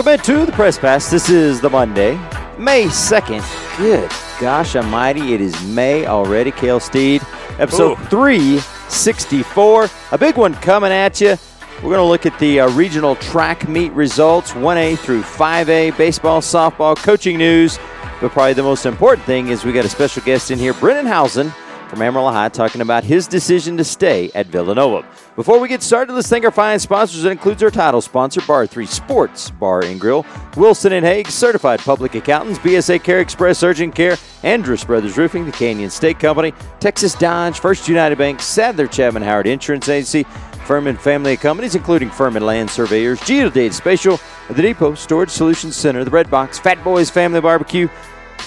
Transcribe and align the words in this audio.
Welcome 0.00 0.34
into 0.34 0.46
the 0.46 0.52
Press 0.52 0.78
Pass. 0.78 1.10
This 1.10 1.28
is 1.28 1.60
the 1.60 1.68
Monday, 1.68 2.14
May 2.56 2.84
2nd. 2.84 3.76
Good 3.76 4.10
gosh 4.40 4.74
almighty, 4.74 5.34
it 5.34 5.42
is 5.42 5.62
May 5.66 6.06
already. 6.06 6.52
Kale 6.52 6.80
Steed, 6.80 7.20
episode 7.58 7.98
Ooh. 8.00 8.04
364. 8.06 9.90
A 10.12 10.16
big 10.16 10.38
one 10.38 10.54
coming 10.54 10.90
at 10.90 11.20
you. 11.20 11.36
We're 11.82 11.90
going 11.94 11.98
to 11.98 12.04
look 12.04 12.24
at 12.24 12.38
the 12.38 12.60
uh, 12.60 12.70
regional 12.70 13.14
track 13.16 13.68
meet 13.68 13.92
results 13.92 14.52
1A 14.52 14.98
through 15.00 15.20
5A, 15.20 15.94
baseball, 15.98 16.40
softball, 16.40 16.96
coaching 16.96 17.36
news. 17.36 17.78
But 18.22 18.30
probably 18.30 18.54
the 18.54 18.62
most 18.62 18.86
important 18.86 19.26
thing 19.26 19.48
is 19.48 19.66
we 19.66 19.72
got 19.74 19.84
a 19.84 19.90
special 19.90 20.22
guest 20.22 20.50
in 20.50 20.58
here, 20.58 20.72
Brendan 20.72 21.04
Hausen 21.04 21.52
from 21.90 22.00
Amarillo 22.00 22.32
High, 22.32 22.48
talking 22.48 22.80
about 22.80 23.04
his 23.04 23.26
decision 23.26 23.76
to 23.76 23.84
stay 23.84 24.30
at 24.34 24.46
Villanova. 24.46 25.06
Before 25.40 25.58
we 25.58 25.68
get 25.68 25.82
started, 25.82 26.12
let's 26.12 26.28
thank 26.28 26.44
our 26.44 26.50
fine 26.50 26.78
sponsors. 26.78 27.24
It 27.24 27.32
includes 27.32 27.62
our 27.62 27.70
title 27.70 28.02
sponsor, 28.02 28.42
Bar 28.42 28.66
3 28.66 28.84
Sports 28.84 29.50
Bar 29.50 29.86
and 29.86 29.98
Grill, 29.98 30.26
Wilson 30.54 30.92
and 30.92 31.06
Hague, 31.06 31.30
certified 31.30 31.80
public 31.80 32.14
accountants, 32.14 32.58
BSA 32.58 33.02
Care 33.02 33.20
Express 33.20 33.62
Urgent 33.62 33.94
Care, 33.94 34.18
Andrus 34.42 34.84
Brothers 34.84 35.16
Roofing, 35.16 35.46
the 35.46 35.52
Canyon 35.52 35.88
State 35.88 36.20
Company, 36.20 36.52
Texas 36.78 37.14
Dodge, 37.14 37.58
First 37.58 37.88
United 37.88 38.18
Bank, 38.18 38.42
Sadler 38.42 38.86
Chapman 38.86 39.22
Howard 39.22 39.46
Insurance 39.46 39.88
Agency, 39.88 40.24
Furman 40.66 40.98
Family 40.98 41.38
Companies, 41.38 41.74
including 41.74 42.10
Furman 42.10 42.44
Land 42.44 42.68
Surveyors, 42.68 43.18
Geodata 43.20 43.72
Spatial, 43.72 44.20
the 44.50 44.60
Depot 44.60 44.94
Storage 44.94 45.30
Solutions 45.30 45.74
Center, 45.74 46.04
the 46.04 46.10
Red 46.10 46.30
Box, 46.30 46.58
Fat 46.58 46.84
Boys 46.84 47.08
Family 47.08 47.40
Barbecue, 47.40 47.88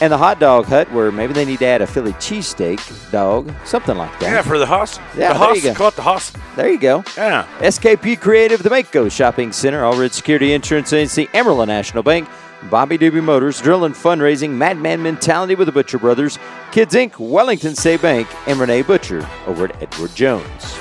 and 0.01 0.11
the 0.11 0.17
Hot 0.17 0.39
Dog 0.39 0.65
Hut, 0.65 0.91
where 0.91 1.11
maybe 1.11 1.33
they 1.33 1.45
need 1.45 1.59
to 1.59 1.65
add 1.65 1.81
a 1.81 1.87
Philly 1.87 2.13
cheesesteak 2.13 3.11
dog, 3.11 3.53
something 3.65 3.97
like 3.97 4.11
that. 4.19 4.31
Yeah, 4.31 4.41
for 4.41 4.57
the 4.57 4.65
Haas. 4.65 4.99
Yeah, 5.17 5.33
the 5.33 5.39
there 5.39 5.55
you 5.55 5.61
go. 5.61 5.73
Call 5.73 5.87
it 5.89 5.95
the 5.95 6.01
Haas. 6.01 6.31
There 6.55 6.69
you 6.69 6.79
go. 6.79 7.03
Yeah. 7.17 7.47
SKP 7.59 8.19
Creative, 8.19 8.61
the 8.61 8.69
Mako 8.69 9.09
Shopping 9.09 9.51
Center, 9.51 9.83
All 9.83 9.97
Red 9.97 10.13
Security 10.13 10.53
Insurance 10.53 10.91
Agency, 10.93 11.29
Amarillo 11.33 11.65
National 11.65 12.03
Bank, 12.03 12.27
Bobby 12.69 12.97
Doobie 12.97 13.23
Motors, 13.23 13.61
Drill 13.61 13.85
and 13.85 13.95
Fundraising, 13.95 14.51
Madman 14.51 15.01
Mentality 15.01 15.55
with 15.55 15.67
the 15.67 15.71
Butcher 15.71 15.99
Brothers, 15.99 16.39
Kids 16.71 16.95
Inc., 16.95 17.19
Wellington 17.19 17.75
State 17.75 18.01
Bank, 18.01 18.27
and 18.47 18.59
Renee 18.59 18.81
Butcher 18.83 19.27
over 19.47 19.65
at 19.65 19.81
Edward 19.81 20.15
Jones. 20.15 20.79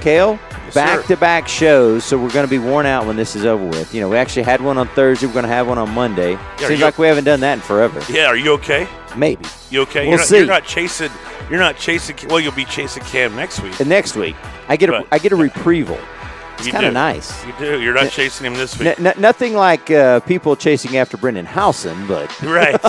Kale, 0.00 0.38
back 0.74 1.06
to 1.06 1.16
back 1.16 1.48
shows, 1.48 2.04
so 2.04 2.18
we're 2.18 2.30
going 2.30 2.46
to 2.46 2.50
be 2.50 2.58
worn 2.58 2.86
out 2.86 3.06
when 3.06 3.16
this 3.16 3.36
is 3.36 3.44
over 3.44 3.64
with. 3.66 3.94
You 3.94 4.00
know, 4.00 4.08
we 4.08 4.16
actually 4.16 4.42
had 4.42 4.60
one 4.60 4.78
on 4.78 4.88
Thursday, 4.88 5.26
we're 5.26 5.32
going 5.32 5.44
to 5.44 5.48
have 5.48 5.66
one 5.68 5.78
on 5.78 5.90
Monday. 5.90 6.34
are 6.34 6.58
Seems 6.58 6.80
like 6.80 6.98
we 6.98 7.06
haven't 7.06 7.24
done 7.24 7.40
that 7.40 7.54
in 7.54 7.60
forever. 7.60 8.00
Yeah. 8.12 8.26
Are 8.26 8.36
you 8.36 8.52
okay? 8.54 8.88
Maybe. 9.16 9.44
You 9.70 9.82
okay? 9.82 10.00
We'll 10.00 10.10
you're, 10.10 10.18
not, 10.18 10.26
see. 10.26 10.36
you're 10.38 10.46
not 10.46 10.64
chasing. 10.64 11.10
You're 11.50 11.60
not 11.60 11.76
chasing. 11.76 12.16
Well, 12.28 12.40
you'll 12.40 12.52
be 12.52 12.64
chasing 12.64 13.02
Cam 13.04 13.36
next 13.36 13.60
week. 13.60 13.78
And 13.80 13.88
next 13.88 14.16
week, 14.16 14.36
I 14.68 14.76
get 14.76 14.88
a, 14.88 14.92
But- 14.92 15.08
I 15.10 15.18
get 15.18 15.32
a 15.32 15.36
reprieval. 15.36 15.98
It's 16.58 16.68
kind 16.70 16.86
of 16.86 16.92
nice. 16.92 17.44
You 17.44 17.52
do. 17.58 17.80
You're 17.82 17.94
not 17.94 18.10
chasing 18.12 18.46
him 18.46 18.54
this 18.54 18.78
week. 18.78 18.96
N- 18.98 19.06
n- 19.08 19.14
nothing 19.18 19.54
like 19.54 19.90
uh, 19.90 20.20
people 20.20 20.54
chasing 20.54 20.96
after 20.96 21.16
Brendan 21.16 21.44
Hausen, 21.46 22.06
but 22.06 22.40
right. 22.42 22.80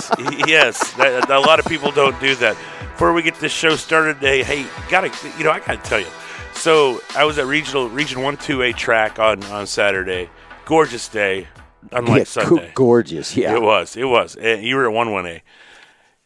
yes. 0.46 0.92
That, 0.92 1.28
a 1.28 1.40
lot 1.40 1.58
of 1.58 1.64
people 1.66 1.90
don't 1.90 2.18
do 2.20 2.36
that. 2.36 2.56
Before 2.92 3.12
we 3.12 3.22
get 3.22 3.34
this 3.40 3.50
show 3.50 3.74
started 3.74 4.14
today, 4.14 4.44
hey, 4.44 4.66
gotta 4.88 5.10
you 5.36 5.42
know 5.42 5.50
I 5.50 5.58
gotta 5.58 5.78
tell 5.78 5.98
you. 5.98 6.06
So 6.54 7.00
I 7.14 7.24
was 7.24 7.38
at 7.38 7.46
regional 7.46 7.88
region 7.88 8.22
one 8.22 8.36
two 8.36 8.62
A 8.62 8.72
track 8.72 9.18
on 9.18 9.42
on 9.44 9.66
Saturday. 9.66 10.30
Gorgeous 10.64 11.08
day, 11.08 11.46
unlike 11.92 12.18
yeah, 12.20 12.24
Sunday. 12.24 12.66
go- 12.68 12.72
gorgeous. 12.74 13.36
Yeah. 13.36 13.54
It 13.54 13.60
was. 13.60 13.96
It 13.96 14.04
was. 14.04 14.34
And 14.34 14.62
you 14.62 14.76
were 14.76 14.86
at 14.86 14.92
one 14.92 15.12
one 15.12 15.26
A, 15.26 15.42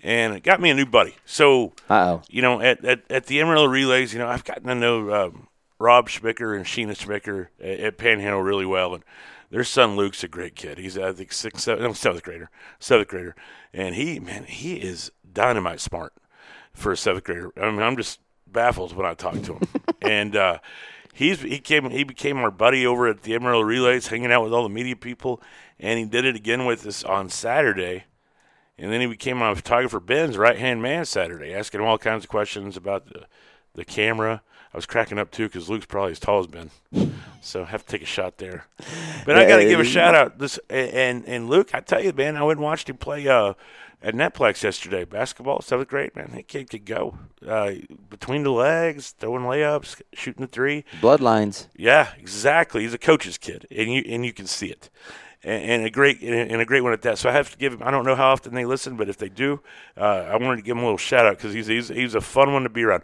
and 0.01 0.37
it 0.37 0.45
got 0.45 0.61
me 0.61 0.71
a 0.71 0.75
new 0.75 0.87
buddy. 0.87 1.17
So 1.25 1.73
Uh-oh. 1.91 2.23
you 2.29 2.41
know, 2.41 2.61
at, 2.61 2.85
at, 2.85 3.03
at 3.11 3.27
the 3.27 3.41
Amarillo 3.41 3.67
Relays, 3.67 4.13
you 4.13 4.21
know, 4.21 4.29
I've 4.29 4.45
gotten 4.45 4.69
to 4.69 4.77
know 4.77 5.13
um, 5.13 5.49
Rob 5.81 6.09
Schmicker 6.09 6.57
and 6.57 6.65
Sheena 6.65 6.97
Schmicker 6.97 7.49
at, 7.61 7.81
at 7.81 7.99
Panhandle 7.99 8.43
really 8.43 8.67
well, 8.67 8.95
and 8.95 9.03
their 9.51 9.65
son 9.65 9.97
Luke's 9.97 10.23
a 10.23 10.29
great 10.29 10.55
kid. 10.55 10.79
He's 10.79 10.97
I 10.97 11.13
think 11.13 11.33
sixth, 11.33 11.65
seventh, 11.65 11.85
no, 11.85 11.93
seventh 11.95 12.23
grader, 12.23 12.49
seventh 12.79 13.09
grader, 13.09 13.35
and 13.73 13.97
he 13.97 14.21
man, 14.21 14.45
he 14.45 14.77
is 14.77 15.11
dynamite 15.33 15.81
smart 15.81 16.13
for 16.73 16.93
a 16.93 16.97
seventh 16.97 17.25
grader. 17.25 17.51
I 17.61 17.71
mean, 17.73 17.83
I'm 17.83 17.97
just 17.97 18.21
baffled 18.53 18.95
when 18.95 19.07
I 19.07 19.15
talk 19.15 19.41
to 19.43 19.55
him, 19.55 19.63
and 20.03 20.37
uh, 20.37 20.59
he's 21.13 21.41
he 21.41 21.59
came 21.59 21.91
he 21.91 22.05
became 22.05 22.39
our 22.39 22.51
buddy 22.51 22.87
over 22.87 23.09
at 23.09 23.23
the 23.23 23.35
Amarillo 23.35 23.63
Relays, 23.63 24.09
hanging 24.09 24.33
out 24.33 24.45
with 24.45 24.53
all 24.53 24.63
the 24.63 24.69
media 24.69 24.97
people, 24.97 25.43
and 25.79 25.99
he 25.99 26.05
did 26.05 26.25
it 26.25 26.37
again 26.37 26.65
with 26.65 26.87
us 26.87 27.05
on 27.05 27.29
Saturday. 27.29 28.05
And 28.81 28.93
then 28.93 29.01
he 29.01 29.09
became 29.09 29.39
my 29.39 29.55
photographer 29.55 29.99
Ben's 29.99 30.39
right 30.39 30.57
hand 30.57 30.81
man 30.81 31.05
Saturday, 31.05 31.53
asking 31.53 31.81
him 31.81 31.87
all 31.89 31.99
kinds 31.99 32.23
of 32.23 32.31
questions 32.31 32.77
about 32.77 33.07
the, 33.07 33.25
the 33.75 33.85
camera. 33.85 34.41
I 34.73 34.77
was 34.77 34.87
cracking 34.87 35.19
up 35.19 35.31
too 35.31 35.49
because 35.49 35.69
Luke's 35.69 35.87
probably 35.87 36.13
as 36.13 36.21
tall 36.21 36.41
as 36.41 36.47
Ben, 36.47 36.71
so 37.41 37.63
I 37.63 37.67
have 37.67 37.85
to 37.87 37.91
take 37.91 38.03
a 38.03 38.07
shot 38.07 38.39
there. 38.39 38.67
But 39.25 39.37
I 39.37 39.49
got 39.49 39.57
to 39.57 39.65
give 39.65 39.81
a 39.81 39.85
shout 39.85 40.15
out. 40.15 40.39
This 40.39 40.61
and 40.69 41.25
and 41.27 41.49
Luke, 41.49 41.71
I 41.75 41.81
tell 41.81 42.05
you, 42.05 42.13
man, 42.13 42.37
I 42.37 42.43
went 42.43 42.59
and 42.59 42.65
watched 42.65 42.89
him 42.89 42.99
play 42.99 43.27
uh, 43.27 43.55
at 44.03 44.15
Netflix 44.15 44.63
yesterday. 44.63 45.05
Basketball, 45.05 45.61
seventh 45.61 45.89
grade, 45.89 46.15
man. 46.15 46.31
That 46.35 46.49
kid 46.49 46.71
could 46.71 46.85
go 46.85 47.19
uh, 47.47 47.73
between 48.09 48.43
the 48.43 48.51
legs, 48.51 49.11
throwing 49.19 49.43
layups, 49.43 50.03
shooting 50.13 50.43
the 50.43 50.51
three. 50.51 50.85
Bloodlines. 51.01 51.69
Yeah, 51.77 52.13
exactly. 52.17 52.83
He's 52.83 52.95
a 52.95 52.99
coach's 52.99 53.39
kid, 53.39 53.67
and 53.71 53.93
you 53.93 54.03
and 54.07 54.25
you 54.25 54.33
can 54.33 54.47
see 54.47 54.69
it, 54.69 54.91
and, 55.43 55.63
and 55.63 55.85
a 55.85 55.91
great 55.91 56.21
and 56.23 56.61
a 56.61 56.65
great 56.65 56.83
one 56.83 56.93
at 56.93 57.03
that. 57.03 57.19
So 57.19 57.29
I 57.29 57.33
have 57.33 57.51
to 57.51 57.59
give 57.59 57.73
him. 57.73 57.83
I 57.83 57.91
don't 57.91 58.05
know 58.05 58.17
how 58.17 58.31
often 58.31 58.55
they 58.55 58.65
listen, 58.65 58.97
but 58.97 59.09
if 59.09 59.19
they 59.19 59.29
do, 59.29 59.61
uh, 59.97 60.01
I 60.01 60.37
wanted 60.37 60.57
to 60.57 60.63
give 60.63 60.77
him 60.77 60.83
a 60.83 60.87
little 60.87 60.99
shout 60.99 61.27
out 61.27 61.37
because 61.37 61.53
he's, 61.53 61.67
he's 61.67 61.89
he's 61.89 62.15
a 62.15 62.21
fun 62.21 62.53
one 62.53 62.63
to 62.63 62.69
be 62.69 62.85
around. 62.85 63.03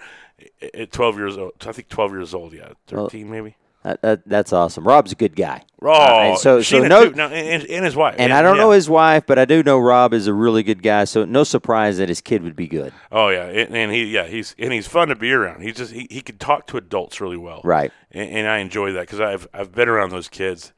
At 0.75 0.91
12 0.91 1.17
years 1.17 1.39
old, 1.39 1.53
I 1.65 1.71
think 1.71 1.89
12 1.89 2.11
years 2.11 2.35
old. 2.35 2.53
Yeah, 2.53 2.73
13 2.89 3.31
maybe. 3.31 3.57
That, 3.85 4.01
that, 4.01 4.23
that's 4.27 4.53
awesome. 4.53 4.85
Rob's 4.89 5.13
a 5.13 5.15
good 5.15 5.37
guy. 5.37 5.63
Oh, 5.83 5.91
Uh, 5.93 6.37
so 6.37 6.63
so 6.63 6.81
no. 6.81 7.05
No, 7.11 7.27
and, 7.27 7.63
and- 7.63 7.71
and 7.71 7.85
his 7.85 7.95
wife. 7.95 8.15
and 8.19 8.33
I 8.33 8.41
don't 8.41 8.57
know 8.57 8.71
his 8.71 8.89
wife, 8.89 9.27
but 9.27 9.39
I 9.39 9.45
do 9.45 9.63
know 9.63 9.79
Rob 9.79 10.15
is 10.15 10.27
a 10.27 10.33
really 10.33 10.63
good 10.63 10.83
guy. 10.83 11.05
So 11.05 11.27
no 11.27 11.45
surprise 11.45 11.99
that 11.99 12.09
his 12.09 12.23
kid 12.23 12.43
would 12.43 12.57
be 12.57 12.67
good. 12.67 12.95
Oh 13.13 13.29
yeah, 13.29 13.45
and, 13.45 13.77
and 13.77 13.93
he 13.93 14.05
yeah 14.07 14.27
he's 14.27 14.55
and 14.59 14.73
he's 14.73 14.87
fun 14.87 15.09
to 15.09 15.15
be 15.15 15.31
around. 15.33 15.61
He's 15.61 15.77
just 15.77 15.93
he, 15.93 16.07
he 16.11 16.23
can 16.23 16.39
talk 16.39 16.67
to 16.69 16.79
adults 16.79 17.21
really 17.21 17.37
well. 17.37 17.61
Right. 17.63 17.93
and, 18.11 18.31
and 18.31 18.49
I 18.49 18.59
enjoy 18.61 18.93
that 18.93 19.01
because 19.03 19.21
I've 19.21 19.47
I've 19.53 19.73
been 19.73 19.91
around 19.91 20.11
those 20.11 20.31
kids, 20.31 20.73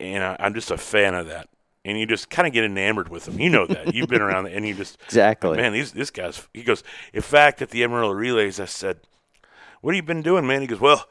and 0.00 0.24
I, 0.24 0.36
I'm 0.40 0.54
just 0.54 0.72
a 0.72 0.76
fan 0.76 1.14
of 1.14 1.28
that. 1.28 1.48
And 1.84 1.98
you 1.98 2.06
just 2.06 2.28
kind 2.30 2.46
of 2.48 2.52
get 2.52 2.64
enamored 2.64 3.08
with 3.08 3.24
them. 3.26 3.38
You 3.40 3.50
know 3.50 3.66
that 3.66 3.94
you've 3.94 4.08
been 4.08 4.22
around, 4.22 4.48
and 4.48 4.66
you 4.66 4.74
just 4.74 4.98
Exactly. 5.06 5.56
Man, 5.56 5.72
these 5.72 5.92
this 5.92 6.10
guy's. 6.10 6.48
He 6.52 6.64
goes. 6.64 6.82
In 7.12 7.22
fact, 7.22 7.62
at 7.62 7.70
the 7.70 7.84
Amarillo 7.84 8.12
Relays, 8.12 8.58
I 8.58 8.64
said, 8.64 8.98
"What 9.82 9.94
have 9.94 9.96
you 10.02 10.06
been 10.06 10.22
doing, 10.22 10.44
man?" 10.48 10.60
He 10.62 10.66
goes, 10.66 10.80
"Well." 10.80 11.06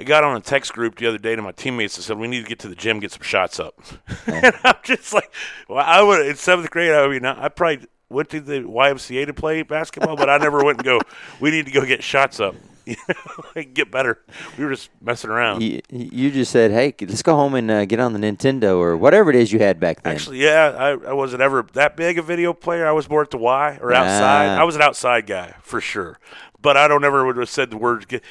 I 0.00 0.02
got 0.02 0.24
on 0.24 0.34
a 0.34 0.40
text 0.40 0.72
group 0.72 0.96
the 0.96 1.06
other 1.06 1.18
day 1.18 1.36
to 1.36 1.42
my 1.42 1.52
teammates 1.52 1.96
and 1.98 2.04
said 2.04 2.16
we 2.16 2.26
need 2.26 2.42
to 2.42 2.48
get 2.48 2.58
to 2.60 2.68
the 2.68 2.74
gym, 2.74 3.00
get 3.00 3.12
some 3.12 3.22
shots 3.22 3.60
up. 3.60 3.78
and 4.26 4.54
I'm 4.64 4.76
just 4.82 5.12
like, 5.12 5.30
well, 5.68 5.84
I 5.86 6.00
would 6.00 6.26
in 6.26 6.36
seventh 6.36 6.70
grade. 6.70 6.90
I 6.90 7.06
mean, 7.06 7.26
I 7.26 7.48
probably 7.48 7.86
went 8.08 8.30
to 8.30 8.40
the 8.40 8.60
YMCA 8.60 9.26
to 9.26 9.34
play 9.34 9.62
basketball, 9.62 10.16
but 10.16 10.30
I 10.30 10.38
never 10.38 10.64
went 10.64 10.78
and 10.78 10.84
go. 10.86 11.00
We 11.38 11.50
need 11.50 11.66
to 11.66 11.70
go 11.70 11.84
get 11.84 12.02
shots 12.02 12.40
up, 12.40 12.54
you 12.86 12.96
know, 13.08 13.44
and 13.54 13.74
get 13.74 13.90
better. 13.90 14.18
We 14.56 14.64
were 14.64 14.70
just 14.70 14.88
messing 15.02 15.28
around. 15.28 15.62
You, 15.62 15.82
you 15.90 16.30
just 16.30 16.50
said, 16.50 16.70
"Hey, 16.70 16.94
let's 17.02 17.22
go 17.22 17.36
home 17.36 17.54
and 17.54 17.70
uh, 17.70 17.84
get 17.84 18.00
on 18.00 18.14
the 18.14 18.18
Nintendo 18.18 18.78
or 18.78 18.96
whatever 18.96 19.28
it 19.28 19.36
is 19.36 19.52
you 19.52 19.58
had 19.58 19.78
back 19.78 20.02
then." 20.02 20.14
Actually, 20.14 20.42
yeah, 20.42 20.74
I, 20.78 21.10
I 21.10 21.12
wasn't 21.12 21.42
ever 21.42 21.66
that 21.74 21.98
big 21.98 22.18
a 22.18 22.22
video 22.22 22.54
player. 22.54 22.86
I 22.86 22.92
was 22.92 23.10
more 23.10 23.20
at 23.20 23.30
the 23.30 23.38
Y 23.38 23.78
or 23.82 23.92
outside. 23.92 24.56
Ah. 24.56 24.60
I 24.62 24.64
was 24.64 24.76
an 24.76 24.82
outside 24.82 25.26
guy 25.26 25.56
for 25.60 25.82
sure. 25.82 26.18
But 26.62 26.76
I 26.76 26.88
don't 26.88 27.04
ever 27.04 27.24
would 27.24 27.36
have 27.38 27.48
said 27.48 27.70
the 27.70 27.78
words 27.78 28.04
get 28.04 28.22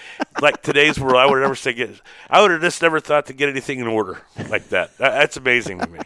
like 0.41 0.61
today's 0.61 0.99
world. 0.99 1.15
I 1.15 1.25
would 1.25 1.41
never 1.41 1.55
say 1.55 1.73
get. 1.73 1.99
I 2.29 2.41
would 2.41 2.51
have 2.51 2.61
just 2.61 2.81
never 2.81 2.99
thought 2.99 3.25
to 3.27 3.33
get 3.33 3.49
anything 3.49 3.79
in 3.79 3.87
order 3.87 4.21
like 4.49 4.69
that. 4.69 4.95
that 4.97 5.11
that's 5.11 5.37
amazing 5.37 5.79
to 5.79 5.87
me. 5.87 5.99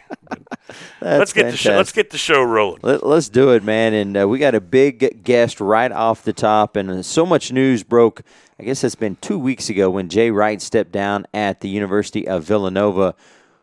Let's 1.00 1.32
get 1.32 1.50
the 1.50 1.56
show. 1.56 1.76
Let's 1.76 1.92
get 1.92 2.10
the 2.10 2.18
show 2.18 2.42
rolling. 2.42 2.80
Let, 2.82 3.02
us 3.02 3.28
do 3.28 3.50
it, 3.50 3.62
man. 3.62 3.92
And 3.92 4.16
uh, 4.16 4.28
we 4.28 4.38
got 4.38 4.54
a 4.54 4.60
big 4.60 5.22
guest 5.22 5.60
right 5.60 5.92
off 5.92 6.22
the 6.22 6.32
top, 6.32 6.76
and 6.76 6.90
uh, 6.90 7.02
so 7.02 7.26
much 7.26 7.52
news 7.52 7.82
broke. 7.82 8.22
I 8.58 8.62
guess 8.62 8.84
it's 8.84 8.94
been 8.94 9.16
two 9.16 9.38
weeks 9.38 9.68
ago 9.68 9.90
when 9.90 10.08
Jay 10.08 10.30
Wright 10.30 10.62
stepped 10.62 10.92
down 10.92 11.26
at 11.34 11.60
the 11.60 11.68
University 11.68 12.26
of 12.26 12.44
Villanova, 12.44 13.14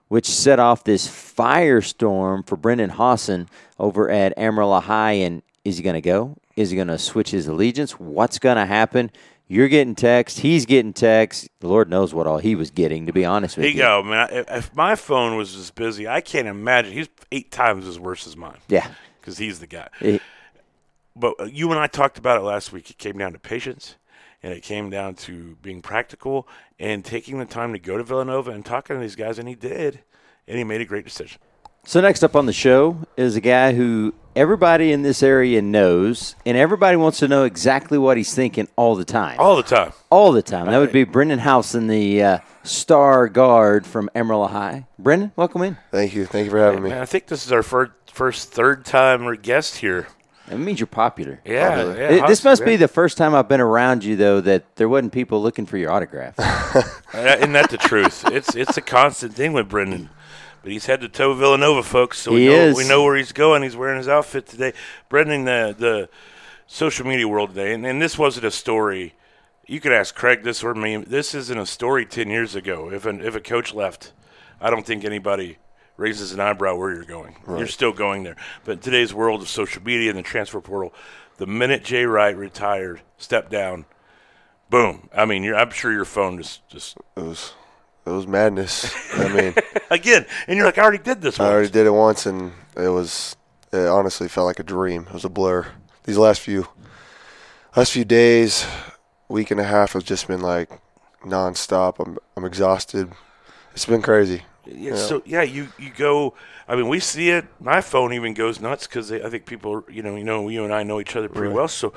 which 0.10 0.28
set 0.28 0.60
off 0.60 0.84
this 0.84 1.08
firestorm 1.08 2.46
for 2.46 2.58
Brendan 2.58 2.92
Hausen 2.92 3.48
over 3.80 4.10
at 4.10 4.38
Amarillo 4.38 4.82
High. 4.82 5.14
And 5.14 5.42
is 5.64 5.78
he 5.78 5.84
going 5.84 5.96
to 5.96 6.02
go? 6.02 6.38
Is 6.56 6.70
he 6.72 6.76
going 6.76 6.88
to 6.90 6.98
switch 6.98 7.32
his 7.32 7.48
allegiance? 7.48 7.94
What's 7.94 8.40
going 8.40 8.58
to 8.58 8.66
happen? 8.66 9.12
You're 9.48 9.68
getting 9.68 9.96
text. 9.96 10.40
He's 10.40 10.66
getting 10.66 10.94
text. 10.94 11.50
The 11.60 11.68
Lord 11.68 11.90
knows 11.90 12.14
what 12.14 12.26
all 12.28 12.38
he 12.38 12.56
was 12.56 12.72
getting. 12.72 13.06
To 13.08 13.14
be 13.14 13.26
honest 13.26 13.58
with 13.58 13.66
you, 13.66 13.72
you 13.74 13.78
go, 13.80 14.02
man. 14.04 14.30
If- 14.32 14.50
If 14.50 14.76
my 14.76 14.96
phone 14.96 15.36
was 15.36 15.56
as 15.56 15.72
busy, 15.72 16.08
I 16.08 16.22
can't 16.22 16.48
imagine. 16.48 16.94
He's 16.94 17.10
eight 17.32 17.52
times 17.52 17.86
as 17.88 18.00
worse 18.00 18.26
as 18.28 18.38
mine 18.38 18.58
yeah. 18.70 18.88
because 19.20 19.38
he's 19.38 19.60
the 19.60 19.68
guy. 19.68 19.88
It- 20.00 20.22
but 21.16 21.34
uh, 21.40 21.44
you 21.46 21.70
and 21.72 21.80
I 21.80 21.88
talked 21.88 22.18
about 22.18 22.38
it 22.38 22.44
last 22.44 22.72
week. 22.72 22.90
It 22.90 22.98
came 22.98 23.18
down 23.18 23.34
to 23.34 23.40
patience, 23.40 23.96
and 24.42 24.54
it 24.54 24.64
came 24.64 24.90
down 24.90 25.16
to 25.16 25.58
being 25.62 25.82
practical 25.82 26.48
and 26.80 27.04
taking 27.04 27.38
the 27.38 27.46
time 27.46 27.74
to 27.74 27.80
go 27.80 27.98
to 27.98 28.04
Villanova 28.04 28.52
and 28.52 28.66
talking 28.66 28.96
to 28.96 29.02
these 29.02 29.18
guys, 29.18 29.38
and 29.38 29.50
he 29.50 29.56
did, 29.56 30.00
and 30.48 30.58
he 30.58 30.64
made 30.64 30.80
a 30.80 30.86
great 30.86 31.04
decision. 31.04 31.42
So 31.84 32.00
next 32.00 32.24
up 32.24 32.36
on 32.36 32.46
the 32.46 32.54
show 32.54 32.98
is 33.18 33.36
a 33.36 33.42
guy 33.42 33.74
who 33.74 34.14
everybody 34.36 34.92
in 34.92 35.02
this 35.02 35.24
area 35.24 35.64
knows, 35.64 36.36
and 36.46 36.56
everybody 36.56 36.96
wants 36.96 37.20
to 37.20 37.28
know 37.28 37.44
exactly 37.44 37.98
what 37.98 38.18
he's 38.18 38.34
thinking 38.36 38.68
all 38.76 38.96
the 38.96 39.04
time. 39.04 39.40
All 39.40 39.56
the 39.56 39.64
time. 39.64 39.92
All 40.12 40.32
the 40.32 40.44
time. 40.44 40.68
That 40.68 40.78
would 40.78 40.92
be 40.92 41.06
Brendan 41.06 41.40
Hausen, 41.40 41.88
the 41.88 42.24
uh, 42.24 42.40
star 42.64 43.28
guard 43.28 43.88
from 43.88 44.12
Amarillo 44.14 44.46
High. 44.48 44.86
Brendan, 45.00 45.32
welcome 45.36 45.64
in. 45.64 45.76
Thank 45.90 46.14
you. 46.14 46.26
Thank 46.28 46.46
you 46.46 46.52
for 46.52 46.60
having 46.60 46.84
me. 46.84 46.90
Man, 46.92 47.02
I 47.02 47.06
think 47.06 47.26
this 47.26 47.46
is 47.48 47.52
our 47.52 47.64
first, 47.64 47.92
first 48.12 48.52
third 48.52 48.86
time 48.86 49.34
guest 49.42 49.78
here. 49.78 50.08
It 50.52 50.58
means 50.58 50.80
you're 50.80 50.88
popular. 50.88 51.40
Yeah, 51.46 51.70
Popular. 51.70 51.98
yeah. 51.98 52.04
It- 52.10 52.28
this 52.28 52.44
Hausen, 52.44 52.52
must 52.52 52.66
be 52.66 52.76
the 52.76 52.88
first 52.90 53.18
time 53.18 53.34
I've 53.34 53.48
been 53.50 53.62
around 53.62 54.04
you, 54.04 54.16
though, 54.18 54.40
that 54.42 54.76
there 54.76 54.88
wasn't 54.90 55.14
people 55.14 55.42
looking 55.42 55.66
for 55.66 55.78
your 55.78 55.92
autograph. 55.92 56.36
Uh, 57.14 57.36
Isn't 57.40 57.52
that 57.52 57.70
the 57.70 57.78
truth? 57.78 58.24
It's 58.32 58.56
it's 58.56 58.78
a 58.78 58.82
constant 58.82 59.34
thing 59.34 59.52
with 59.52 59.68
Brendan. 59.68 60.10
But 60.64 60.72
he's 60.72 60.86
head 60.86 61.02
to 61.02 61.10
toe 61.10 61.34
Villanova, 61.34 61.82
folks. 61.84 62.20
So 62.20 62.34
we 62.34 62.42
He 62.42 62.48
know 62.48 62.54
is. 62.68 62.78
we 62.78 62.88
know 62.88 63.04
where 63.04 63.16
he's 63.16 63.32
going. 63.32 63.64
He's 63.64 63.76
wearing 63.76 63.98
his 63.98 64.08
outfit 64.08 64.46
today. 64.46 64.74
Brendan, 65.10 65.46
the 65.46 65.76
the 65.78 66.10
social 66.68 67.06
media 67.06 67.28
world 67.28 67.50
today, 67.50 67.74
and, 67.74 67.86
and 67.86 68.02
this 68.02 68.18
wasn't 68.18 68.46
a 68.46 68.52
story. 68.52 69.16
You 69.66 69.80
could 69.80 69.92
ask 69.92 70.14
Craig 70.14 70.44
this 70.44 70.64
or 70.64 70.74
me. 70.76 70.98
This 70.98 71.34
isn't 71.34 71.58
a 71.58 71.66
story 71.66 72.06
ten 72.06 72.30
years 72.30 72.56
ago. 72.56 72.92
If 72.92 73.06
an 73.06 73.22
if 73.22 73.36
a 73.36 73.40
coach 73.42 73.74
left, 73.74 74.14
I 74.60 74.70
don't 74.70 74.86
think 74.86 75.04
anybody 75.04 75.58
raises 75.98 76.32
an 76.34 76.40
eyebrow 76.40 76.76
where 76.76 76.94
you're 76.94 77.04
going. 77.04 77.36
You're 77.48 77.68
still 77.68 77.92
going 77.94 78.24
there. 78.24 78.36
But 78.64 78.74
in 78.74 78.80
today's 78.80 79.14
world 79.14 79.42
of 79.42 79.50
social 79.50 79.84
media 79.84 80.10
and 80.10 80.18
the 80.18 80.24
transfer 80.24 80.60
portal, 80.62 80.94
the 81.38 81.46
minute 81.46 81.84
Jay 81.84 82.06
Wright 82.06 82.36
retired, 82.36 83.02
stepped 83.18 83.52
down, 83.52 83.86
boom. 84.70 85.10
I 85.16 85.26
mean, 85.26 85.44
you're, 85.44 85.56
I'm 85.56 85.70
sure 85.72 85.92
your 85.92 86.06
phone 86.06 86.38
just 86.38 86.68
just 86.70 86.98
It 88.06 88.10
was 88.10 88.26
madness. 88.28 88.92
I 89.14 89.28
mean, 89.34 89.54
again, 89.92 90.26
and 90.48 90.58
you're 90.58 90.66
like, 90.66 90.78
I 90.78 90.82
already 90.84 91.04
did 91.04 91.22
this 91.22 91.40
I 91.40 91.44
once. 91.44 91.54
already 91.54 91.70
did 91.70 91.86
it 91.86 91.92
once, 91.92 92.26
and 92.26 92.52
it 92.76 92.90
was 92.90 93.36
it 93.72 93.88
honestly 93.88 94.28
felt 94.28 94.48
like 94.48 94.60
a 94.60 94.64
dream. 94.64 95.04
It 95.08 95.14
was 95.14 95.26
a 95.26 95.30
blur. 95.30 95.68
These 96.04 96.18
last 96.18 96.42
few 96.42 96.68
last 97.76 97.92
few 97.92 98.06
days, 98.06 98.66
week 99.30 99.52
and 99.52 99.60
a 99.60 99.64
half 99.66 99.94
have 99.94 100.04
just 100.04 100.28
been 100.28 100.42
like 100.42 100.70
nonstop. 101.24 102.06
I'm 102.06 102.18
I'm 102.36 102.46
exhausted. 102.46 103.12
It's 103.74 103.86
been 103.86 104.02
crazy. 104.02 104.44
Yeah, 104.66 104.96
So 104.96 105.22
yeah, 105.26 105.42
you 105.44 105.70
you 105.78 105.92
go. 105.96 106.34
I 106.68 106.76
mean, 106.76 106.88
we 106.88 107.00
see 107.00 107.30
it. 107.30 107.46
My 107.60 107.82
phone 107.82 108.14
even 108.14 108.34
goes 108.34 108.60
nuts 108.60 108.88
because 108.88 109.12
I 109.12 109.30
think 109.30 109.46
people, 109.46 109.84
you 109.90 110.02
know, 110.04 110.16
you 110.16 110.24
know, 110.24 110.48
you 110.50 110.64
and 110.64 110.74
I 110.74 110.84
know 110.84 111.00
each 111.00 111.16
other 111.16 111.28
pretty 111.28 111.54
well. 111.54 111.68
So, 111.68 111.94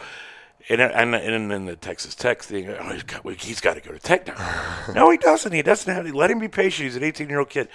and 0.69 0.81
and 0.81 1.15
and 1.15 1.51
then 1.51 1.65
the 1.67 1.77
Texas 1.77 2.15
Tech 2.15 2.43
thing. 2.43 2.69
Oh, 2.69 2.93
he's 2.93 3.03
got, 3.03 3.41
he's 3.41 3.61
got 3.61 3.75
to 3.75 3.81
go 3.81 3.93
to 3.93 3.99
Tech 3.99 4.27
now. 4.27 4.93
no, 4.95 5.11
he 5.11 5.19
doesn't. 5.19 5.53
He 5.53 5.63
doesn't 5.63 5.93
have. 5.93 6.07
to. 6.07 6.17
Let 6.17 6.31
him 6.31 6.39
be 6.39 6.49
patient. 6.49 6.85
He's 6.85 6.97
an 6.97 7.05
18 7.05 7.29
year 7.29 7.41
old 7.41 7.51
kid. 7.51 7.69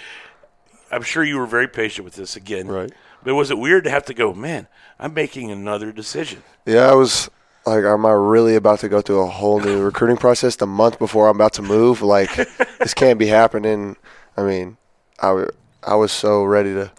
I'm 0.92 1.04
sure 1.04 1.24
you 1.24 1.38
were 1.38 1.46
very 1.46 1.68
patient 1.68 2.06
with 2.06 2.16
this 2.16 2.36
again. 2.36 2.68
Right. 2.68 2.92
But 3.24 3.36
was 3.36 3.52
it 3.52 3.58
weird 3.58 3.84
to 3.84 3.90
have 3.90 4.06
to 4.06 4.14
go? 4.14 4.34
Man, 4.34 4.68
I'm 4.98 5.14
making 5.14 5.52
another 5.52 5.92
decision. 5.92 6.42
Yeah, 6.66 6.90
I 6.90 6.96
was 6.96 7.30
like, 7.66 7.84
am 7.84 8.06
I 8.06 8.12
really 8.12 8.56
about 8.56 8.80
to 8.80 8.90
go 8.90 9.02
through 9.02 9.22
a 9.22 9.28
whole 9.28 9.60
new 9.60 9.82
recruiting 9.86 10.18
process 10.18 10.56
the 10.56 10.66
month 10.66 10.98
before 10.98 11.28
I'm 11.28 11.36
about 11.36 11.54
to 11.54 11.62
move? 11.62 12.02
Like, 12.02 12.34
this 12.80 12.94
can't 12.94 13.20
be 13.20 13.28
happening. 13.28 13.98
I 14.38 14.44
mean, 14.44 14.78
I, 15.22 15.46
I 15.84 15.96
was 15.96 16.12
so 16.12 16.44
ready 16.44 16.74
to 16.74 16.92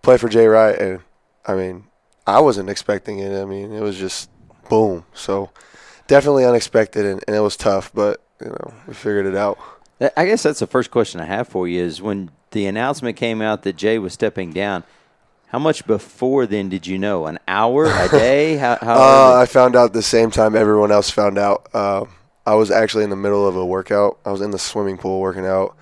play 0.00 0.16
for 0.16 0.28
Jay 0.28 0.46
Wright, 0.46 0.78
and 0.78 1.00
I 1.44 1.54
mean, 1.54 1.84
I 2.26 2.40
wasn't 2.40 2.70
expecting 2.70 3.18
it. 3.18 3.38
I 3.38 3.44
mean, 3.44 3.72
it 3.72 3.80
was 3.80 3.98
just 3.98 4.30
boom. 4.68 5.04
So 5.14 5.50
definitely 6.06 6.44
unexpected, 6.44 7.04
and, 7.06 7.22
and 7.26 7.36
it 7.36 7.40
was 7.40 7.56
tough, 7.56 7.90
but 7.94 8.22
you 8.40 8.48
know, 8.48 8.74
we 8.86 8.94
figured 8.94 9.26
it 9.26 9.36
out. 9.36 9.58
I 10.16 10.26
guess 10.26 10.42
that's 10.42 10.58
the 10.60 10.66
first 10.66 10.90
question 10.90 11.20
I 11.20 11.24
have 11.24 11.48
for 11.48 11.66
you 11.68 11.80
is 11.82 12.02
when 12.02 12.30
the 12.50 12.66
announcement 12.66 13.16
came 13.16 13.40
out 13.40 13.62
that 13.62 13.76
Jay 13.76 13.98
was 13.98 14.12
stepping 14.12 14.52
down, 14.52 14.84
how 15.48 15.58
much 15.60 15.86
before 15.86 16.46
then 16.46 16.68
did 16.68 16.86
you 16.86 16.98
know? 16.98 17.26
An 17.26 17.38
hour, 17.46 17.86
a 17.86 18.08
day? 18.10 18.56
How, 18.56 18.76
how 18.80 18.94
Uh. 18.94 19.40
I 19.40 19.46
found 19.46 19.76
out 19.76 19.92
the 19.92 20.02
same 20.02 20.30
time 20.30 20.56
everyone 20.56 20.90
else 20.90 21.10
found 21.10 21.38
out. 21.38 21.68
Uh, 21.72 22.04
I 22.44 22.54
was 22.54 22.70
actually 22.70 23.04
in 23.04 23.10
the 23.10 23.16
middle 23.16 23.46
of 23.46 23.56
a 23.56 23.64
workout. 23.64 24.18
I 24.26 24.32
was 24.32 24.40
in 24.40 24.50
the 24.50 24.58
swimming 24.58 24.98
pool 24.98 25.20
working 25.20 25.46
out, 25.46 25.76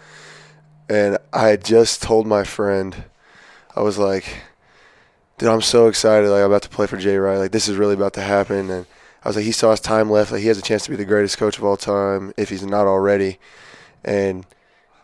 and 0.89 1.19
I 1.33 1.49
had 1.49 1.65
just 1.65 2.03
told 2.03 2.27
my 2.27 2.45
friend, 2.45 3.05
I 3.75 3.81
was 3.81 3.97
like, 3.99 4.27
"Dude, 5.43 5.51
I'm 5.51 5.61
so 5.61 5.89
excited! 5.89 6.31
Like 6.31 6.41
I'm 6.41 6.47
about 6.47 6.63
to 6.63 6.69
play 6.69 6.87
for 6.87 6.97
Jay 6.97 7.17
Wright. 7.17 7.39
Like 7.39 7.51
this 7.51 7.67
is 7.67 7.77
really 7.77 7.95
about 7.95 8.13
to 8.15 8.23
happen." 8.23 8.71
And 8.71 8.87
I 9.25 9.29
was 9.29 9.35
like, 9.35 9.45
"He 9.45 9.51
saw 9.51 9.73
his 9.73 9.81
time 9.81 10.09
left. 10.09 10.31
Like 10.31 10.43
he 10.43 10.47
has 10.47 10.59
a 10.59 10.63
chance 10.63 10.85
to 10.85 10.91
be 10.91 10.97
the 10.97 11.05
greatest 11.05 11.37
coach 11.37 11.59
of 11.59 11.65
all 11.65 11.77
time 11.77 12.33
if 12.37 12.49
he's 12.49 12.65
not 12.65 12.87
already." 12.87 13.39
And 14.05 14.47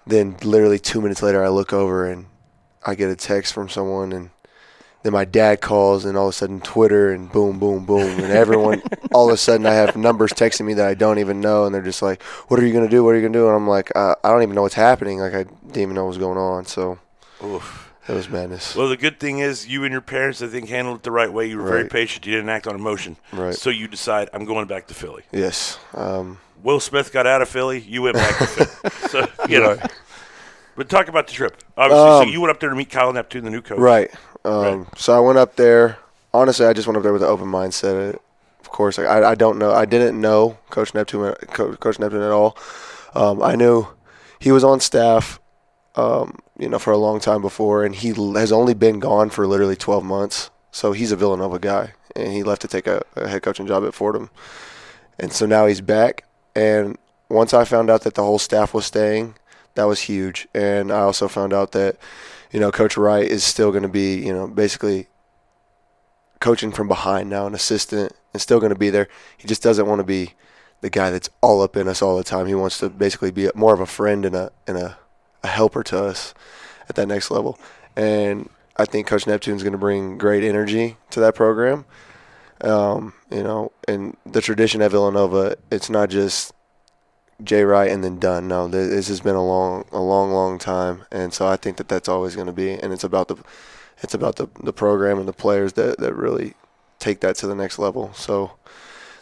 then 0.06 0.36
literally 0.44 0.78
two 0.78 1.00
minutes 1.00 1.22
later, 1.22 1.44
I 1.44 1.48
look 1.48 1.72
over 1.72 2.08
and 2.08 2.26
I 2.86 2.94
get 2.94 3.10
a 3.10 3.16
text 3.16 3.52
from 3.52 3.68
someone 3.68 4.12
and 4.12 4.30
then 5.02 5.12
my 5.12 5.24
dad 5.24 5.60
calls 5.60 6.04
and 6.04 6.16
all 6.16 6.26
of 6.26 6.30
a 6.30 6.32
sudden 6.32 6.60
Twitter 6.60 7.12
and 7.12 7.30
boom, 7.30 7.58
boom, 7.58 7.84
boom. 7.84 8.20
And 8.20 8.32
everyone, 8.32 8.82
all 9.12 9.28
of 9.28 9.34
a 9.34 9.36
sudden 9.36 9.66
I 9.66 9.74
have 9.74 9.96
numbers 9.96 10.32
texting 10.32 10.66
me 10.66 10.74
that 10.74 10.86
I 10.86 10.94
don't 10.94 11.18
even 11.18 11.40
know. 11.40 11.64
And 11.64 11.74
they're 11.74 11.82
just 11.82 12.02
like, 12.02 12.22
what 12.22 12.58
are 12.58 12.66
you 12.66 12.72
going 12.72 12.84
to 12.84 12.90
do? 12.90 13.04
What 13.04 13.10
are 13.10 13.14
you 13.16 13.22
going 13.22 13.32
to 13.32 13.38
do? 13.38 13.46
And 13.46 13.56
I'm 13.56 13.68
like, 13.68 13.90
uh, 13.96 14.14
I 14.24 14.30
don't 14.30 14.42
even 14.42 14.54
know 14.54 14.62
what's 14.62 14.74
happening. 14.74 15.18
Like 15.18 15.34
I 15.34 15.44
didn't 15.44 15.76
even 15.78 15.94
know 15.94 16.04
what 16.04 16.10
was 16.10 16.18
going 16.18 16.38
on. 16.38 16.64
So 16.64 16.98
Oof. 17.44 17.87
It 18.08 18.14
was 18.14 18.28
madness. 18.28 18.74
Well, 18.74 18.88
the 18.88 18.96
good 18.96 19.20
thing 19.20 19.38
is 19.40 19.68
you 19.68 19.84
and 19.84 19.92
your 19.92 20.00
parents, 20.00 20.40
I 20.42 20.46
think, 20.46 20.68
handled 20.68 20.98
it 20.98 21.02
the 21.02 21.10
right 21.10 21.32
way. 21.32 21.46
You 21.48 21.58
were 21.58 21.68
very 21.68 21.88
patient. 21.88 22.24
You 22.26 22.32
didn't 22.32 22.48
act 22.48 22.66
on 22.66 22.74
emotion. 22.74 23.16
Right. 23.32 23.54
So 23.54 23.70
you 23.70 23.86
decide, 23.88 24.28
I'm 24.32 24.44
going 24.44 24.66
back 24.66 24.86
to 24.88 24.94
Philly. 24.94 25.22
yes. 25.32 25.78
Um, 25.94 26.38
Will 26.62 26.80
Smith 26.80 27.12
got 27.12 27.26
out 27.26 27.40
of 27.42 27.48
Philly. 27.48 27.80
You 27.80 28.02
went 28.02 28.16
back 28.16 28.38
to 28.38 28.46
Philly. 28.46 28.90
So, 29.08 29.26
you 29.48 29.60
know. 29.60 29.74
Right. 29.74 29.92
But 30.76 30.88
talk 30.88 31.08
about 31.08 31.26
the 31.26 31.32
trip. 31.32 31.56
Obviously, 31.76 32.08
Um, 32.08 32.24
so 32.24 32.30
you 32.30 32.40
went 32.40 32.50
up 32.50 32.60
there 32.60 32.70
to 32.70 32.76
meet 32.76 32.90
Kyle 32.90 33.12
Neptune, 33.12 33.44
the 33.44 33.50
new 33.50 33.62
coach. 33.62 33.78
right. 33.78 34.10
Um, 34.44 34.80
Right. 34.80 34.98
So 34.98 35.16
I 35.16 35.20
went 35.20 35.38
up 35.38 35.56
there. 35.56 35.98
Honestly, 36.34 36.66
I 36.66 36.72
just 36.72 36.86
went 36.86 36.96
up 36.96 37.02
there 37.02 37.12
with 37.12 37.22
an 37.22 37.28
open 37.28 37.46
mindset. 37.46 38.18
Of 38.60 38.68
course, 38.70 38.98
I, 38.98 39.30
I 39.30 39.34
don't 39.34 39.58
know. 39.58 39.72
I 39.72 39.86
didn't 39.86 40.20
know 40.20 40.58
Coach 40.70 40.94
Neptune, 40.94 41.32
Coach, 41.52 41.80
Coach 41.80 41.98
Neptune 41.98 42.22
at 42.22 42.30
all. 42.30 42.56
Um, 43.14 43.42
I 43.42 43.54
knew 43.54 43.86
he 44.38 44.52
was 44.52 44.62
on 44.62 44.78
staff, 44.80 45.40
um, 45.98 46.38
you 46.56 46.68
know, 46.68 46.78
for 46.78 46.92
a 46.92 46.96
long 46.96 47.18
time 47.18 47.42
before, 47.42 47.84
and 47.84 47.94
he 47.94 48.08
has 48.38 48.52
only 48.52 48.72
been 48.72 49.00
gone 49.00 49.30
for 49.30 49.46
literally 49.46 49.76
12 49.76 50.04
months. 50.04 50.50
So 50.70 50.92
he's 50.92 51.10
a 51.10 51.16
Villanova 51.16 51.58
guy, 51.58 51.94
and 52.14 52.32
he 52.32 52.44
left 52.44 52.62
to 52.62 52.68
take 52.68 52.86
a, 52.86 53.02
a 53.16 53.28
head 53.28 53.42
coaching 53.42 53.66
job 53.66 53.84
at 53.84 53.94
Fordham. 53.94 54.30
And 55.18 55.32
so 55.32 55.44
now 55.44 55.66
he's 55.66 55.80
back. 55.80 56.24
And 56.54 56.96
once 57.28 57.52
I 57.52 57.64
found 57.64 57.90
out 57.90 58.02
that 58.02 58.14
the 58.14 58.22
whole 58.22 58.38
staff 58.38 58.72
was 58.72 58.86
staying, 58.86 59.34
that 59.74 59.84
was 59.84 60.02
huge. 60.02 60.46
And 60.54 60.92
I 60.92 61.00
also 61.00 61.26
found 61.26 61.52
out 61.52 61.72
that, 61.72 61.96
you 62.52 62.60
know, 62.60 62.70
Coach 62.70 62.96
Wright 62.96 63.26
is 63.26 63.42
still 63.42 63.70
going 63.70 63.82
to 63.82 63.88
be, 63.88 64.24
you 64.24 64.32
know, 64.32 64.46
basically 64.46 65.08
coaching 66.40 66.70
from 66.70 66.86
behind 66.86 67.28
now, 67.28 67.46
an 67.46 67.54
assistant, 67.54 68.12
and 68.32 68.40
still 68.40 68.60
going 68.60 68.72
to 68.72 68.78
be 68.78 68.90
there. 68.90 69.08
He 69.36 69.48
just 69.48 69.62
doesn't 69.64 69.86
want 69.86 69.98
to 69.98 70.04
be 70.04 70.34
the 70.80 70.90
guy 70.90 71.10
that's 71.10 71.30
all 71.40 71.60
up 71.60 71.76
in 71.76 71.88
us 71.88 72.02
all 72.02 72.16
the 72.16 72.22
time. 72.22 72.46
He 72.46 72.54
wants 72.54 72.78
to 72.78 72.88
basically 72.88 73.32
be 73.32 73.50
more 73.56 73.74
of 73.74 73.80
a 73.80 73.86
friend 73.86 74.24
and 74.24 74.36
a 74.36 74.52
and 74.68 74.76
a, 74.76 74.96
a 75.42 75.48
helper 75.48 75.82
to 75.84 76.04
us 76.04 76.34
at 76.88 76.96
that 76.96 77.06
next 77.06 77.30
level. 77.30 77.58
And 77.96 78.48
I 78.76 78.84
think 78.84 79.06
Coach 79.06 79.26
Neptune's 79.26 79.62
going 79.62 79.72
to 79.72 79.78
bring 79.78 80.18
great 80.18 80.44
energy 80.44 80.96
to 81.10 81.20
that 81.20 81.34
program. 81.34 81.84
Um, 82.60 83.12
you 83.30 83.42
know, 83.42 83.72
and 83.86 84.16
the 84.24 84.40
tradition 84.40 84.82
at 84.82 84.90
Villanova, 84.90 85.56
it's 85.70 85.90
not 85.90 86.10
just 86.10 86.52
Jay 87.42 87.62
Wright 87.62 87.90
and 87.90 88.02
then 88.02 88.18
done. 88.18 88.48
No, 88.48 88.66
this 88.66 89.08
has 89.08 89.20
been 89.20 89.36
a 89.36 89.44
long, 89.44 89.84
a 89.92 90.00
long, 90.00 90.32
long 90.32 90.58
time, 90.58 91.04
and 91.12 91.32
so 91.32 91.46
I 91.46 91.56
think 91.56 91.76
that 91.76 91.88
that's 91.88 92.08
always 92.08 92.34
going 92.34 92.48
to 92.48 92.52
be. 92.52 92.72
And 92.72 92.92
it's 92.92 93.04
about 93.04 93.28
the, 93.28 93.36
it's 94.02 94.14
about 94.14 94.36
the 94.36 94.48
the 94.62 94.72
program 94.72 95.18
and 95.18 95.28
the 95.28 95.32
players 95.32 95.74
that 95.74 95.98
that 95.98 96.14
really 96.14 96.54
take 96.98 97.20
that 97.20 97.36
to 97.36 97.46
the 97.46 97.54
next 97.54 97.78
level. 97.78 98.12
So 98.14 98.52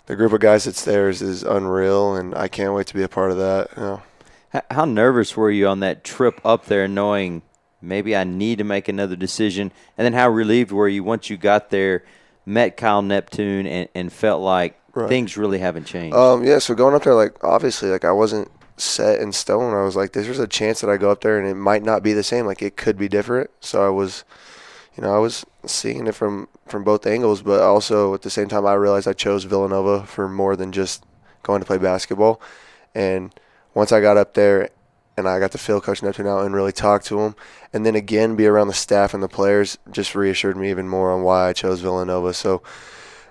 the 0.06 0.16
group 0.16 0.32
of 0.32 0.40
guys 0.40 0.64
that's 0.64 0.84
there 0.84 1.10
is, 1.10 1.20
is 1.20 1.42
unreal, 1.42 2.14
and 2.14 2.34
I 2.34 2.48
can't 2.48 2.72
wait 2.72 2.86
to 2.86 2.94
be 2.94 3.02
a 3.02 3.08
part 3.08 3.30
of 3.30 3.36
that. 3.36 3.68
You 3.76 3.82
know. 3.82 4.02
How 4.70 4.84
nervous 4.84 5.36
were 5.36 5.50
you 5.50 5.66
on 5.68 5.80
that 5.80 6.04
trip 6.04 6.40
up 6.44 6.66
there, 6.66 6.88
knowing 6.88 7.42
maybe 7.80 8.16
I 8.16 8.24
need 8.24 8.58
to 8.58 8.64
make 8.64 8.88
another 8.88 9.16
decision? 9.16 9.72
And 9.96 10.04
then 10.04 10.12
how 10.12 10.28
relieved 10.28 10.72
were 10.72 10.88
you 10.88 11.02
once 11.04 11.30
you 11.30 11.36
got 11.36 11.70
there, 11.70 12.04
met 12.44 12.76
Kyle 12.76 13.02
Neptune, 13.02 13.66
and, 13.66 13.88
and 13.94 14.12
felt 14.12 14.42
like 14.42 14.80
Right. 14.94 15.10
things 15.10 15.36
really 15.36 15.58
haven't 15.58 15.84
changed? 15.84 16.16
Um, 16.16 16.42
yeah, 16.42 16.58
so 16.58 16.74
going 16.74 16.94
up 16.94 17.04
there, 17.04 17.14
like 17.14 17.42
obviously, 17.44 17.90
like 17.90 18.06
I 18.06 18.12
wasn't 18.12 18.50
set 18.78 19.20
in 19.20 19.30
stone. 19.32 19.74
I 19.74 19.82
was 19.82 19.94
like, 19.94 20.12
there's 20.12 20.38
a 20.38 20.46
chance 20.46 20.80
that 20.80 20.88
I 20.88 20.96
go 20.96 21.10
up 21.10 21.20
there 21.20 21.38
and 21.38 21.46
it 21.46 21.54
might 21.54 21.82
not 21.82 22.02
be 22.02 22.14
the 22.14 22.22
same. 22.22 22.46
Like 22.46 22.62
it 22.62 22.76
could 22.76 22.96
be 22.96 23.08
different. 23.08 23.50
So 23.60 23.86
I 23.86 23.90
was, 23.90 24.24
you 24.96 25.02
know, 25.02 25.14
I 25.14 25.18
was 25.18 25.44
seeing 25.66 26.06
it 26.06 26.14
from 26.14 26.48
from 26.66 26.82
both 26.82 27.06
angles, 27.06 27.42
but 27.42 27.60
also 27.60 28.14
at 28.14 28.22
the 28.22 28.30
same 28.30 28.48
time, 28.48 28.64
I 28.66 28.72
realized 28.74 29.06
I 29.06 29.12
chose 29.12 29.44
Villanova 29.44 30.06
for 30.06 30.28
more 30.28 30.56
than 30.56 30.72
just 30.72 31.04
going 31.42 31.60
to 31.60 31.66
play 31.66 31.78
basketball. 31.78 32.40
And 32.94 33.34
once 33.76 33.92
I 33.92 34.00
got 34.00 34.16
up 34.16 34.32
there 34.32 34.70
and 35.18 35.28
I 35.28 35.38
got 35.38 35.52
to 35.52 35.58
feel 35.58 35.82
Coach 35.82 36.02
Neptune 36.02 36.26
out 36.26 36.46
and 36.46 36.54
really 36.54 36.72
talk 36.72 37.04
to 37.04 37.20
him, 37.20 37.34
and 37.74 37.84
then 37.84 37.94
again 37.94 38.34
be 38.34 38.46
around 38.46 38.68
the 38.68 38.74
staff 38.74 39.12
and 39.12 39.22
the 39.22 39.28
players, 39.28 39.76
just 39.90 40.14
reassured 40.14 40.56
me 40.56 40.70
even 40.70 40.88
more 40.88 41.12
on 41.12 41.22
why 41.22 41.48
I 41.48 41.52
chose 41.52 41.80
Villanova. 41.82 42.32
So 42.32 42.62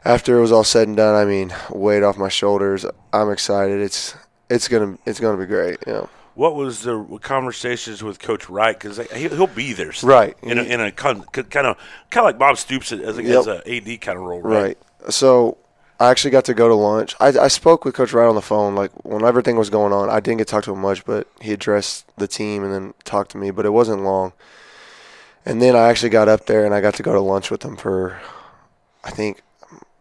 after 0.05 0.37
it 0.37 0.41
was 0.41 0.51
all 0.51 0.63
said 0.63 0.87
and 0.87 0.95
done, 0.95 1.15
I 1.15 1.25
mean, 1.25 1.51
weight 1.71 2.03
off 2.03 2.15
my 2.17 2.29
shoulders. 2.29 2.85
I'm 3.11 3.31
excited. 3.31 3.81
It's 3.81 4.15
it's 4.47 4.67
gonna 4.67 4.99
it's 5.07 5.19
gonna 5.19 5.37
be 5.37 5.47
great. 5.47 5.79
You 5.87 5.93
know. 5.93 6.09
what 6.35 6.53
was 6.55 6.83
the 6.83 7.03
conversations 7.23 8.03
with 8.03 8.19
Coach 8.19 8.47
Wright? 8.47 8.79
Because 8.79 8.97
he'll 9.11 9.47
be 9.47 9.73
there, 9.73 9.93
still, 9.93 10.09
Right. 10.09 10.37
In 10.43 10.59
a, 10.59 10.63
in 10.63 10.79
a 10.79 10.91
kind 10.91 11.23
of 11.23 11.31
kind 11.49 11.65
of 11.67 11.77
like 12.13 12.37
Bob 12.37 12.57
Stoops 12.57 12.91
as 12.91 13.17
a, 13.17 13.23
Yep. 13.23 13.39
as 13.39 13.47
a 13.47 13.57
AD 13.75 14.01
kind 14.01 14.19
of 14.19 14.25
role, 14.25 14.41
right? 14.41 14.63
Right. 14.63 15.11
So 15.11 15.57
I 15.99 16.09
actually 16.09 16.31
got 16.31 16.45
to 16.45 16.53
go 16.53 16.67
to 16.67 16.75
lunch. 16.75 17.15
I, 17.19 17.27
I 17.27 17.47
spoke 17.47 17.85
with 17.85 17.95
Coach 17.95 18.11
Wright 18.11 18.27
on 18.27 18.35
the 18.35 18.41
phone, 18.41 18.75
like 18.75 18.91
when 19.05 19.23
everything 19.23 19.55
was 19.55 19.69
going 19.69 19.93
on. 19.93 20.09
I 20.09 20.19
didn't 20.19 20.39
get 20.39 20.47
to 20.47 20.51
talk 20.51 20.63
to 20.65 20.73
him 20.73 20.81
much, 20.81 21.05
but 21.05 21.27
he 21.39 21.53
addressed 21.53 22.05
the 22.17 22.27
team 22.27 22.63
and 22.63 22.73
then 22.73 22.93
talked 23.05 23.31
to 23.31 23.37
me, 23.37 23.49
but 23.49 23.65
it 23.65 23.71
wasn't 23.71 24.03
long. 24.03 24.33
And 25.45 25.61
then 25.61 25.75
I 25.75 25.87
actually 25.87 26.09
got 26.09 26.27
up 26.27 26.47
there 26.47 26.65
and 26.65 26.73
I 26.73 26.81
got 26.81 26.95
to 26.95 27.03
go 27.03 27.13
to 27.13 27.21
lunch 27.21 27.49
with 27.49 27.63
him 27.63 27.77
for, 27.77 28.19
I 29.03 29.11
think, 29.11 29.41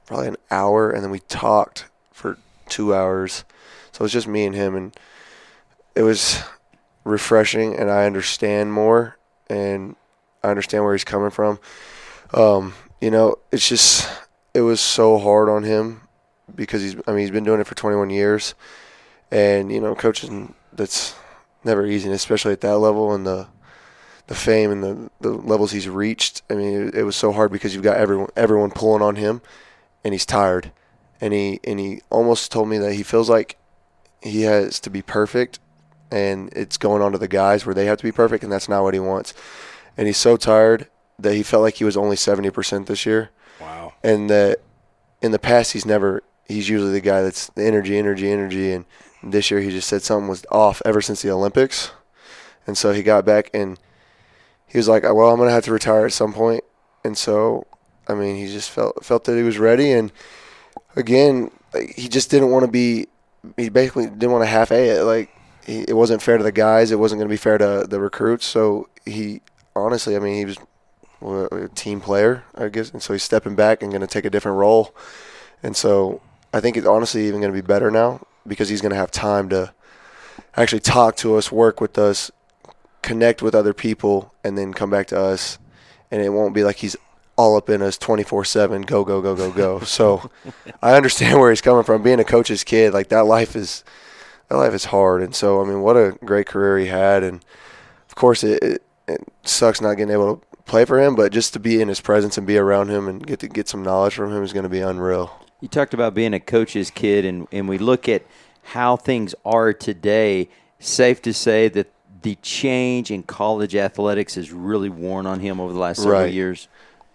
probably 0.06 0.28
an 0.28 0.36
hour, 0.50 0.90
and 0.90 1.02
then 1.02 1.10
we 1.10 1.20
talked 1.20 1.86
for 2.12 2.38
two 2.68 2.94
hours. 2.94 3.44
So 3.92 4.02
it 4.02 4.04
was 4.04 4.12
just 4.12 4.26
me 4.26 4.44
and 4.44 4.54
him, 4.54 4.74
and 4.74 4.96
it 5.94 6.02
was 6.02 6.42
refreshing, 7.04 7.76
and 7.76 7.90
I 7.90 8.06
understand 8.06 8.72
more, 8.72 9.16
and 9.48 9.94
I 10.42 10.48
understand 10.48 10.82
where 10.82 10.94
he's 10.94 11.04
coming 11.04 11.30
from. 11.30 11.60
Um, 12.32 12.74
you 13.00 13.10
know, 13.10 13.36
it's 13.52 13.68
just 13.68 14.08
it 14.54 14.60
was 14.60 14.80
so 14.80 15.18
hard 15.18 15.48
on 15.48 15.64
him 15.64 16.02
because 16.54 16.82
he's 16.82 16.96
I 17.06 17.10
mean 17.10 17.20
he's 17.20 17.30
been 17.30 17.44
doing 17.44 17.60
it 17.60 17.66
for 17.66 17.74
21 17.74 18.10
years, 18.10 18.54
and 19.30 19.70
you 19.70 19.80
know 19.80 19.94
coaching 19.94 20.54
that's 20.72 21.14
never 21.64 21.84
easy, 21.84 22.10
especially 22.10 22.52
at 22.52 22.60
that 22.62 22.78
level 22.78 23.12
and 23.12 23.26
the 23.26 23.48
the 24.26 24.34
fame 24.34 24.70
and 24.70 24.82
the, 24.82 25.10
the 25.20 25.30
levels 25.30 25.72
he's 25.72 25.88
reached. 25.88 26.42
I 26.48 26.54
mean, 26.54 26.88
it, 26.88 26.94
it 26.94 27.02
was 27.02 27.16
so 27.16 27.30
hard 27.32 27.52
because 27.52 27.74
you've 27.74 27.84
got 27.84 27.96
everyone 27.96 28.30
everyone 28.36 28.70
pulling 28.70 29.02
on 29.02 29.16
him, 29.16 29.42
and 30.04 30.14
he's 30.14 30.26
tired, 30.26 30.70
and 31.20 31.32
he 31.32 31.60
and 31.64 31.80
he 31.80 32.00
almost 32.10 32.52
told 32.52 32.68
me 32.68 32.78
that 32.78 32.94
he 32.94 33.02
feels 33.02 33.28
like 33.28 33.56
he 34.22 34.42
has 34.42 34.78
to 34.80 34.90
be 34.90 35.02
perfect, 35.02 35.58
and 36.10 36.50
it's 36.54 36.78
going 36.78 37.02
on 37.02 37.12
to 37.12 37.18
the 37.18 37.28
guys 37.28 37.66
where 37.66 37.74
they 37.74 37.86
have 37.86 37.98
to 37.98 38.04
be 38.04 38.12
perfect, 38.12 38.44
and 38.44 38.52
that's 38.52 38.68
not 38.68 38.82
what 38.82 38.94
he 38.94 39.00
wants, 39.00 39.34
and 39.96 40.06
he's 40.06 40.16
so 40.16 40.36
tired 40.36 40.88
that 41.18 41.34
he 41.34 41.42
felt 41.42 41.62
like 41.62 41.76
he 41.76 41.84
was 41.84 41.96
only 41.96 42.16
70% 42.16 42.86
this 42.86 43.06
year 43.06 43.30
Wow. 43.60 43.92
and 44.02 44.28
that 44.30 44.60
in 45.22 45.32
the 45.32 45.38
past 45.38 45.72
he's 45.72 45.86
never 45.86 46.22
he's 46.46 46.68
usually 46.68 46.92
the 46.92 47.00
guy 47.00 47.22
that's 47.22 47.48
the 47.48 47.64
energy 47.64 47.96
energy 47.98 48.30
energy. 48.30 48.72
And 48.72 48.84
this 49.22 49.50
year 49.50 49.60
he 49.60 49.70
just 49.70 49.88
said 49.88 50.02
something 50.02 50.28
was 50.28 50.44
off 50.50 50.82
ever 50.84 51.00
since 51.00 51.22
the 51.22 51.30
olympics. 51.30 51.92
And 52.66 52.76
so 52.76 52.92
he 52.92 53.02
got 53.02 53.24
back 53.24 53.50
and 53.54 53.78
he 54.66 54.78
was 54.78 54.88
like 54.88 55.02
well 55.02 55.30
i'm 55.30 55.38
to 55.38 55.50
have 55.50 55.64
to 55.64 55.72
retire 55.72 56.06
at 56.06 56.12
some 56.12 56.32
point. 56.32 56.64
And 57.04 57.16
so 57.16 57.66
i 58.08 58.14
mean 58.14 58.36
he 58.36 58.46
just 58.46 58.70
felt 58.70 59.04
felt 59.04 59.24
that 59.24 59.36
he 59.36 59.42
was 59.42 59.58
ready. 59.58 59.92
And 59.92 60.12
again 60.96 61.50
he 61.96 62.08
just 62.08 62.30
didn't 62.30 62.50
want 62.50 62.64
to 62.64 62.70
be 62.70 63.06
he 63.56 63.68
basically 63.68 64.06
didn't 64.06 64.32
want 64.32 64.42
to 64.42 64.48
half 64.48 64.70
a 64.70 64.98
it. 64.98 65.02
Like 65.04 65.30
he, 65.66 65.84
it 65.88 65.96
wasn't 65.96 66.22
fair 66.22 66.36
to 66.36 66.44
the 66.44 66.52
guys. 66.52 66.90
It 66.90 66.98
wasn't 66.98 67.18
going 67.18 67.28
to 67.28 67.32
be 67.32 67.36
fair 67.38 67.58
to 67.58 67.86
the 67.88 68.00
recruits. 68.00 68.46
So 68.46 68.88
he 69.06 69.40
honestly 69.76 70.16
i 70.16 70.18
mean 70.18 70.36
he 70.36 70.44
was 70.44 70.56
a 71.24 71.68
team 71.68 72.00
player, 72.00 72.44
I 72.54 72.68
guess, 72.68 72.90
and 72.90 73.02
so 73.02 73.12
he's 73.12 73.22
stepping 73.22 73.54
back 73.54 73.82
and 73.82 73.90
going 73.90 74.02
to 74.02 74.06
take 74.06 74.24
a 74.24 74.30
different 74.30 74.58
role. 74.58 74.94
And 75.62 75.76
so 75.76 76.20
I 76.52 76.60
think 76.60 76.76
it's 76.76 76.86
honestly 76.86 77.26
even 77.26 77.40
going 77.40 77.52
to 77.52 77.62
be 77.62 77.66
better 77.66 77.90
now 77.90 78.26
because 78.46 78.68
he's 78.68 78.80
going 78.80 78.90
to 78.90 78.96
have 78.96 79.10
time 79.10 79.48
to 79.48 79.72
actually 80.56 80.80
talk 80.80 81.16
to 81.16 81.36
us, 81.36 81.50
work 81.50 81.80
with 81.80 81.98
us, 81.98 82.30
connect 83.02 83.42
with 83.42 83.54
other 83.54 83.72
people, 83.74 84.34
and 84.44 84.56
then 84.56 84.72
come 84.72 84.90
back 84.90 85.06
to 85.08 85.18
us. 85.18 85.58
And 86.10 86.22
it 86.22 86.30
won't 86.30 86.54
be 86.54 86.62
like 86.62 86.76
he's 86.76 86.96
all 87.36 87.56
up 87.56 87.68
in 87.68 87.82
us 87.82 87.98
24 87.98 88.44
7, 88.44 88.82
go, 88.82 89.04
go, 89.04 89.20
go, 89.20 89.34
go, 89.34 89.50
go. 89.50 89.80
so 89.84 90.30
I 90.82 90.94
understand 90.94 91.40
where 91.40 91.50
he's 91.50 91.60
coming 91.60 91.84
from. 91.84 92.02
Being 92.02 92.20
a 92.20 92.24
coach's 92.24 92.64
kid, 92.64 92.92
like 92.92 93.08
that 93.08 93.26
life 93.26 93.56
is. 93.56 93.84
That 94.50 94.56
life 94.56 94.74
is 94.74 94.84
hard, 94.84 95.22
and 95.22 95.34
so 95.34 95.62
I 95.62 95.64
mean, 95.64 95.80
what 95.80 95.96
a 95.96 96.18
great 96.22 96.46
career 96.46 96.76
he 96.76 96.84
had, 96.84 97.22
and 97.22 97.42
of 98.10 98.14
course, 98.14 98.44
it, 98.44 98.62
it, 98.62 98.82
it 99.08 99.26
sucks 99.42 99.80
not 99.80 99.94
getting 99.94 100.12
able 100.12 100.36
to 100.36 100.53
play 100.66 100.84
for 100.84 101.00
him, 101.00 101.14
but 101.14 101.32
just 101.32 101.52
to 101.52 101.60
be 101.60 101.80
in 101.80 101.88
his 101.88 102.00
presence 102.00 102.38
and 102.38 102.46
be 102.46 102.56
around 102.58 102.88
him 102.90 103.08
and 103.08 103.26
get 103.26 103.40
to 103.40 103.48
get 103.48 103.68
some 103.68 103.82
knowledge 103.82 104.14
from 104.14 104.32
him 104.32 104.42
is 104.42 104.52
going 104.52 104.62
to 104.64 104.68
be 104.68 104.80
unreal. 104.80 105.30
You 105.60 105.68
talked 105.68 105.94
about 105.94 106.14
being 106.14 106.34
a 106.34 106.40
coach's 106.40 106.90
kid, 106.90 107.24
and, 107.24 107.46
and 107.52 107.68
we 107.68 107.78
look 107.78 108.08
at 108.08 108.22
how 108.62 108.96
things 108.96 109.34
are 109.44 109.72
today. 109.72 110.48
Safe 110.78 111.22
to 111.22 111.32
say 111.32 111.68
that 111.68 111.90
the 112.22 112.34
change 112.42 113.10
in 113.10 113.22
college 113.22 113.74
athletics 113.74 114.34
has 114.34 114.52
really 114.52 114.88
worn 114.90 115.26
on 115.26 115.40
him 115.40 115.60
over 115.60 115.72
the 115.72 115.78
last 115.78 115.98
several 116.02 116.20
Right. 116.22 116.32
years. 116.32 116.68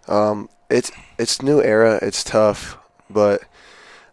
Um, 0.08 0.48
it's 0.68 0.90
it's 1.18 1.42
new 1.42 1.60
era. 1.62 1.98
It's 2.02 2.24
tough, 2.24 2.78
but 3.08 3.42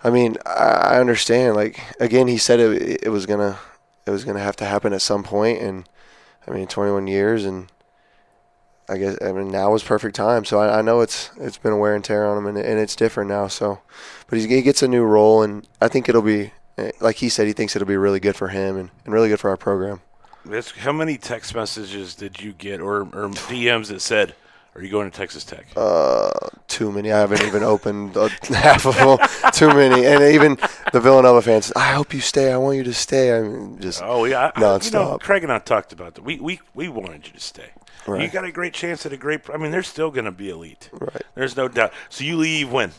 I 0.03 0.09
mean, 0.11 0.37
I, 0.45 0.49
I 0.95 0.99
understand. 0.99 1.55
Like 1.55 1.79
again, 1.99 2.27
he 2.27 2.37
said 2.37 2.59
it, 2.59 3.03
it 3.03 3.09
was 3.09 3.25
gonna 3.25 3.57
it 4.05 4.11
was 4.11 4.23
gonna 4.25 4.39
have 4.39 4.55
to 4.57 4.65
happen 4.65 4.93
at 4.93 5.01
some 5.01 5.23
point, 5.23 5.61
and 5.61 5.87
I 6.47 6.51
mean, 6.51 6.67
21 6.67 7.07
years, 7.07 7.45
and 7.45 7.67
I 8.89 8.97
guess 8.97 9.17
I 9.21 9.31
mean 9.31 9.49
now 9.49 9.71
was 9.71 9.83
perfect 9.83 10.15
time. 10.15 10.45
So 10.45 10.59
I, 10.59 10.79
I 10.79 10.81
know 10.81 11.01
it's 11.01 11.29
it's 11.37 11.57
been 11.57 11.73
a 11.73 11.77
wear 11.77 11.95
and 11.95 12.03
tear 12.03 12.25
on 12.25 12.37
him, 12.37 12.47
and, 12.47 12.57
and 12.57 12.79
it's 12.79 12.95
different 12.95 13.29
now. 13.29 13.47
So, 13.47 13.79
but 14.27 14.39
he 14.39 14.61
gets 14.61 14.81
a 14.81 14.87
new 14.87 15.03
role, 15.03 15.43
and 15.43 15.67
I 15.81 15.87
think 15.87 16.07
it'll 16.07 16.21
be 16.21 16.51
eh, 16.77 16.91
like 16.99 17.17
he 17.17 17.29
said. 17.29 17.47
He 17.47 17.53
thinks 17.53 17.75
it'll 17.75 17.87
be 17.87 17.97
really 17.97 18.19
good 18.19 18.35
for 18.35 18.49
him 18.49 18.77
and, 18.77 18.89
and 19.03 19.13
really 19.13 19.29
good 19.29 19.39
for 19.39 19.49
our 19.49 19.57
program. 19.57 20.01
How 20.77 20.93
many 20.93 21.17
text 21.17 21.53
messages 21.53 22.15
did 22.15 22.41
you 22.41 22.53
get 22.53 22.79
or, 22.79 23.01
or 23.01 23.29
DMs 23.29 23.87
that 23.87 24.01
said, 24.01 24.33
"Are 24.77 24.83
you 24.83 24.89
going 24.89 25.09
to 25.09 25.17
Texas 25.17 25.43
Tech?" 25.43 25.65
Uh, 25.75 26.29
too 26.67 26.91
many. 26.91 27.11
I 27.11 27.19
haven't 27.19 27.41
even 27.43 27.63
opened 27.63 28.15
uh, 28.15 28.29
half 28.49 28.85
of 28.85 28.95
them. 28.95 29.17
too 29.51 29.67
many, 29.69 30.05
and 30.05 30.21
even 30.23 30.57
the 30.93 30.99
Villanova 30.99 31.41
fans. 31.41 31.73
I 31.75 31.91
hope 31.93 32.13
you 32.13 32.21
stay. 32.21 32.53
I 32.53 32.57
want 32.57 32.77
you 32.77 32.83
to 32.83 32.93
stay. 32.93 33.35
I 33.37 33.41
mean, 33.41 33.79
just 33.79 34.01
Oh 34.03 34.25
yeah, 34.25 34.51
I- 34.55 34.59
you 34.59 34.61
know, 34.61 34.77
Nonstop. 34.77 35.19
Craig 35.21 35.43
and 35.43 35.51
I 35.51 35.59
talked 35.59 35.91
about 35.91 36.15
that. 36.15 36.23
We 36.23 36.39
we 36.39 36.59
we 36.73 36.87
wanted 36.87 37.27
you 37.27 37.33
to 37.33 37.39
stay. 37.39 37.69
You 38.07 38.29
got 38.29 38.45
a 38.45 38.53
great 38.53 38.73
chance 38.73 39.05
at 39.05 39.11
a 39.11 39.17
great. 39.17 39.41
I 39.53 39.57
mean, 39.57 39.69
they're 39.71 39.83
still 39.83 40.11
going 40.11 40.23
to 40.23 40.31
be 40.31 40.49
elite. 40.49 40.89
Right. 40.93 41.23
There's 41.35 41.57
no 41.57 41.67
doubt. 41.67 41.91
So 42.07 42.23
you 42.23 42.37
leave 42.37 42.71
when? 42.71 42.91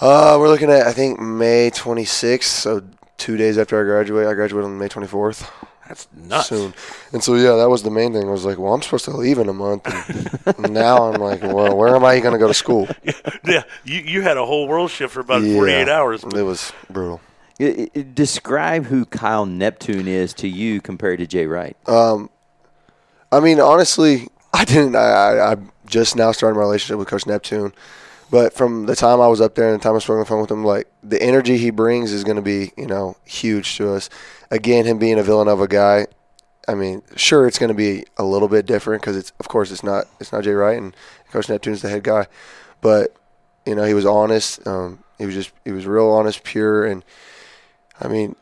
Uh, 0.00 0.36
we're 0.40 0.48
looking 0.48 0.70
at 0.70 0.86
I 0.86 0.92
think 0.94 1.20
May 1.20 1.70
26th, 1.70 2.44
so 2.44 2.82
two 3.18 3.36
days 3.36 3.58
after 3.58 3.78
I 3.78 3.84
graduate. 3.84 4.26
I 4.26 4.32
graduate 4.32 4.64
on 4.64 4.78
May 4.78 4.88
24th. 4.88 5.46
That's 5.88 6.06
nuts. 6.14 6.48
Soon, 6.48 6.74
and 7.12 7.24
so 7.24 7.34
yeah, 7.34 7.56
that 7.56 7.68
was 7.68 7.82
the 7.82 7.90
main 7.90 8.12
thing. 8.12 8.28
I 8.28 8.30
was 8.30 8.44
like, 8.44 8.58
well, 8.58 8.74
I'm 8.74 8.82
supposed 8.82 9.06
to 9.06 9.10
leave 9.12 9.38
in 9.38 9.48
a 9.48 9.52
month, 9.54 9.86
and 10.46 10.70
now 10.74 11.04
I'm 11.10 11.20
like, 11.20 11.42
well, 11.42 11.74
where 11.76 11.96
am 11.96 12.04
I 12.04 12.20
going 12.20 12.32
to 12.34 12.38
go 12.38 12.46
to 12.48 12.54
school? 12.54 12.86
yeah, 13.46 13.62
you 13.84 14.00
you 14.00 14.22
had 14.22 14.36
a 14.36 14.44
whole 14.44 14.68
world 14.68 14.90
shift 14.90 15.14
for 15.14 15.20
about 15.20 15.42
Yeah. 15.42 15.54
48 15.54 15.88
hours. 15.88 16.24
It 16.24 16.42
was 16.42 16.72
brutal. 16.90 17.20
I- 17.60 17.88
I- 17.96 18.06
Describe 18.14 18.84
who 18.86 19.04
Kyle 19.06 19.46
Neptune 19.46 20.06
is 20.06 20.32
to 20.34 20.46
you 20.48 20.80
compared 20.80 21.18
to 21.20 21.26
Jay 21.26 21.46
Wright. 21.46 21.76
Um, 21.88 22.28
I 23.32 23.40
mean, 23.40 23.58
honestly, 23.60 24.28
I 24.52 24.64
didn't. 24.64 24.94
I, 24.94 25.00
I, 25.00 25.52
I 25.52 25.56
just 25.86 26.16
now 26.16 26.32
started 26.32 26.54
my 26.56 26.60
relationship 26.62 26.98
with 26.98 27.08
Coach 27.08 27.26
Neptune, 27.26 27.72
but 28.30 28.52
from 28.52 28.86
the 28.86 28.94
time 28.94 29.20
I 29.20 29.26
was 29.28 29.40
up 29.40 29.54
there 29.54 29.70
and 29.72 29.80
the 29.80 29.82
time 29.82 29.94
I 29.96 29.98
spoke 30.00 30.14
on 30.14 30.20
the 30.20 30.26
phone 30.26 30.40
with 30.42 30.50
him, 30.50 30.64
like 30.64 30.86
the 31.02 31.20
energy 31.22 31.56
he 31.56 31.70
brings 31.70 32.12
is 32.12 32.24
going 32.24 32.36
to 32.36 32.42
be, 32.42 32.72
you 32.76 32.86
know, 32.86 33.16
huge 33.24 33.76
to 33.78 33.92
us. 33.94 34.08
Again, 34.50 34.86
him 34.86 34.98
being 34.98 35.18
a 35.18 35.22
Villanova 35.22 35.68
guy, 35.68 36.06
I 36.66 36.74
mean, 36.74 37.02
sure, 37.16 37.46
it's 37.46 37.58
going 37.58 37.68
to 37.68 37.74
be 37.74 38.04
a 38.16 38.24
little 38.24 38.48
bit 38.48 38.66
different 38.66 39.02
because 39.02 39.16
it's, 39.16 39.32
of 39.40 39.48
course, 39.48 39.70
it's 39.70 39.82
not, 39.82 40.06
it's 40.20 40.32
not 40.32 40.44
Jay 40.44 40.52
Wright 40.52 40.78
and 40.78 40.94
Coach 41.30 41.48
Neptune's 41.48 41.82
the 41.82 41.88
head 41.88 42.02
guy, 42.02 42.26
but 42.80 43.14
you 43.66 43.74
know, 43.74 43.84
he 43.84 43.94
was 43.94 44.06
honest. 44.06 44.66
Um, 44.66 45.04
he 45.18 45.26
was 45.26 45.34
just, 45.34 45.52
he 45.64 45.72
was 45.72 45.86
real 45.86 46.08
honest, 46.08 46.42
pure, 46.44 46.86
and 46.86 47.04
I 48.00 48.08
mean, 48.08 48.36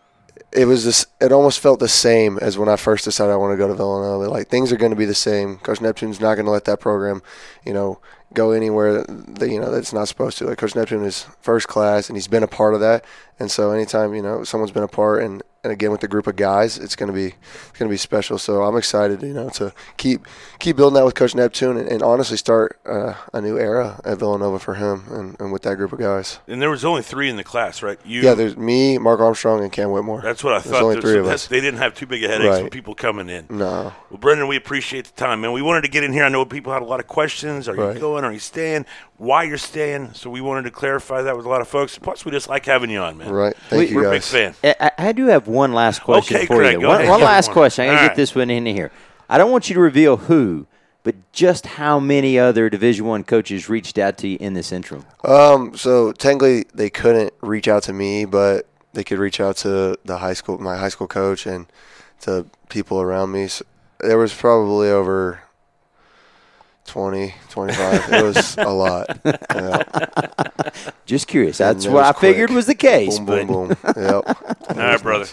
it 0.53 0.67
was 0.67 0.85
this. 0.85 1.07
It 1.21 1.33
almost 1.33 1.61
felt 1.61 1.81
the 1.81 1.89
same 1.89 2.39
as 2.39 2.57
when 2.57 2.69
I 2.69 2.77
first 2.77 3.05
decided 3.05 3.33
I 3.33 3.37
want 3.37 3.53
to 3.53 3.57
go 3.57 3.69
to 3.69 3.75
Villanova. 3.75 4.31
Like 4.31 4.49
things 4.49 4.73
are 4.73 4.77
going 4.77 4.91
to 4.91 4.97
be 4.97 5.05
the 5.05 5.15
same. 5.15 5.59
Coach 5.59 5.81
Neptune's 5.81 6.21
not 6.21 6.35
going 6.35 6.47
to 6.47 6.53
let 6.53 6.65
that 6.65 6.81
program, 6.81 7.23
you 7.65 7.75
know, 7.75 8.01
go 8.33 8.53
anywhere 8.53 9.03
that 9.05 9.51
you 9.51 9.61
know 9.61 9.71
that's 9.71 9.93
not 9.93 10.09
supposed 10.09 10.39
to. 10.39 10.47
Like 10.47 10.59
Coach 10.59 10.75
Neptune 10.75 11.05
is 11.05 11.27
first 11.41 11.69
class, 11.69 12.09
and 12.09 12.17
he's 12.17 12.29
been 12.29 12.43
a 12.43 12.49
part 12.49 12.75
of 12.75 12.81
that. 12.81 13.05
And 13.39 13.51
so 13.51 13.71
anytime 13.71 14.15
you 14.15 14.23
know 14.23 14.45
someone's 14.45 14.73
been 14.73 14.83
a 14.83 14.89
part, 14.89 15.23
and, 15.23 15.43
and 15.66 15.73
again 15.73 15.90
with 15.90 16.00
the 16.00 16.06
group 16.08 16.28
of 16.28 16.37
guys, 16.37 16.78
it's 16.78 16.94
going 16.94 17.08
to 17.08 17.12
be 17.12 17.26
it's 17.26 17.78
going 17.78 17.88
to 17.88 17.92
be 17.92 17.96
special. 17.96 18.38
So 18.38 18.62
I'm 18.62 18.76
excited, 18.76 19.20
you 19.23 19.35
know, 19.35 19.49
to 19.50 19.73
keep 19.96 20.25
keep 20.61 20.76
building 20.76 20.94
that 20.94 21.04
with 21.04 21.16
Coach 21.16 21.35
Neptune, 21.35 21.76
and, 21.76 21.88
and 21.88 22.02
honestly 22.02 22.37
start 22.37 22.78
uh, 22.87 23.14
a 23.32 23.40
new 23.40 23.58
era 23.58 24.00
at 24.04 24.18
Villanova 24.18 24.61
for 24.61 24.75
him 24.75 25.04
and, 25.11 25.37
and 25.40 25.52
with 25.52 25.62
that 25.62 25.75
group 25.76 25.92
of 25.92 25.99
guys. 25.99 26.38
And 26.46 26.62
there 26.62 26.70
was 26.70 26.85
only 26.85 27.02
three 27.02 27.28
in 27.28 27.37
the 27.37 27.42
class, 27.44 27.82
right? 27.82 27.99
You, 28.04 28.23
Yeah, 28.23 28.35
there's 28.35 28.56
me, 28.56 28.96
Mark 28.99 29.18
Armstrong, 29.18 29.62
and 29.62 29.73
Cam 29.73 29.90
Whitmore. 29.90 30.20
That's 30.23 30.44
what 30.44 30.52
I 30.52 30.61
There's 30.61 30.70
thought. 30.70 30.82
only 30.85 31.00
three 31.00 31.14
so 31.14 31.20
of 31.20 31.26
us. 31.26 31.49
They 31.49 31.61
didn't 31.61 31.80
have 31.80 31.94
too 31.94 32.06
big 32.06 32.23
of 32.23 32.30
headaches 32.30 32.62
with 32.62 32.73
people 32.73 32.94
coming 32.94 33.28
in. 33.28 33.46
No. 33.50 33.92
Well, 34.11 34.18
Brendan, 34.20 34.46
we 34.46 34.56
appreciate 34.56 35.06
the 35.06 35.12
time, 35.14 35.40
man. 35.40 35.50
We 35.52 35.62
wanted 35.62 35.82
to 35.82 35.88
get 35.88 36.04
in 36.04 36.12
here. 36.12 36.23
I 36.25 36.28
know 36.28 36.44
people 36.44 36.73
had 36.73 36.82
a 36.82 36.87
lot 36.87 37.00
of 37.00 37.08
questions. 37.08 37.68
Are 37.68 37.75
you 37.75 37.82
Right. 37.82 38.00
going? 38.00 38.25
Are 38.25 38.32
you 38.32 38.38
staying? 38.38 38.87
Why 39.18 39.44
you're 39.44 39.56
staying? 39.56 40.12
So 40.14 40.28
we 40.28 40.40
wanted 40.42 40.62
to 40.64 40.70
clarify 40.70 41.23
that 41.23 41.37
with 41.37 41.46
a 41.46 41.49
lot 41.49 41.62
of 41.62 41.68
folks. 41.68 41.96
Plus, 41.99 42.25
we 42.25 42.32
just 42.32 42.49
like 42.49 42.66
having 42.66 42.90
you 42.90 42.99
on, 42.99 43.16
man. 43.16 43.30
Right. 43.30 43.56
Thank 43.70 43.80
We- 43.80 43.88
you 43.90 43.96
We're 43.96 44.08
a 44.08 44.11
big 44.11 44.23
fan. 44.23 44.54
I, 44.62 44.75
I 44.80 44.90
I 45.08 45.12
do 45.12 45.26
have 45.26 45.49
one 45.49 45.73
last 45.73 46.02
question 46.02 46.37
Okay, 46.37 46.46
for 46.46 46.56
Craig, 46.56 46.75
you. 46.75 46.80
go 46.82 46.88
One, 46.88 47.00
ahead. 47.00 47.11
one 47.11 47.20
last 47.23 47.50
question. 47.50 47.85
I'm 47.85 47.88
going 47.88 47.96
to 47.96 48.00
All 48.02 48.04
get 48.04 48.08
right. 48.11 48.16
this 48.16 48.35
one 48.35 48.50
in 48.50 48.66
here. 48.66 48.90
I 49.28 49.38
don't 49.38 49.50
want 49.50 49.68
you 49.70 49.75
to 49.75 49.80
reveal 49.80 50.16
who, 50.18 50.66
but 51.02 51.14
just 51.32 51.66
how 51.66 51.99
many 51.99 52.38
other 52.38 52.68
Division 52.68 53.06
One 53.06 53.25
coaches 53.25 53.68
reached 53.70 53.96
out 53.99 54.18
to 54.18 54.28
you 54.28 54.37
in 54.40 54.52
this 54.54 54.70
interim. 54.70 55.04
Um, 55.25 55.75
so 55.76 56.12
technically 56.12 56.66
they 56.75 56.90
couldn't 56.90 57.32
reach 57.40 57.68
out 57.68 57.85
to 57.85 57.92
me, 57.94 58.25
but 58.26 58.66
they 58.92 59.02
could 59.04 59.18
reach 59.18 59.40
out 59.40 59.56
to 59.58 59.96
the 60.04 60.18
high 60.18 60.35
school, 60.35 60.58
my 60.58 60.76
high 60.76 60.88
school 60.90 61.06
coach, 61.08 61.46
and 61.46 61.66
to 62.20 62.46
people 62.68 63.00
around 63.00 63.32
me. 63.32 63.49
So 63.49 63.64
there 64.00 64.18
was 64.18 64.35
probably 64.35 64.88
over 64.90 65.40
20, 66.87 67.35
25. 67.50 68.12
it 68.12 68.23
was 68.23 68.57
a 68.59 68.69
lot. 68.69 69.19
Yeah. 69.25 69.83
Just 71.07 71.28
curious. 71.28 71.59
That's 71.59 71.87
what 71.87 71.95
was 71.95 72.16
I 72.16 72.21
figured 72.21 72.50
was 72.50 72.66
the 72.66 72.75
case. 72.75 73.19
Boom, 73.19 73.26
but 73.26 73.47
boom, 73.47 73.69
boom. 73.69 73.76
Yep. 73.97 74.71
All 74.71 74.76
right, 74.76 75.02
brother. 75.02 75.26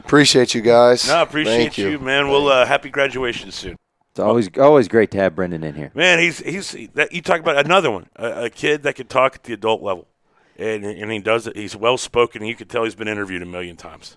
Appreciate 0.00 0.54
you 0.54 0.60
guys. 0.60 1.08
No, 1.08 1.16
I 1.16 1.22
appreciate 1.22 1.56
Thank 1.56 1.78
you. 1.78 1.98
man. 1.98 2.28
Well, 2.28 2.48
uh, 2.48 2.66
happy 2.66 2.90
graduation 2.90 3.50
soon. 3.50 3.76
It's 4.10 4.20
always 4.20 4.48
always 4.58 4.88
great 4.88 5.10
to 5.12 5.18
have 5.18 5.34
Brendan 5.34 5.62
in 5.62 5.74
here. 5.74 5.90
Man, 5.94 6.18
he's 6.18 6.38
he's 6.38 6.72
that, 6.94 7.12
you 7.12 7.22
talk 7.22 7.40
about 7.40 7.64
another 7.64 7.90
one, 7.90 8.08
a, 8.16 8.44
a 8.46 8.50
kid 8.50 8.82
that 8.82 8.96
can 8.96 9.06
talk 9.06 9.36
at 9.36 9.44
the 9.44 9.52
adult 9.54 9.82
level, 9.82 10.08
and 10.56 10.84
and 10.84 11.10
he 11.12 11.20
does 11.20 11.46
it. 11.46 11.56
He's 11.56 11.76
well 11.76 11.96
spoken. 11.96 12.44
You 12.44 12.56
can 12.56 12.68
tell 12.68 12.84
he's 12.84 12.94
been 12.94 13.08
interviewed 13.08 13.42
a 13.42 13.46
million 13.46 13.76
times. 13.76 14.16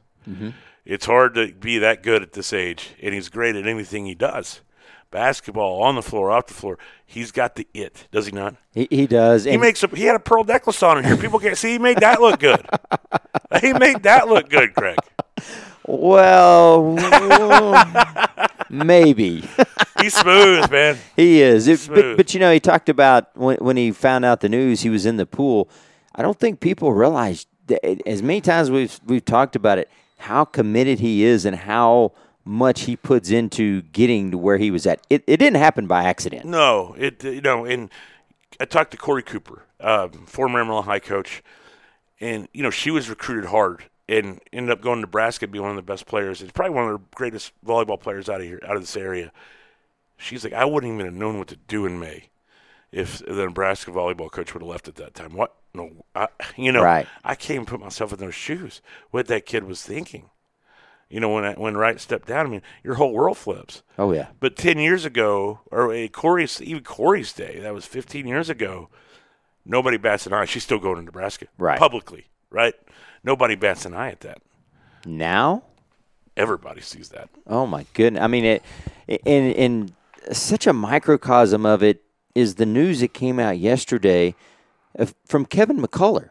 It's 0.86 1.06
hard 1.06 1.36
to 1.36 1.54
be 1.54 1.78
that 1.80 2.02
good 2.04 2.22
at 2.24 2.34
this 2.34 2.52
age, 2.54 2.96
and 3.02 3.14
he's 3.14 3.30
great 3.30 3.56
at 3.56 3.68
anything 3.68 4.06
he 4.06 4.16
does. 4.16 4.62
Basketball 5.12 5.84
on 5.84 5.96
the 5.96 6.02
floor, 6.02 6.32
off 6.32 6.48
the 6.48 6.54
floor, 6.54 6.78
he's 7.06 7.32
got 7.32 7.56
the 7.56 7.68
it, 7.74 8.08
does 8.12 8.26
he 8.26 8.32
not? 8.32 8.56
He, 8.74 8.88
he 8.90 9.08
does. 9.08 9.44
He 9.44 9.58
makes 9.58 9.84
a, 9.84 9.88
he 9.90 10.04
had 10.06 10.16
a 10.16 10.20
pearl 10.20 10.44
necklace 10.46 10.82
on 10.82 10.98
in 10.98 11.04
here. 11.04 11.18
People 11.18 11.38
can't 11.40 11.58
see. 11.58 11.74
He 11.74 11.78
made 11.80 11.98
that 11.98 12.22
look 12.22 12.40
good. 12.40 12.66
he 13.62 13.74
made 13.74 14.04
that 14.04 14.28
look 14.30 14.50
good, 14.50 14.74
Craig. 14.74 14.98
well, 15.86 16.96
maybe. 18.70 19.44
He's 20.02 20.16
smooth, 20.16 20.72
man. 20.72 20.98
He 21.16 21.42
is. 21.42 21.68
It- 21.68 21.88
but, 21.94 22.18
but 22.18 22.34
you 22.34 22.40
know, 22.40 22.52
he 22.52 22.60
talked 22.60 22.90
about 22.90 23.36
when, 23.36 23.58
when 23.58 23.78
he 23.78 23.92
found 23.92 24.26
out 24.26 24.42
the 24.42 24.50
news, 24.50 24.82
he 24.82 24.90
was 24.90 25.06
in 25.06 25.18
the 25.18 25.26
pool. 25.26 25.70
I 26.16 26.22
don't 26.22 26.40
think 26.40 26.60
people 26.60 26.94
realize 26.94 27.46
that 27.68 28.08
as 28.08 28.22
many 28.22 28.42
times 28.42 28.70
we've 28.72 29.00
we've 29.06 29.24
talked 29.24 29.56
about 29.56 29.78
it, 29.78 29.90
how 30.18 30.44
committed 30.46 31.00
he 31.00 31.24
is 31.24 31.46
and 31.46 31.56
how 31.56 32.14
much 32.46 32.82
he 32.82 32.96
puts 32.96 33.30
into 33.30 33.82
getting 33.84 34.32
to 34.32 34.38
where 34.38 34.58
he 34.58 34.72
was 34.72 34.86
at. 34.86 35.06
It, 35.10 35.24
it 35.28 35.38
didn't 35.38 35.60
happen 35.60 35.88
by 35.88 36.04
accident. 36.04 36.46
No, 36.46 36.96
it 36.98 37.24
you 37.24 37.42
know, 37.42 37.66
and 37.66 37.90
I 38.60 38.66
talked 38.66 38.92
to 38.92 38.98
Corey 38.98 39.24
Cooper, 39.24 39.64
uh, 39.80 40.10
former 40.26 40.60
Amarillo 40.60 40.82
High 40.82 41.00
coach, 41.00 41.44
and 42.20 42.48
you 42.54 42.64
know 42.64 42.70
she 42.70 42.92
was 42.92 43.10
recruited 43.10 43.50
hard 43.50 43.86
and 44.10 44.42
ended 44.52 44.72
up 44.72 44.82
going 44.82 44.98
to 44.98 45.02
Nebraska 45.02 45.46
to 45.46 45.52
be 45.52 45.60
one 45.60 45.70
of 45.70 45.76
the 45.78 45.82
best 45.82 46.06
players. 46.06 46.42
It's 46.42 46.52
probably 46.52 46.76
one 46.76 46.90
of 46.90 47.00
the 47.00 47.06
greatest 47.16 47.54
volleyball 47.66 48.00
players 48.00 48.28
out 48.28 48.42
of 48.42 48.48
here, 48.48 48.60
out 48.68 48.76
of 48.76 48.82
this 48.82 48.98
area. 48.98 49.32
She's 50.18 50.44
like, 50.44 50.54
I 50.54 50.66
wouldn't 50.66 50.94
even 50.94 51.06
have 51.06 51.16
known 51.16 51.38
what 51.38 51.48
to 51.48 51.56
do 51.56 51.86
in 51.86 52.00
May 52.00 52.30
if 52.92 53.20
the 53.20 53.34
Nebraska 53.34 53.90
volleyball 53.92 54.30
coach 54.30 54.54
would 54.54 54.62
have 54.62 54.70
left 54.70 54.88
at 54.88 54.96
that 54.96 55.14
time. 55.14 55.34
What? 55.34 55.56
No, 55.74 55.92
I, 56.14 56.28
you 56.58 56.72
know, 56.74 56.84
Right. 56.84 57.08
I 57.24 57.36
can't 57.36 57.52
even 57.56 57.66
put 57.66 57.80
myself 57.80 58.12
in 58.12 58.20
those 58.20 58.36
shoes. 58.36 58.82
What 59.12 59.28
that 59.28 59.46
kid 59.46 59.64
was 59.64 59.82
thinking. 59.82 60.30
You 61.12 61.20
know, 61.20 61.30
when 61.30 61.44
I, 61.44 61.54
when 61.54 61.76
Wright 61.76 62.00
stepped 62.00 62.28
down, 62.28 62.46
I 62.46 62.50
mean, 62.50 62.62
your 62.84 62.96
whole 62.96 63.12
world 63.12 63.38
flips. 63.38 63.84
Oh 63.98 64.12
yeah. 64.14 64.28
But 64.40 64.56
ten 64.56 64.80
years 64.80 65.06
ago, 65.06 65.60
or 65.70 65.94
a 65.94 66.08
Corey's 66.08 66.62
even 66.62 66.84
Corey's 66.84 67.34
day, 67.34 67.60
that 67.60 67.74
was 67.74 67.86
fifteen 67.86 68.28
years 68.28 68.50
ago. 68.50 68.90
Nobody 69.66 69.98
bats 69.98 70.26
an 70.26 70.34
eye. 70.34 70.46
She's 70.46 70.64
still 70.64 70.80
going 70.80 70.96
to 70.96 71.02
Nebraska, 71.04 71.46
Right. 71.58 71.78
Publicly, 71.78 72.28
right? 72.50 72.74
Nobody 73.24 73.56
bats 73.56 73.86
an 73.86 73.94
eye 73.94 74.10
at 74.10 74.22
that. 74.22 74.42
Now 75.06 75.64
Everybody 76.38 76.82
sees 76.82 77.10
that. 77.10 77.30
Oh 77.46 77.68
my 77.68 77.86
goodness! 77.94 78.24
I 78.24 78.28
mean, 78.28 78.46
it, 78.46 78.64
in 79.08 79.52
in 79.52 79.96
such 80.32 80.66
a 80.66 80.74
microcosm 80.74 81.66
of 81.66 81.84
it 81.84 82.04
is 82.34 82.56
the 82.56 82.66
news 82.66 83.02
that 83.02 83.14
came 83.14 83.38
out 83.38 83.58
yesterday 83.58 84.34
from 85.26 85.46
Kevin 85.46 85.82
McCullar. 85.82 86.30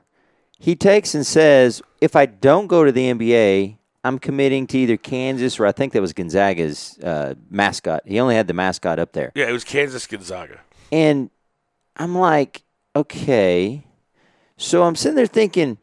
He 0.58 0.74
takes 0.74 1.14
and 1.14 1.26
says, 1.26 1.82
"If 2.00 2.16
I 2.16 2.24
don't 2.24 2.66
go 2.66 2.84
to 2.84 2.92
the 2.92 3.10
NBA, 3.10 3.76
I'm 4.04 4.18
committing 4.18 4.66
to 4.68 4.78
either 4.78 4.96
Kansas 4.96 5.60
or 5.60 5.66
I 5.66 5.72
think 5.72 5.92
that 5.92 6.00
was 6.00 6.12
Gonzaga's 6.12 6.98
uh, 7.02 7.34
mascot. 7.50 8.02
He 8.06 8.18
only 8.18 8.34
had 8.34 8.46
the 8.46 8.54
mascot 8.54 8.98
up 8.98 9.12
there, 9.12 9.30
Yeah, 9.34 9.48
it 9.48 9.52
was 9.52 9.64
Kansas 9.64 10.06
Gonzaga. 10.06 10.60
and 10.90 11.30
I'm 11.96 12.14
like, 12.16 12.62
okay. 12.96 13.84
So 14.56 14.82
I'm 14.84 14.96
sitting 14.96 15.16
there 15.16 15.26
thinking, 15.26 15.78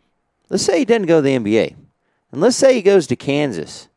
let's 0.50 0.64
say 0.64 0.80
he 0.80 0.86
doesn't 0.86 1.06
go 1.06 1.18
to 1.18 1.22
the 1.22 1.38
NBA, 1.38 1.76
and 2.32 2.42
let's 2.42 2.56
say 2.56 2.74
he 2.74 2.82
goes 2.82 3.08
to 3.08 3.16
Kansas. 3.16 3.88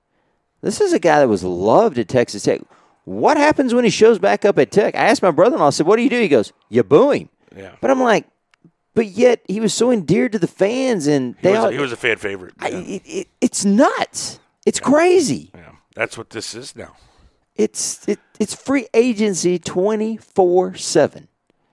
This 0.62 0.80
is 0.80 0.92
a 0.92 0.98
guy 0.98 1.20
that 1.20 1.28
was 1.28 1.42
loved 1.44 1.98
at 1.98 2.08
Texas 2.08 2.42
Tech. 2.42 2.60
What 3.04 3.36
happens 3.38 3.72
when 3.72 3.84
he 3.84 3.90
shows 3.90 4.18
back 4.18 4.44
up 4.44 4.58
at 4.58 4.70
Tech? 4.70 4.94
I 4.94 5.04
asked 5.04 5.22
my 5.22 5.30
brother-in-law. 5.30 5.68
I 5.68 5.70
said, 5.70 5.86
"What 5.86 5.96
do 5.96 6.02
you 6.02 6.10
do?" 6.10 6.20
He 6.20 6.28
goes, 6.28 6.52
"You 6.68 6.82
boo 6.82 7.10
him." 7.10 7.28
Yeah, 7.56 7.72
But 7.80 7.90
I'm 7.90 8.00
like, 8.02 8.26
but 8.94 9.06
yet 9.06 9.40
he 9.46 9.60
was 9.60 9.72
so 9.74 9.90
endeared 9.90 10.32
to 10.32 10.38
the 10.38 10.46
fans, 10.46 11.06
and 11.06 11.36
he 11.36 11.42
they 11.42 11.52
was, 11.52 11.64
all. 11.64 11.70
he 11.70 11.78
was 11.78 11.92
a 11.92 11.96
fan 11.96 12.16
favorite. 12.16 12.54
I, 12.58 12.68
it, 12.70 13.02
it, 13.04 13.28
it's 13.40 13.64
nuts. 13.64 14.40
It's 14.66 14.80
crazy. 14.80 15.50
yeah, 15.54 15.72
that's 15.94 16.18
what 16.18 16.30
this 16.30 16.54
is 16.54 16.76
now. 16.76 16.96
It's 17.56 18.06
it, 18.08 18.18
it's 18.38 18.54
free 18.54 18.88
agency 18.94 19.58
twenty 19.58 20.16
four 20.16 20.74
seven. 20.74 21.28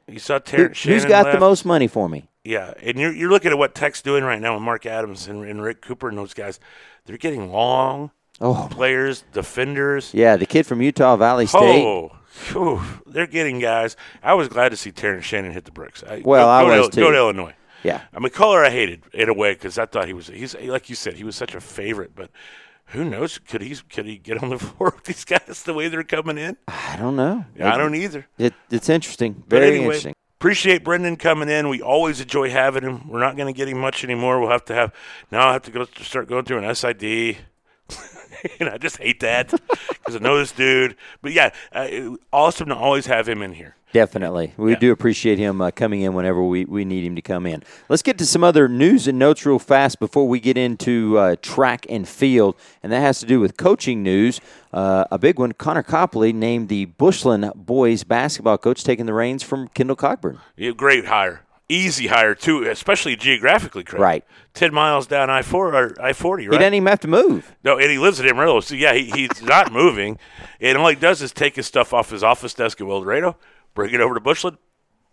You 0.08 0.20
saw 0.20 0.40
Terrence 0.40 0.82
Who's 0.84 1.02
Shannon 1.04 1.10
got 1.10 1.32
the 1.34 1.40
most 1.40 1.66
money 1.66 1.88
for 1.88 2.08
me? 2.08 2.30
Yeah, 2.44 2.74
and 2.82 2.98
you're 2.98 3.12
you're 3.14 3.30
looking 3.30 3.52
at 3.52 3.58
what 3.58 3.76
Tech's 3.76 4.02
doing 4.02 4.24
right 4.24 4.40
now 4.42 4.54
with 4.54 4.64
Mark 4.64 4.86
Adams 4.86 5.28
and, 5.28 5.44
and 5.46 5.62
Rick 5.62 5.82
Cooper 5.82 6.08
and 6.10 6.18
those 6.18 6.34
guys. 6.34 6.60
They're 7.06 7.18
getting 7.18 7.52
long 7.52 8.12
Oh, 8.40 8.68
players, 8.70 9.24
defenders. 9.34 10.14
yeah, 10.14 10.38
the 10.38 10.46
kid 10.46 10.66
from 10.66 10.82
Utah 10.82 11.16
Valley 11.16 11.46
State. 11.48 11.84
Oh, 11.84 12.16
phew, 12.38 12.82
they're 13.06 13.28
getting 13.28 13.60
guys. 13.60 13.96
I 14.24 14.34
was 14.34 14.48
glad 14.48 14.70
to 14.70 14.78
see 14.78 14.92
Terrence 14.92 15.26
Shannon 15.26 15.52
hit 15.52 15.66
the 15.66 15.72
bricks. 15.72 16.04
I, 16.04 16.22
Well, 16.24 16.46
go, 16.46 16.50
I 16.50 16.62
go 16.64 16.82
was 16.82 16.90
to, 16.90 17.00
Go 17.02 17.12
to 17.12 17.18
Illinois. 17.18 17.54
Yeah, 17.84 18.02
I 18.14 18.20
mean, 18.20 18.32
Color 18.32 18.66
I 18.66 18.70
hated 18.70 19.04
in 19.14 19.30
a 19.30 19.34
way 19.34 19.54
because 19.54 19.78
I 19.78 19.86
thought 19.86 20.08
he 20.08 20.14
was. 20.14 20.28
He's 20.28 20.56
like 20.56 20.90
you 20.90 20.96
said, 20.96 21.14
he 21.14 21.24
was 21.24 21.36
such 21.36 21.54
a 21.54 21.62
favorite. 21.62 22.12
But 22.16 22.32
who 22.88 23.06
knows? 23.06 23.38
Could 23.38 23.62
he 23.62 23.76
could 23.76 24.06
he 24.06 24.18
get 24.18 24.42
on 24.42 24.50
the 24.50 24.60
floor 24.60 24.94
with 24.96 25.04
these 25.04 25.24
guys 25.24 25.64
the 25.64 25.74
way 25.74 25.88
they're 25.88 26.04
coming 26.04 26.38
in? 26.38 26.58
I 26.68 26.96
don't 26.98 27.16
know. 27.16 27.46
I 27.62 27.78
don't 27.78 27.96
either. 27.96 28.28
It, 28.38 28.54
it's 28.72 28.90
interesting. 28.90 29.44
Very 29.48 29.68
anyway, 29.68 29.86
interesting. 29.86 30.16
appreciate 30.40 30.84
Brendan 30.84 31.18
coming 31.18 31.50
in. 31.50 31.70
We 31.70 31.82
always 31.82 32.20
enjoy 32.20 32.50
having 32.50 32.84
him. 32.84 33.08
We're 33.10 33.20
not 33.20 33.38
going 33.38 33.54
to 33.54 33.58
get 33.58 33.68
him 33.68 33.80
much 33.80 34.04
anymore. 34.04 34.40
We'll 34.40 34.50
have 34.50 34.66
to 34.66 34.74
have 34.74 34.94
now. 35.32 35.50
I 35.50 35.54
have 35.54 35.64
to 35.64 35.72
go 35.72 35.86
start 36.02 36.28
going 36.28 36.46
through 36.46 36.64
an 36.64 36.76
SID. 36.76 37.38
and 38.60 38.70
I 38.70 38.78
just 38.78 38.98
hate 38.98 39.20
that 39.22 39.50
because 39.50 40.16
I 40.16 40.20
know 40.20 40.38
this 40.38 40.52
dude. 40.52 40.96
But 41.22 41.32
yeah, 41.34 41.52
uh, 41.74 41.88
awesome 42.32 42.70
to 42.70 42.76
always 42.76 43.06
have 43.08 43.28
him 43.28 43.42
in 43.42 43.54
here. 43.54 43.76
Definitely. 43.94 44.54
We 44.58 44.72
Yeah. 44.74 44.80
do 44.80 44.92
appreciate 44.92 45.40
him 45.40 45.62
uh, 45.62 45.72
coming 45.72 46.02
in 46.02 46.14
whenever 46.14 46.44
we, 46.44 46.66
we 46.66 46.84
need 46.84 47.06
him 47.06 47.16
to 47.16 47.22
come 47.22 47.46
in. 47.46 47.64
Let's 47.88 48.02
get 48.02 48.18
to 48.18 48.26
some 48.26 48.44
other 48.44 48.68
news 48.68 49.08
and 49.08 49.18
notes 49.18 49.46
real 49.46 49.60
fast 49.60 50.00
before 50.00 50.28
we 50.28 50.42
get 50.42 50.58
into 50.58 51.18
uh, 51.18 51.36
track 51.42 51.86
and 51.90 52.08
field, 52.08 52.56
and 52.84 52.92
that 52.92 53.00
has 53.00 53.20
to 53.22 53.26
do 53.26 53.40
with 53.40 53.56
coaching 53.56 54.04
news. 54.04 54.42
Uh, 54.74 55.06
a 55.10 55.18
big 55.18 55.40
one 55.40 55.54
Connor 55.54 55.84
Copley 55.84 56.34
named 56.34 56.68
the 56.68 56.86
Bushland 56.86 57.50
boys 57.56 58.04
basketball 58.04 58.58
coach, 58.58 58.84
taking 58.84 59.06
the 59.06 59.14
reins 59.14 59.42
from 59.42 59.70
Kendall 59.70 59.96
Cockburn. 59.96 60.40
Yeah, 60.58 60.72
great 60.72 61.06
hire, 61.06 61.42
easy 61.70 62.08
hire 62.08 62.34
too, 62.36 62.64
especially 62.64 63.16
geographically. 63.16 63.84
Craig. 63.84 64.02
Right. 64.02 64.26
ten 64.54 64.74
miles 64.74 65.08
down 65.08 65.30
I 65.30 65.42
four 65.42 65.74
or 65.76 65.94
I 66.02 66.14
forty. 66.14 66.44
He 66.44 66.50
Right. 66.50 66.58
doesn't 66.60 66.74
even 66.76 66.88
have 66.88 67.00
to 67.02 67.08
move. 67.08 67.56
No, 67.64 67.78
and 67.78 67.90
he 67.92 67.98
lives 67.98 68.20
in 68.20 68.28
Amarillo, 68.28 68.60
so 68.62 68.76
yeah, 68.76 68.94
he, 68.94 69.10
he's 69.12 69.42
not 69.42 69.72
moving. 69.72 70.18
And 70.62 70.78
all 70.78 70.88
he 70.88 70.96
does 70.96 71.22
is 71.22 71.32
take 71.32 71.56
his 71.56 71.66
stuff 71.68 71.94
off 71.94 72.10
his 72.10 72.24
office 72.24 72.54
desk 72.54 72.80
at 72.82 72.88
Wildorado, 72.88 73.36
bring 73.74 73.94
it 73.94 74.02
over 74.02 74.14
to 74.14 74.20
Bushland. 74.22 74.58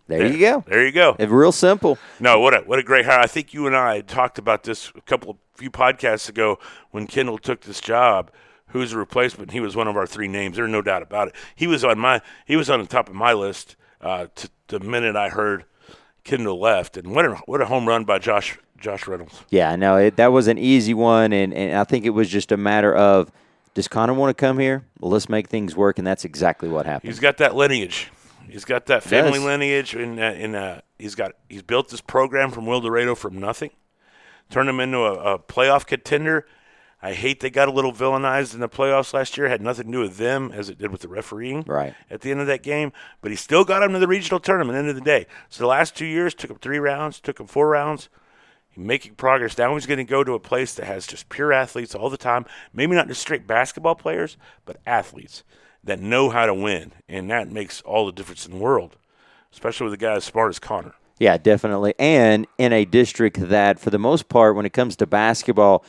There 0.07 0.27
you 0.27 0.38
go. 0.38 0.62
There 0.67 0.85
you 0.85 0.93
go. 0.93 1.17
It's 1.19 1.33
real 1.33 1.51
simple. 1.53 1.99
No, 2.21 2.38
what 2.38 2.53
a 2.55 2.59
what 2.59 2.79
a 2.79 2.83
great 2.83 3.07
hire. 3.07 3.21
I 3.21 3.27
think 3.27 3.55
you 3.55 3.67
and 3.67 3.75
I 3.75 4.03
talked 4.03 4.38
about 4.38 4.62
this 4.64 4.93
a 4.95 5.01
couple 5.01 5.31
of 5.31 5.37
few 5.55 5.71
podcasts 5.71 6.29
ago 6.29 6.59
when 6.90 7.07
Kendall 7.07 7.38
took 7.38 7.62
this 7.62 7.81
job. 7.81 8.31
Who's 8.69 8.90
the 8.90 8.99
replacement? 8.99 9.53
He 9.53 9.61
was 9.61 9.77
one 9.77 9.88
of 9.88 9.97
our 9.97 10.07
three 10.07 10.29
names. 10.29 10.57
There's 10.57 10.69
no 10.71 10.83
doubt 10.83 11.03
about 11.03 11.29
it. 11.29 11.35
He 11.55 11.67
was 11.67 11.85
on 11.85 11.99
my 11.99 12.21
he 12.45 12.55
was 12.57 12.69
on 12.69 12.81
the 12.81 12.87
top 12.87 13.09
of 13.09 13.14
my 13.14 13.33
list 13.33 13.77
uh, 14.03 14.27
t- 14.35 14.49
the 14.69 14.81
minute 14.81 15.17
I 15.17 15.31
heard 15.31 15.64
Kendall 16.25 16.59
left. 16.59 16.97
And 16.97 17.15
what 17.15 17.25
a 17.25 17.35
what 17.47 17.61
a 17.61 17.67
home 17.67 17.87
run 17.87 18.05
by 18.05 18.19
Josh 18.19 18.59
Josh 18.79 19.07
Reynolds. 19.07 19.45
Yeah, 19.51 19.71
I 19.71 19.77
know. 19.77 19.97
It, 19.97 20.17
that 20.17 20.33
was 20.33 20.47
an 20.49 20.59
easy 20.59 20.95
one, 20.95 21.33
and, 21.33 21.55
and 21.55 21.79
I 21.79 21.85
think 21.85 22.05
it 22.05 22.11
was 22.11 22.29
just 22.29 22.53
a 22.53 22.57
matter 22.57 22.95
of 22.95 23.31
does 23.75 23.89
Connor 23.89 24.15
want 24.15 24.37
to 24.37 24.41
come 24.41 24.59
here? 24.59 24.85
Well, 25.01 25.11
let's 25.11 25.29
make 25.29 25.49
things 25.49 25.77
work, 25.77 25.99
and 25.99 26.07
that's 26.07 26.25
exactly 26.25 26.69
what 26.69 26.87
happened. 26.87 27.11
He's 27.11 27.21
got 27.21 27.39
that 27.39 27.55
lineage. 27.55 28.11
He's 28.49 28.65
got 28.65 28.87
that 28.87 29.03
family 29.03 29.39
lineage, 29.39 29.95
and 29.95 30.19
uh, 30.19 30.23
and 30.23 30.55
uh, 30.57 30.81
he's 30.99 31.15
got 31.15 31.33
he's 31.49 31.63
built 31.63 31.89
this 31.89 32.01
program 32.01 32.51
from 32.51 32.67
Wildorado 32.67 33.17
from 33.17 33.39
nothing, 33.39 33.71
turned 34.51 34.69
him 34.69 34.81
into 34.81 34.99
a, 34.99 35.35
a 35.35 35.39
playoff 35.39 35.87
contender. 35.87 36.47
I 37.05 37.12
hate 37.12 37.40
they 37.40 37.51
got 37.51 37.69
a 37.69 37.71
little 37.71 37.93
villainized 37.93 38.55
in 38.55 38.61
the 38.61 38.69
playoffs 38.69 39.12
last 39.12 39.37
year. 39.37 39.47
Had 39.47 39.61
nothing 39.61 39.85
to 39.88 39.93
do 39.93 40.01
with 40.01 40.17
them 40.17 40.51
as 40.51 40.71
it 40.71 40.79
did 40.79 40.90
with 40.90 41.03
the 41.03 41.09
refereeing. 41.09 41.62
Right. 41.67 41.95
At 42.09 42.23
the 42.23 42.31
end 42.31 42.40
of 42.40 42.47
that 42.47 42.62
game, 42.62 42.95
but 43.21 43.31
he 43.31 43.37
still 43.37 43.62
got 43.62 43.83
him 43.83 43.93
to 43.93 43.99
the 43.99 44.09
regional 44.09 44.40
tournament. 44.40 44.79
End 44.79 44.88
of 44.88 44.95
the 44.95 45.03
day. 45.03 45.27
So 45.51 45.64
the 45.64 45.69
last 45.69 45.95
two 45.95 46.07
years 46.07 46.33
took 46.33 46.51
him 46.51 46.57
three 46.57 46.79
rounds, 46.79 47.21
took 47.21 47.38
him 47.38 47.47
four 47.47 47.69
rounds. 47.69 48.09
He's 48.71 48.83
making 48.83 49.17
progress. 49.17 49.59
Now 49.59 49.75
he's 49.75 49.85
going 49.85 49.99
to 49.99 50.05
go 50.05 50.25
to 50.25 50.33
a 50.33 50.40
place 50.40 50.73
that 50.77 50.87
has 50.87 51.07
just 51.07 51.29
pure 51.29 51.53
athletes 51.53 51.95
all 51.95 52.09
the 52.09 52.17
time. 52.17 52.47
Maybe 52.73 52.95
not 52.95 53.07
just 53.07 53.21
straight 53.21 53.47
basketball 53.47 53.97
players, 53.97 54.38
but 54.64 54.79
athletes 54.87 55.45
that 55.85 56.01
know 56.01 56.31
how 56.31 56.47
to 56.47 56.55
win, 56.55 56.93
and 57.07 57.31
that 57.31 57.53
makes 57.53 57.83
all 57.83 58.07
the 58.07 58.12
difference 58.12 58.47
in 58.47 58.53
the 58.53 58.59
world, 58.59 58.97
especially 59.53 59.85
with 59.85 59.93
a 59.93 59.99
guy 59.99 60.14
as 60.14 60.25
smart 60.25 60.49
as 60.49 60.59
Connor. 60.59 60.95
Yeah, 61.19 61.37
definitely. 61.37 61.93
And 61.99 62.47
in 62.57 62.73
a 62.73 62.87
district 62.87 63.38
that, 63.38 63.79
for 63.79 63.90
the 63.90 63.99
most 63.99 64.31
part, 64.31 64.57
when 64.57 64.64
it 64.64 64.73
comes 64.73 64.97
to 64.97 65.07
basketball, 65.07 65.85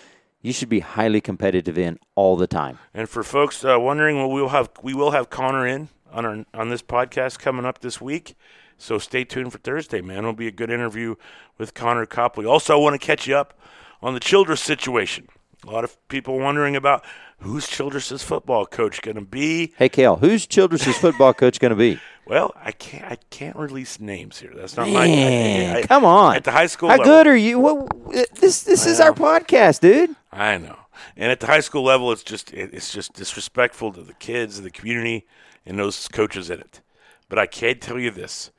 you 0.46 0.54
should 0.54 0.70
be 0.70 0.82
highly 0.82 1.22
competitive 1.22 1.76
in 1.78 1.98
all 2.14 2.38
the 2.38 2.46
time. 2.46 2.78
And 2.94 3.10
for 3.10 3.24
folks 3.24 3.66
uh, 3.66 3.80
wondering, 3.80 4.18
well, 4.18 4.30
we 4.30 4.42
will 4.42 4.50
have 4.50 4.70
we 4.84 4.94
will 4.94 5.12
have 5.12 5.30
Connor 5.32 5.66
in 5.66 5.90
on 6.12 6.26
our 6.26 6.46
on 6.54 6.70
this 6.70 6.84
podcast 6.84 7.40
coming 7.40 7.66
up 7.66 7.80
this 7.80 8.00
week. 8.00 8.36
So 8.78 9.00
stay 9.00 9.24
tuned 9.24 9.52
for 9.52 9.58
Thursday, 9.58 10.02
man. 10.02 10.20
It'll 10.20 10.34
be 10.34 10.48
a 10.48 10.52
good 10.52 10.70
interview 10.70 11.16
with 11.58 11.74
Connor 11.74 12.06
Copley. 12.06 12.46
Also, 12.46 12.74
I 12.74 12.80
want 12.80 13.00
to 13.00 13.04
catch 13.04 13.26
you 13.26 13.36
up 13.36 13.58
on 14.04 14.14
the 14.14 14.20
Childress 14.20 14.62
situation. 14.62 15.30
A 15.66 15.72
lot 15.72 15.84
of 15.84 16.08
people 16.10 16.38
wondering 16.38 16.76
about 16.76 17.04
who's 17.40 17.68
Childress's 17.68 18.22
football 18.22 18.66
coach 18.66 19.02
going 19.02 19.16
to 19.16 19.22
be. 19.22 19.74
Hey, 19.78 19.90
Kale, 19.90 20.18
who's 20.18 20.46
Childress's 20.46 20.98
football 20.98 21.34
coach 21.34 21.60
going 21.60 21.72
to 21.72 21.76
be? 21.76 22.00
Well, 22.28 22.54
I 22.56 22.72
can't. 22.72 23.06
I 23.06 23.18
can't 23.30 23.56
release 23.56 24.00
names 24.00 24.40
here. 24.40 24.52
That's 24.56 24.76
not 24.76 24.88
Man, 24.90 25.74
my. 25.74 25.76
I, 25.76 25.80
I, 25.80 25.84
come 25.84 26.06
on. 26.06 26.36
At 26.36 26.44
the 26.44 26.52
high 26.52 26.66
school 26.66 26.90
How 26.90 26.98
level, 26.98 27.06
good 27.14 27.28
are 27.28 27.36
you? 27.36 27.60
What, 27.60 28.36
this 28.36 28.64
this 28.64 28.86
is 28.86 29.00
our 29.00 29.14
podcast, 29.14 29.82
dude. 29.82 30.16
I 30.32 30.58
know. 30.58 30.78
And 31.16 31.32
at 31.32 31.40
the 31.40 31.48
high 31.48 31.60
school 31.60 31.84
level, 31.84 32.12
it's 32.12 32.24
just 32.24 32.52
it- 32.54 32.74
it's 32.74 32.92
just 32.92 33.14
disrespectful 33.14 33.92
to 33.94 34.02
the 34.02 34.14
kids 34.16 34.58
and 34.58 34.66
the 34.66 34.72
community 34.72 35.28
and 35.66 35.78
those 35.78 36.08
coaches 36.08 36.50
in 36.50 36.60
it. 36.60 36.82
But 37.30 37.38
I 37.38 37.46
can 37.46 37.80
tell 37.80 38.00
you 38.00 38.10
this: 38.12 38.50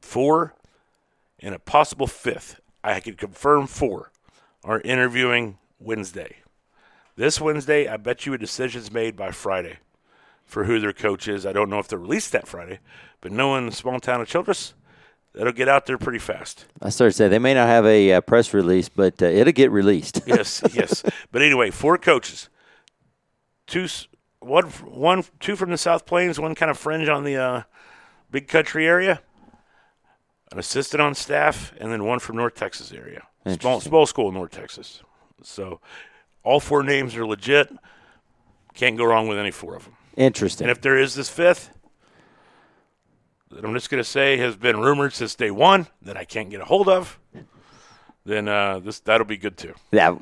four 0.00 0.54
and 1.40 1.54
a 1.54 1.58
possible 1.58 2.06
fifth, 2.06 2.60
I 2.82 3.00
can 3.00 3.14
confirm 3.14 3.66
four, 3.66 4.10
are 4.62 4.80
interviewing 4.82 5.58
Wednesday. 5.78 6.36
This 7.16 7.40
Wednesday, 7.40 7.86
I 7.86 7.96
bet 7.96 8.26
you 8.26 8.34
a 8.34 8.38
decision's 8.38 8.90
made 8.92 9.16
by 9.16 9.30
Friday 9.30 9.78
for 10.46 10.64
who 10.64 10.78
their 10.80 10.92
coach 10.92 11.28
is. 11.28 11.46
I 11.46 11.52
don't 11.52 11.70
know 11.70 11.78
if 11.78 11.88
they're 11.88 11.98
released 11.98 12.32
that 12.32 12.46
Friday, 12.46 12.80
but 13.20 13.32
knowing 13.32 13.66
the 13.66 13.72
small 13.72 14.00
town 14.00 14.20
of 14.20 14.28
Childress, 14.28 14.74
that'll 15.34 15.52
get 15.52 15.68
out 15.68 15.86
there 15.86 15.98
pretty 15.98 16.18
fast. 16.18 16.66
I 16.80 16.90
started 16.90 17.12
to 17.12 17.16
say 17.16 17.28
they 17.28 17.38
may 17.38 17.54
not 17.54 17.66
have 17.66 17.86
a 17.86 18.14
uh, 18.14 18.20
press 18.20 18.54
release, 18.54 18.88
but 18.88 19.20
uh, 19.22 19.26
it'll 19.26 19.52
get 19.52 19.70
released. 19.70 20.20
yes, 20.26 20.62
yes. 20.72 21.02
But 21.32 21.42
anyway, 21.42 21.70
four 21.70 21.98
coaches, 21.98 22.48
two, 23.66 23.88
one, 24.40 24.66
one, 24.66 25.24
two 25.40 25.56
from 25.56 25.70
the 25.70 25.78
South 25.78 26.06
Plains, 26.06 26.38
one 26.38 26.54
kind 26.54 26.70
of 26.70 26.78
fringe 26.78 27.08
on 27.08 27.24
the 27.24 27.36
uh, 27.36 27.62
Big 28.30 28.48
Country 28.48 28.86
area, 28.86 29.20
an 30.52 30.58
assistant 30.58 31.00
on 31.00 31.14
staff, 31.14 31.72
and 31.80 31.90
then 31.90 32.04
one 32.04 32.20
from 32.20 32.36
North 32.36 32.54
Texas 32.54 32.92
area, 32.92 33.26
small, 33.60 33.80
small 33.80 34.06
school 34.06 34.28
in 34.28 34.34
North 34.34 34.52
Texas. 34.52 35.02
So, 35.42 35.80
all 36.42 36.60
four 36.60 36.82
names 36.82 37.16
are 37.16 37.26
legit. 37.26 37.72
Can't 38.74 38.96
go 38.96 39.04
wrong 39.04 39.28
with 39.28 39.38
any 39.38 39.50
four 39.50 39.76
of 39.76 39.84
them. 39.84 39.96
Interesting. 40.16 40.66
And 40.66 40.70
if 40.70 40.80
there 40.80 40.98
is 40.98 41.14
this 41.14 41.28
fifth, 41.28 41.70
that 43.50 43.64
I'm 43.64 43.74
just 43.74 43.90
going 43.90 44.02
to 44.02 44.08
say 44.08 44.36
has 44.36 44.56
been 44.56 44.78
rumored 44.80 45.12
since 45.12 45.34
day 45.34 45.50
one 45.50 45.86
that 46.02 46.16
I 46.16 46.24
can't 46.24 46.50
get 46.50 46.60
a 46.60 46.64
hold 46.64 46.88
of, 46.88 47.18
then 48.26 48.48
uh, 48.48 48.78
this 48.80 49.00
that'll 49.00 49.26
be 49.26 49.36
good 49.36 49.56
too. 49.56 49.74
That, 49.90 50.14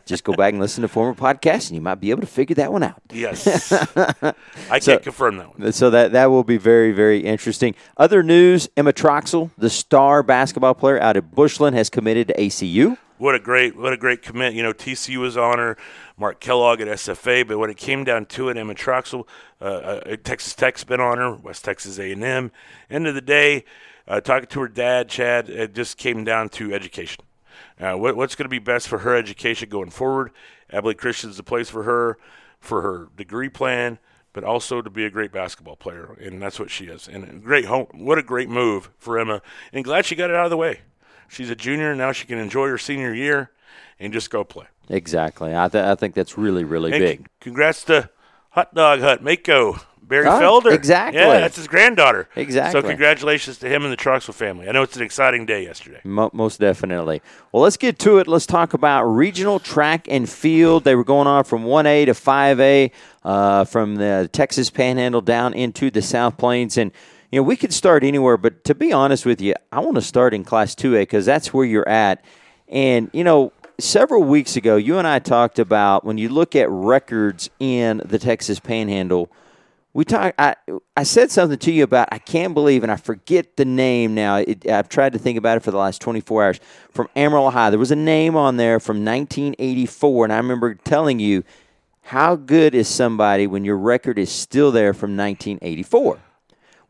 just 0.06 0.24
go 0.24 0.32
back 0.34 0.52
and 0.52 0.60
listen 0.60 0.82
to 0.82 0.88
former 0.88 1.14
podcasts, 1.14 1.68
and 1.68 1.74
you 1.76 1.80
might 1.80 1.96
be 1.96 2.10
able 2.10 2.20
to 2.20 2.26
figure 2.26 2.54
that 2.54 2.72
one 2.72 2.82
out. 2.82 3.00
Yes. 3.12 3.72
I 4.70 4.78
So- 4.78 4.92
can't 4.92 5.02
confirm 5.02 5.36
that 5.38 5.58
one. 5.58 5.72
So 5.72 5.90
that 5.90 6.12
that 6.12 6.26
will 6.26 6.44
be 6.44 6.56
very 6.56 6.92
very 6.92 7.20
interesting. 7.20 7.74
Other 7.96 8.22
news: 8.22 8.68
Emma 8.76 8.92
Troxel, 8.92 9.50
the 9.58 9.70
star 9.70 10.22
basketball 10.22 10.74
player 10.74 11.00
out 11.00 11.16
of 11.16 11.32
Bushland, 11.32 11.76
has 11.76 11.90
committed 11.90 12.28
to 12.28 12.34
ACU. 12.34 12.96
What 13.18 13.34
a 13.34 13.38
great 13.38 13.76
what 13.76 13.92
a 13.92 13.96
great 13.96 14.22
commit. 14.22 14.52
You 14.54 14.62
know, 14.62 14.72
TCU 14.74 15.16
was 15.18 15.36
on 15.36 15.58
her, 15.58 15.76
Mark 16.18 16.38
Kellogg 16.38 16.80
at 16.82 16.88
SFA, 16.88 17.48
but 17.48 17.58
when 17.58 17.70
it 17.70 17.78
came 17.78 18.04
down 18.04 18.26
to 18.26 18.50
it, 18.50 18.56
Emma 18.58 18.74
Troxel, 18.74 19.26
uh, 19.60 19.64
uh, 19.64 20.16
Texas 20.22 20.54
Tech's 20.54 20.84
been 20.84 21.00
on 21.00 21.16
her, 21.18 21.34
West 21.34 21.64
Texas 21.64 21.98
A&M. 21.98 22.50
End 22.90 23.06
of 23.06 23.14
the 23.14 23.22
day, 23.22 23.64
uh, 24.08 24.20
talking 24.20 24.48
to 24.48 24.60
her 24.60 24.68
dad, 24.68 25.08
Chad, 25.08 25.48
it 25.48 25.74
just 25.74 25.96
came 25.98 26.24
down 26.24 26.48
to 26.50 26.72
education. 26.72 27.24
Uh, 27.80 27.94
what, 27.94 28.16
what's 28.16 28.34
going 28.34 28.44
to 28.44 28.50
be 28.50 28.58
best 28.58 28.88
for 28.88 28.98
her 28.98 29.14
education 29.16 29.68
going 29.68 29.90
forward? 29.90 30.30
Abilene 30.72 30.96
Christian's 30.96 31.36
the 31.36 31.42
place 31.42 31.68
for 31.70 31.82
her, 31.84 32.18
for 32.60 32.82
her 32.82 33.08
degree 33.16 33.48
plan, 33.48 33.98
but 34.32 34.44
also 34.44 34.82
to 34.82 34.90
be 34.90 35.04
a 35.04 35.10
great 35.10 35.32
basketball 35.32 35.76
player, 35.76 36.16
and 36.20 36.40
that's 36.42 36.58
what 36.58 36.70
she 36.70 36.86
is. 36.86 37.08
And 37.08 37.24
a 37.24 37.32
great 37.34 37.66
home, 37.66 37.86
what 37.92 38.18
a 38.18 38.22
great 38.22 38.48
move 38.48 38.90
for 38.98 39.18
Emma, 39.18 39.40
and 39.72 39.84
glad 39.84 40.04
she 40.06 40.14
got 40.14 40.30
it 40.30 40.36
out 40.36 40.44
of 40.44 40.50
the 40.50 40.56
way. 40.56 40.80
She's 41.28 41.50
a 41.50 41.56
junior 41.56 41.94
now; 41.94 42.12
she 42.12 42.26
can 42.26 42.38
enjoy 42.38 42.68
her 42.68 42.78
senior 42.78 43.12
year 43.14 43.50
and 43.98 44.12
just 44.12 44.30
go 44.30 44.44
play. 44.44 44.66
Exactly. 44.88 45.56
I, 45.56 45.68
th- 45.68 45.84
I 45.84 45.94
think 45.96 46.14
that's 46.14 46.36
really 46.38 46.64
really 46.64 46.92
And 46.92 47.00
big. 47.00 47.18
c- 47.20 47.24
congrats 47.40 47.84
to 47.84 48.10
Hot 48.50 48.74
Dog 48.74 49.00
Hut 49.00 49.22
Mako 49.22 49.78
Barry 50.08 50.26
Ah, 50.26 50.40
Felder. 50.40 50.72
exactly. 50.72 51.20
Yeah, 51.20 51.40
that's 51.40 51.56
his 51.56 51.66
granddaughter. 51.66 52.28
Exactly. 52.36 52.80
So 52.80 52.86
congratulations 52.86 53.58
to 53.58 53.68
him 53.68 53.82
and 53.84 53.92
the 53.92 53.96
Troxel 53.96 54.32
family. 54.34 54.68
I 54.68 54.72
know 54.72 54.82
it's 54.82 54.96
an 54.96 55.02
exciting 55.02 55.46
day 55.46 55.64
yesterday. 55.64 56.00
Mo- 56.04 56.30
most 56.32 56.60
definitely. 56.60 57.22
Well, 57.50 57.62
let's 57.64 57.76
get 57.76 57.98
to 58.00 58.18
it. 58.18 58.28
Let's 58.28 58.46
talk 58.46 58.72
about 58.72 59.04
regional 59.04 59.58
track 59.58 60.06
and 60.08 60.28
field. 60.28 60.84
They 60.84 60.94
were 60.94 61.04
going 61.04 61.26
on 61.26 61.42
from 61.44 61.64
1A 61.64 62.06
to 62.06 62.12
5A, 62.12 62.92
uh, 63.24 63.64
from 63.64 63.96
the 63.96 64.30
Texas 64.32 64.70
Panhandle 64.70 65.22
down 65.22 65.54
into 65.54 65.90
the 65.90 66.02
South 66.02 66.36
Plains. 66.36 66.78
And, 66.78 66.92
you 67.32 67.40
know, 67.40 67.42
we 67.42 67.56
could 67.56 67.72
start 67.72 68.04
anywhere, 68.04 68.36
but 68.36 68.62
to 68.64 68.74
be 68.76 68.92
honest 68.92 69.26
with 69.26 69.40
you, 69.40 69.54
I 69.72 69.80
want 69.80 69.96
to 69.96 70.02
start 70.02 70.34
in 70.34 70.44
Class 70.44 70.74
2A 70.76 71.00
because 71.02 71.26
that's 71.26 71.52
where 71.52 71.64
you're 71.64 71.88
at. 71.88 72.24
And, 72.68 73.10
you 73.12 73.24
know, 73.24 73.52
several 73.80 74.22
weeks 74.22 74.54
ago, 74.56 74.76
you 74.76 74.98
and 74.98 75.06
I 75.08 75.18
talked 75.18 75.58
about 75.58 76.04
when 76.04 76.16
you 76.16 76.28
look 76.28 76.54
at 76.54 76.70
records 76.70 77.50
in 77.58 78.00
the 78.04 78.18
Texas 78.20 78.60
Panhandle, 78.60 79.30
we 79.96 80.04
talk. 80.04 80.34
I 80.38 80.54
I 80.94 81.04
said 81.04 81.30
something 81.30 81.58
to 81.58 81.72
you 81.72 81.82
about 81.82 82.10
I 82.12 82.18
can't 82.18 82.52
believe, 82.52 82.82
and 82.82 82.92
I 82.92 82.96
forget 82.96 83.56
the 83.56 83.64
name 83.64 84.14
now. 84.14 84.36
It, 84.36 84.68
I've 84.68 84.90
tried 84.90 85.14
to 85.14 85.18
think 85.18 85.38
about 85.38 85.56
it 85.56 85.62
for 85.62 85.70
the 85.70 85.78
last 85.78 86.02
24 86.02 86.44
hours. 86.44 86.60
From 86.90 87.08
Amarillo 87.16 87.48
High, 87.48 87.70
there 87.70 87.78
was 87.78 87.90
a 87.90 87.96
name 87.96 88.36
on 88.36 88.58
there 88.58 88.78
from 88.78 89.06
1984, 89.06 90.26
and 90.26 90.32
I 90.34 90.36
remember 90.36 90.74
telling 90.74 91.18
you 91.18 91.44
how 92.02 92.36
good 92.36 92.74
is 92.74 92.88
somebody 92.88 93.46
when 93.46 93.64
your 93.64 93.78
record 93.78 94.18
is 94.18 94.30
still 94.30 94.70
there 94.70 94.92
from 94.92 95.16
1984. 95.16 96.18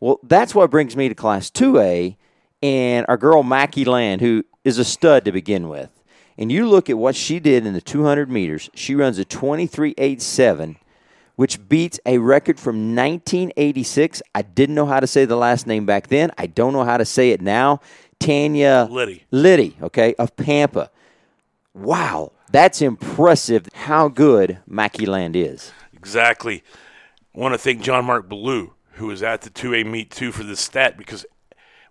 Well, 0.00 0.18
that's 0.24 0.52
what 0.52 0.72
brings 0.72 0.96
me 0.96 1.08
to 1.08 1.14
Class 1.14 1.48
2A 1.48 2.16
and 2.60 3.06
our 3.08 3.16
girl 3.16 3.44
Mackie 3.44 3.84
Land, 3.84 4.20
who 4.20 4.42
is 4.64 4.78
a 4.78 4.84
stud 4.84 5.24
to 5.26 5.32
begin 5.32 5.68
with. 5.68 5.90
And 6.36 6.50
you 6.50 6.68
look 6.68 6.90
at 6.90 6.98
what 6.98 7.14
she 7.14 7.38
did 7.38 7.66
in 7.66 7.72
the 7.72 7.80
200 7.80 8.28
meters. 8.28 8.68
She 8.74 8.96
runs 8.96 9.20
a 9.20 9.24
23.87, 9.24 10.76
which 11.36 11.68
beats 11.68 12.00
a 12.04 12.18
record 12.18 12.58
from 12.58 12.96
1986. 12.96 14.22
I 14.34 14.42
didn't 14.42 14.74
know 14.74 14.86
how 14.86 15.00
to 15.00 15.06
say 15.06 15.24
the 15.24 15.36
last 15.36 15.66
name 15.66 15.86
back 15.86 16.08
then. 16.08 16.30
I 16.36 16.46
don't 16.46 16.72
know 16.72 16.84
how 16.84 16.96
to 16.96 17.04
say 17.04 17.30
it 17.30 17.40
now. 17.40 17.80
Tanya 18.18 18.88
Liddy. 18.90 19.24
Liddy, 19.30 19.76
okay, 19.82 20.14
of 20.14 20.34
Pampa. 20.36 20.90
Wow, 21.74 22.32
that's 22.50 22.80
impressive 22.80 23.68
how 23.74 24.08
good 24.08 24.58
Mackie 24.66 25.06
Land 25.06 25.36
is. 25.36 25.72
Exactly. 25.94 26.62
I 27.34 27.38
want 27.38 27.52
to 27.52 27.58
thank 27.58 27.82
John 27.82 28.06
Mark 28.06 28.28
Ballou, 28.28 28.72
who 28.92 29.08
was 29.08 29.22
at 29.22 29.42
the 29.42 29.50
2A 29.50 29.84
meet 29.84 30.10
too 30.10 30.32
for 30.32 30.42
this 30.42 30.60
stat 30.60 30.96
because 30.96 31.26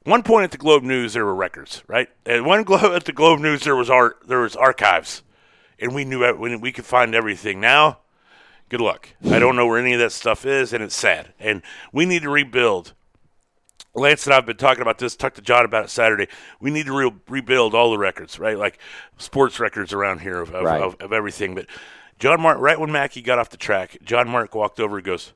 one 0.03 0.23
point 0.23 0.45
at 0.45 0.51
the 0.51 0.57
Globe 0.57 0.83
News 0.83 1.13
there 1.13 1.25
were 1.25 1.35
records, 1.35 1.83
right? 1.87 2.09
At 2.25 2.43
one 2.43 2.63
Globe 2.63 2.83
at 2.95 3.05
the 3.05 3.13
Globe 3.13 3.39
News 3.39 3.63
there 3.63 3.75
was 3.75 3.89
art, 3.89 4.23
there 4.25 4.39
was 4.39 4.55
archives, 4.55 5.21
and 5.79 5.93
we 5.93 6.05
knew 6.05 6.33
we 6.35 6.55
we 6.55 6.71
could 6.71 6.85
find 6.85 7.13
everything. 7.13 7.59
Now, 7.59 7.99
good 8.69 8.81
luck. 8.81 9.09
I 9.29 9.39
don't 9.39 9.55
know 9.55 9.65
where 9.67 9.79
any 9.79 9.93
of 9.93 9.99
that 9.99 10.11
stuff 10.11 10.45
is, 10.45 10.73
and 10.73 10.83
it's 10.83 10.95
sad. 10.95 11.33
And 11.39 11.61
we 11.91 12.05
need 12.05 12.21
to 12.23 12.29
rebuild. 12.29 12.93
Lance 13.93 14.25
and 14.25 14.33
I 14.33 14.37
have 14.37 14.45
been 14.45 14.57
talking 14.57 14.81
about 14.81 14.97
this. 14.97 15.15
Talked 15.15 15.37
to 15.37 15.41
John 15.41 15.63
about 15.63 15.85
it 15.85 15.89
Saturday. 15.89 16.27
We 16.59 16.69
need 16.69 16.85
to 16.87 16.93
re- 16.97 17.13
rebuild 17.29 17.73
all 17.73 17.91
the 17.91 17.97
records, 17.97 18.37
right? 18.37 18.57
Like 18.57 18.77
sports 19.17 19.59
records 19.59 19.93
around 19.93 20.19
here 20.19 20.41
of, 20.41 20.53
of, 20.53 20.63
Right. 20.65 20.81
of, 20.81 20.95
of 20.99 21.13
everything. 21.13 21.55
But 21.55 21.67
John 22.19 22.41
Mark, 22.41 22.59
right 22.59 22.77
when 22.79 22.91
Mackie 22.91 23.21
got 23.21 23.39
off 23.39 23.49
the 23.49 23.57
track, 23.57 23.97
John 24.03 24.27
Mark 24.27 24.53
walked 24.53 24.79
over 24.81 24.97
and 24.97 25.05
goes, 25.05 25.31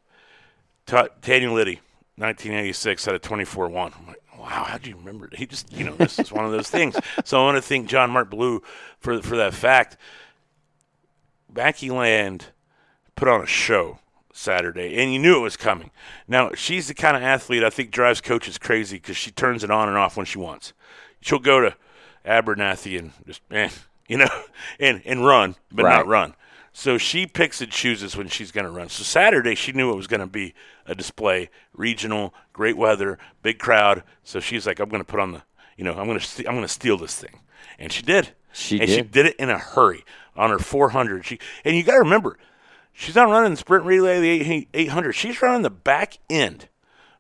"Ta- 0.86 1.08
Tanya 1.22 1.52
Liddy, 1.54 1.80
1986 2.18 3.06
had 3.06 3.15
a 3.15 3.20
24-1. 3.20 3.94
I'm 3.98 4.08
like, 4.08 4.22
wow, 4.38 4.65
how 4.65 4.78
do 4.78 4.89
you 4.89 4.98
remember? 4.98 5.28
it? 5.28 5.36
He 5.38 5.46
just, 5.46 5.72
you 5.72 5.86
know, 5.86 5.96
this 5.96 6.20
is 6.20 6.32
one 6.32 6.44
of 6.44 6.52
those 6.52 6.70
things. 6.70 6.98
So 7.24 7.39
I 7.42 7.46
want 7.46 7.56
to 7.58 7.62
thank 7.62 7.88
John 7.88 8.10
Mark 8.12 8.30
Ballou 8.30 8.62
for 9.00 9.22
for 9.22 9.38
that 9.38 9.54
fact. 9.54 9.96
Mackie 11.54 11.89
Land 11.92 12.48
put 13.19 13.27
on 13.27 13.41
a 13.41 13.45
show 13.45 13.99
Saturday, 14.34 14.95
and 14.97 15.12
you 15.13 15.19
knew 15.19 15.36
it 15.38 15.41
was 15.41 15.58
coming. 15.58 15.91
Now 16.27 16.51
she's 16.55 16.88
the 16.88 16.93
kind 16.93 17.17
of 17.17 17.21
athlete 17.23 17.63
I 17.63 17.69
think 17.69 17.91
drives 17.91 18.21
coaches 18.21 18.58
crazy 18.58 18.97
because 18.97 19.17
she 19.17 19.32
turns 19.32 19.63
it 19.63 19.69
on 19.71 19.89
and 19.89 19.97
off 19.97 20.15
when 20.17 20.25
she 20.25 20.38
wants. 20.38 20.73
She'll 21.21 21.39
go 21.39 21.60
to 21.60 21.75
Abernathy 22.25 22.97
and 22.97 23.12
just, 23.27 23.41
eh, 23.51 23.69
you 24.08 24.17
know, 24.17 24.29
and 24.79 25.01
and 25.05 25.25
run, 25.25 25.55
but 25.71 25.84
Right. 25.84 25.97
not 25.97 26.08
run. 26.08 26.34
So 26.71 26.97
she 26.97 27.25
picks 27.25 27.60
and 27.62 27.71
chooses 27.71 28.15
when 28.15 28.29
she's 28.29 28.51
going 28.51 28.65
to 28.65 28.71
run. 28.71 28.88
So 28.89 29.03
Saturday 29.03 29.55
she 29.55 29.73
knew 29.73 29.91
it 29.91 29.95
was 29.95 30.08
going 30.08 30.21
to 30.21 30.27
be 30.27 30.53
a 30.86 30.95
display, 30.95 31.49
regional, 31.73 32.34
great 32.53 32.77
weather, 32.77 33.17
big 33.41 33.60
crowd. 33.60 34.03
So 34.23 34.39
she's 34.39 34.65
like, 34.65 34.79
I'm 34.79 34.88
going 34.88 35.01
to 35.01 35.05
put 35.12 35.19
on 35.19 35.34
the, 35.34 35.41
you 35.75 35.84
know, 35.84 35.91
I'm 35.93 36.05
going 36.05 36.19
to 36.19 36.25
st- 36.25 36.47
I'm 36.47 36.53
going 36.55 36.65
to 36.65 36.71
steal 36.73 36.97
this 36.97 37.15
thing, 37.15 37.39
and 37.77 37.91
she 37.91 38.01
did. 38.03 38.29
She 38.53 38.79
and 38.79 38.89
she 38.89 38.97
did. 38.97 39.12
did 39.12 39.25
it 39.25 39.36
in 39.36 39.49
a 39.49 39.58
hurry 39.58 40.05
on 40.38 40.51
her 40.51 40.60
400. 40.60 41.25
She 41.25 41.39
and 41.65 41.75
you 41.75 41.84
got 41.84 41.93
to 41.93 41.99
remember, 41.99 42.38
she's 42.93 43.15
not 43.15 43.30
running 43.30 43.52
the 43.52 43.58
sprint 43.58 43.86
relay, 43.86 44.19
the 44.19 44.67
800. 44.73 45.13
She's 45.13 45.41
running 45.41 45.62
the 45.62 45.69
back 45.69 46.17
end 46.30 46.67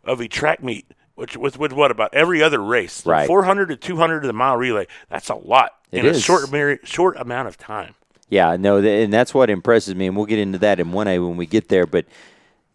of 0.03 0.19
a 0.19 0.27
track 0.27 0.63
meet, 0.63 0.85
which 1.15 1.35
with 1.37 1.57
with 1.57 1.73
what 1.73 1.91
about 1.91 2.13
every 2.13 2.41
other 2.41 2.59
race, 2.61 3.05
Right. 3.05 3.27
400 3.27 3.67
to 3.69 3.75
200 3.75 4.21
to 4.21 4.27
the 4.27 4.33
mile 4.33 4.57
relay. 4.57 4.87
That's 5.09 5.29
a 5.29 5.35
lot 5.35 5.71
It 5.91 6.05
in 6.05 6.15
a 6.15 6.19
short 6.19 6.49
short 6.83 7.17
amount 7.17 7.47
of 7.47 7.57
time. 7.57 7.95
Yeah, 8.29 8.57
no, 8.57 8.77
and 8.77 9.11
that's 9.11 9.33
what 9.33 9.49
impresses 9.49 9.95
me, 9.95 10.05
and 10.05 10.15
we'll 10.15 10.27
get 10.27 10.37
into 10.37 10.59
that 10.59 10.79
in 10.79 10.91
1A 10.91 11.27
when 11.27 11.35
we 11.35 11.47
get 11.47 11.67
there. 11.69 11.87
But 11.87 12.05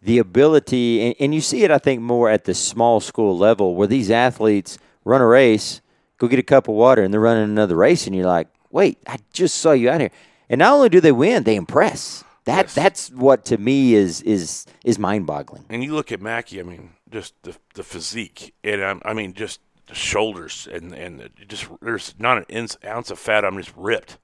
the 0.01 0.17
ability, 0.19 1.01
and, 1.01 1.15
and 1.19 1.33
you 1.33 1.39
see 1.39 1.63
it, 1.63 1.71
I 1.71 1.77
think, 1.77 2.01
more 2.01 2.29
at 2.29 2.43
the 2.43 2.53
small 2.53 2.99
school 2.99 3.37
level 3.37 3.73
where 3.73 3.87
these 3.87 4.11
athletes 4.11 4.77
run 5.05 5.21
a 5.21 5.25
race, 5.25 5.79
go 6.17 6.27
get 6.27 6.39
a 6.39 6.43
cup 6.43 6.67
of 6.67 6.75
water, 6.75 7.01
and 7.03 7.13
they're 7.13 7.21
running 7.21 7.45
another 7.45 7.75
race, 7.75 8.05
and 8.05 8.13
you're 8.13 8.25
like, 8.25 8.49
wait, 8.69 8.97
I 9.07 9.17
just 9.31 9.57
saw 9.57 9.71
you 9.71 9.89
out 9.89 10.01
here. 10.01 10.11
And 10.49 10.59
not 10.59 10.73
only 10.73 10.89
do 10.89 10.99
they 10.99 11.13
win, 11.13 11.43
they 11.43 11.55
impress. 11.55 12.25
That 12.45 12.65
Yes. 12.65 12.75
that's 12.75 13.09
what 13.09 13.45
to 13.45 13.57
me 13.57 13.95
is 13.95 14.21
is 14.21 14.65
is 14.83 14.99
mind 14.99 15.25
boggling. 15.25 15.65
And 15.69 15.83
you 15.83 15.93
look 15.93 16.11
at 16.11 16.21
Mackie. 16.21 16.59
I 16.59 16.63
mean, 16.63 16.91
just 17.11 17.33
the 17.43 17.55
the 17.73 17.83
physique, 17.83 18.53
and 18.63 18.81
um, 18.81 19.01
I 19.03 19.13
mean, 19.13 19.33
just 19.33 19.59
the 19.87 19.95
shoulders, 19.95 20.67
and 20.71 20.93
and 20.93 21.29
just 21.47 21.67
there's 21.81 22.13
not 22.19 22.49
an 22.49 22.67
ounce 22.85 23.11
of 23.11 23.19
fat. 23.19 23.43
I'm 23.43 23.57
just 23.57 23.73
ripped, 23.75 24.19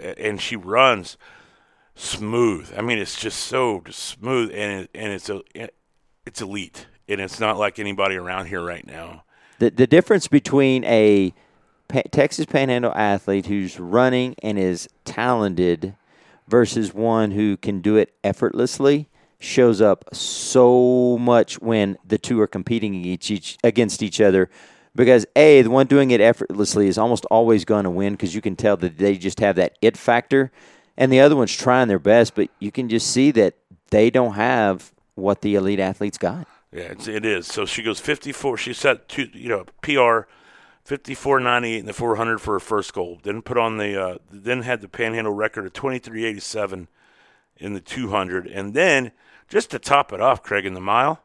and 0.00 0.40
she 0.40 0.56
runs 0.56 1.16
smooth. 1.94 2.72
I 2.76 2.82
mean, 2.82 2.98
it's 2.98 3.20
just 3.20 3.38
so 3.38 3.82
just 3.84 4.00
smooth, 4.00 4.50
and 4.52 4.82
it, 4.82 4.90
and 4.94 5.12
it's 5.12 5.30
a 5.30 5.42
it's 6.26 6.40
elite, 6.40 6.86
and 7.08 7.20
it's 7.20 7.38
not 7.38 7.58
like 7.58 7.78
anybody 7.78 8.16
around 8.16 8.46
here 8.46 8.64
right 8.64 8.86
now. 8.86 9.24
The 9.60 9.70
the 9.70 9.86
difference 9.86 10.26
between 10.26 10.84
a 10.84 11.32
Texas 12.10 12.46
Panhandle 12.46 12.92
athlete 12.94 13.46
who's 13.46 13.78
running 13.78 14.34
and 14.42 14.58
is 14.58 14.88
talented 15.04 15.94
versus 16.48 16.92
one 16.92 17.30
who 17.30 17.56
can 17.56 17.80
do 17.80 17.96
it 17.96 18.14
effortlessly 18.24 19.08
shows 19.38 19.80
up 19.80 20.04
so 20.14 21.18
much 21.18 21.60
when 21.60 21.98
the 22.06 22.18
two 22.18 22.40
are 22.40 22.46
competing 22.46 22.94
each, 22.94 23.30
each 23.30 23.58
against 23.64 24.02
each 24.02 24.20
other 24.20 24.48
because 24.94 25.26
a 25.34 25.62
the 25.62 25.70
one 25.70 25.86
doing 25.86 26.10
it 26.12 26.20
effortlessly 26.20 26.86
is 26.86 26.96
almost 26.96 27.24
always 27.26 27.64
going 27.64 27.84
to 27.84 27.90
win 27.90 28.12
because 28.12 28.34
you 28.34 28.40
can 28.40 28.54
tell 28.54 28.76
that 28.76 28.98
they 28.98 29.16
just 29.16 29.40
have 29.40 29.56
that 29.56 29.76
it 29.82 29.96
factor 29.96 30.52
and 30.96 31.12
the 31.12 31.18
other 31.18 31.34
one's 31.34 31.54
trying 31.54 31.88
their 31.88 31.98
best 31.98 32.34
but 32.36 32.48
you 32.60 32.70
can 32.70 32.88
just 32.88 33.10
see 33.10 33.32
that 33.32 33.54
they 33.90 34.10
don't 34.10 34.34
have 34.34 34.92
what 35.16 35.40
the 35.40 35.56
elite 35.56 35.80
athletes 35.80 36.18
got 36.18 36.46
Yeah, 36.72 36.84
it's, 36.84 37.06
it 37.06 37.26
is. 37.26 37.46
So 37.46 37.66
she 37.66 37.82
goes 37.82 38.00
54. 38.00 38.56
She 38.56 38.72
set 38.72 39.06
two, 39.06 39.28
you 39.34 39.50
know, 39.50 39.66
PR 39.82 40.26
54.98 40.86 41.78
in 41.78 41.86
the 41.86 41.92
400 41.92 42.40
for 42.40 42.54
her 42.54 42.60
first 42.60 42.92
goal. 42.92 43.20
Then 43.22 43.42
put 43.42 43.56
on 43.56 43.78
the, 43.78 44.00
uh, 44.00 44.18
then 44.30 44.62
had 44.62 44.80
the 44.80 44.88
Panhandle 44.88 45.32
record 45.32 45.66
of 45.66 45.72
23.87 45.72 46.88
in 47.56 47.74
the 47.74 47.80
200, 47.80 48.46
and 48.46 48.74
then 48.74 49.12
just 49.48 49.70
to 49.70 49.78
top 49.78 50.12
it 50.12 50.20
off, 50.20 50.42
Craig 50.42 50.66
in 50.66 50.74
the 50.74 50.80
mile. 50.80 51.22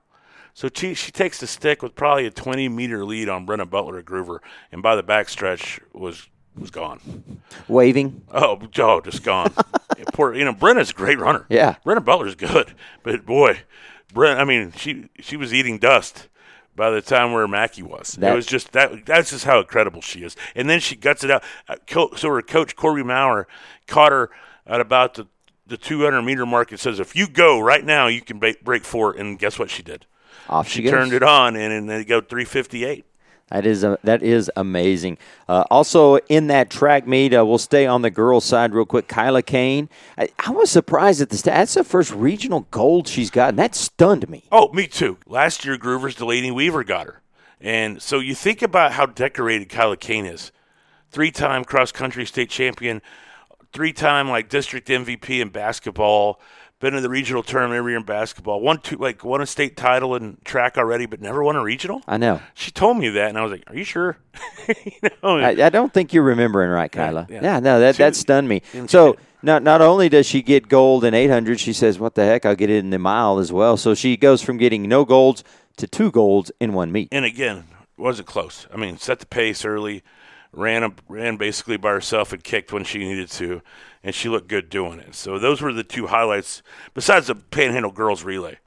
So 0.54 0.70
she 0.74 0.96
she 0.96 1.12
takes 1.12 1.39
the 1.39 1.46
stick 1.46 1.84
with 1.84 1.93
probably 1.93 2.26
a 2.26 2.32
20 2.32 2.67
meter 2.70 3.06
lead 3.06 3.30
on 3.30 3.46
Brenna 3.46 3.70
Butler 3.70 4.00
at 4.00 4.06
Gruver, 4.06 4.39
and 4.72 4.82
by 4.82 4.96
the 4.96 5.04
backstretch 5.04 5.80
was 5.93 6.30
was 6.58 6.72
gone. 6.72 7.00
waving 7.67 8.24
Oh, 8.32 8.60
oh, 8.80 9.02
just 9.02 9.24
gone. 9.24 9.54
Poor, 10.13 10.34
you 10.34 10.46
know, 10.46 10.54
Brenna's 10.54 10.89
a 10.89 10.93
great 10.93 11.20
runner. 11.20 11.46
Yeah. 11.50 11.76
Brenna 11.86 12.04
Butler's 12.04 12.34
good, 12.34 12.74
but 13.04 13.24
boy, 13.24 13.60
Brenna, 14.12 14.38
I 14.39 14.46
mean, 14.46 14.72
she 14.72 15.10
she 15.20 15.38
was 15.38 15.54
eating 15.54 15.78
dust 15.78 16.28
by 16.78 16.90
the 16.92 17.02
time 17.02 17.34
where 17.34 17.46
Mackie 17.48 17.84
was. 17.84 18.13
That- 18.13 18.32
it 18.32 18.36
was 18.38 18.46
just 18.46 18.72
that. 18.72 19.06
That's 19.06 19.32
just 19.32 19.44
how 19.44 19.60
incredible 19.60 20.00
she 20.02 20.24
is. 20.24 20.38
And 20.56 20.70
then 20.70 20.80
she 20.80 20.96
guts 20.96 21.26
it 21.26 21.32
out. 21.32 21.44
Uh, 21.68 21.76
So 22.16 22.30
her 22.30 22.42
coach 22.42 22.78
Corby 22.78 23.04
Maurer 23.04 23.48
caught 23.88 24.13
her 24.13 24.30
at 24.66 24.80
about 24.80 25.16
the 25.16 25.28
the 25.66 25.76
200 25.76 26.22
meter 26.22 26.46
mark 26.46 26.72
and 26.72 26.80
says, 26.80 26.98
"If 26.98 27.13
you 27.13 27.28
go 27.28 27.60
right 27.60 27.84
now, 27.84 28.08
you 28.08 28.22
can 28.22 28.40
break 28.40 28.86
four. 28.86 29.12
And 29.12 29.38
guess 29.38 29.60
what 29.60 29.70
she 29.70 29.84
did? 29.84 30.06
off 30.48 30.70
she, 30.70 30.82
She 30.84 30.90
turned 30.90 31.12
it 31.12 31.24
on, 31.24 31.58
and, 31.58 31.74
and 31.74 31.90
they 31.90 32.06
go 32.06 32.22
358. 32.22 33.04
That 33.49 33.65
is 33.65 33.83
a, 33.83 33.97
that 34.03 34.21
is 34.21 34.51
amazing. 34.57 35.17
Uh, 35.47 35.63
also 35.71 36.17
in 36.27 36.47
that 36.47 36.69
track 36.69 37.07
meet, 37.07 37.33
uh, 37.33 37.45
we'll 37.45 37.57
stay 37.57 37.86
on 37.86 38.01
the 38.01 38.10
girls' 38.10 38.43
side 38.43 38.73
real 38.73 38.86
quick. 38.86 39.07
Kyla 39.07 39.41
Kane, 39.41 39.88
I, 40.17 40.27
I 40.45 40.51
was 40.51 40.69
surprised 40.69 41.21
at 41.21 41.29
the 41.29 41.38
stat. 41.38 41.53
That's 41.53 41.73
the 41.75 41.86
first 41.86 42.13
regional 42.13 42.67
gold 42.71 43.07
she's 43.07 43.29
gotten. 43.29 43.55
That 43.55 43.73
stunned 43.73 44.29
me. 44.29 44.43
Oh, 44.51 44.71
me 44.73 44.86
too. 44.88 45.17
Last 45.25 45.63
year, 45.63 45.77
Gruver's 45.77 46.15
Delaney 46.15 46.51
Weaver 46.51 46.83
got 46.83 47.05
her. 47.07 47.21
And 47.62 48.01
so 48.01 48.19
you 48.19 48.36
think 48.36 48.62
about 48.62 48.91
how 48.91 49.05
decorated 49.05 49.69
Kyla 49.69 49.97
Kane 49.97 50.25
is. 50.25 50.51
Three 51.10 51.31
time 51.31 51.63
cross 51.63 51.93
country 51.93 52.25
state 52.25 52.49
champion, 52.49 53.01
three 53.71 53.93
time 53.93 54.29
like 54.29 54.49
district 54.49 54.89
MVP 54.89 55.39
in 55.41 55.49
basketball, 55.49 56.41
been 56.80 56.94
in 56.94 57.02
the 57.02 57.10
regional 57.10 57.42
tournament 57.44 57.78
every 57.78 57.94
year 57.94 58.00
in 58.00 58.06
basketball, 58.06 58.62
won 58.62 58.80
two 58.80 58.98
like 58.98 59.24
won 59.24 59.42
a 59.42 59.46
state 59.46 59.76
title 59.76 60.16
in 60.16 60.38
track 60.44 60.78
already, 60.78 61.06
but 61.06 61.22
never 61.22 61.44
won 61.44 61.56
a 61.56 61.63
regional. 61.63 62.02
I 62.08 62.18
know. 62.18 62.42
She 62.54 62.72
told 62.72 62.98
me 62.98 63.10
that, 63.10 63.30
and 63.30 63.38
I 63.38 63.44
was 63.44 63.52
like, 63.52 63.63
"Are 63.68 63.76
you 63.76 63.84
sure?" 63.84 64.18
you 64.68 65.10
know, 65.24 65.38
I, 65.40 65.50
I 65.66 65.70
don't 65.70 65.94
think 65.94 66.13
you're 66.13 66.24
remembering 66.24 66.70
right, 66.70 66.92
Kyla. 66.92 67.28
Yeah, 67.30 67.40
yeah. 67.42 67.60
no, 67.60 67.80
that 67.80 67.96
She 67.96 68.04
that 68.04 68.16
stunned 68.16 68.48
me. 68.48 68.62
So 68.88 69.18
not 69.42 69.63
not 69.63 69.82
only 69.82 70.10
does 70.10 70.26
she 70.26 70.42
get 70.42 70.68
gold 70.68 71.04
in 71.04 71.13
800, 71.13 71.60
she 71.60 71.74
says, 71.74 72.00
"What 72.00 72.16
the 72.16 72.26
heck? 72.26 72.46
I'll 72.46 72.56
get 72.56 72.70
it 72.70 72.78
in 72.78 72.92
the 72.92 73.00
mile 73.00 73.40
as 73.40 73.52
well." 73.52 73.78
So 73.78 73.96
she 73.96 74.18
goes 74.18 74.42
from 74.42 74.58
getting 74.58 74.88
no 74.88 75.06
golds 75.06 75.44
to 75.78 75.88
two 75.88 76.12
golds 76.12 76.52
in 76.60 76.74
one 76.74 76.92
meet. 76.92 77.10
and 77.12 77.26
again, 77.26 77.66
wasn't 77.98 78.28
close. 78.28 78.68
I 78.74 78.78
mean, 78.78 78.98
set 78.98 79.20
the 79.20 79.26
pace 79.26 79.66
early, 79.66 80.04
ran 80.51 80.83
a, 80.83 80.93
ran 81.07 81.38
basically 81.38 81.77
by 81.77 81.91
herself 81.91 82.33
and 82.33 82.43
kicked 82.43 82.73
when 82.73 82.83
she 82.83 82.99
needed 82.99 83.29
to, 83.31 83.62
and 84.03 84.15
she 84.15 84.29
looked 84.29 84.47
good 84.47 84.69
doing 84.69 84.99
it. 84.99 85.15
So 85.15 85.39
those 85.39 85.62
were 85.62 85.73
the 85.73 85.83
two 85.83 86.07
highlights. 86.07 86.62
Besides 86.93 87.27
the 87.27 87.36
Panhandle 87.36 87.91
girls 87.91 88.23
relay, 88.23 88.60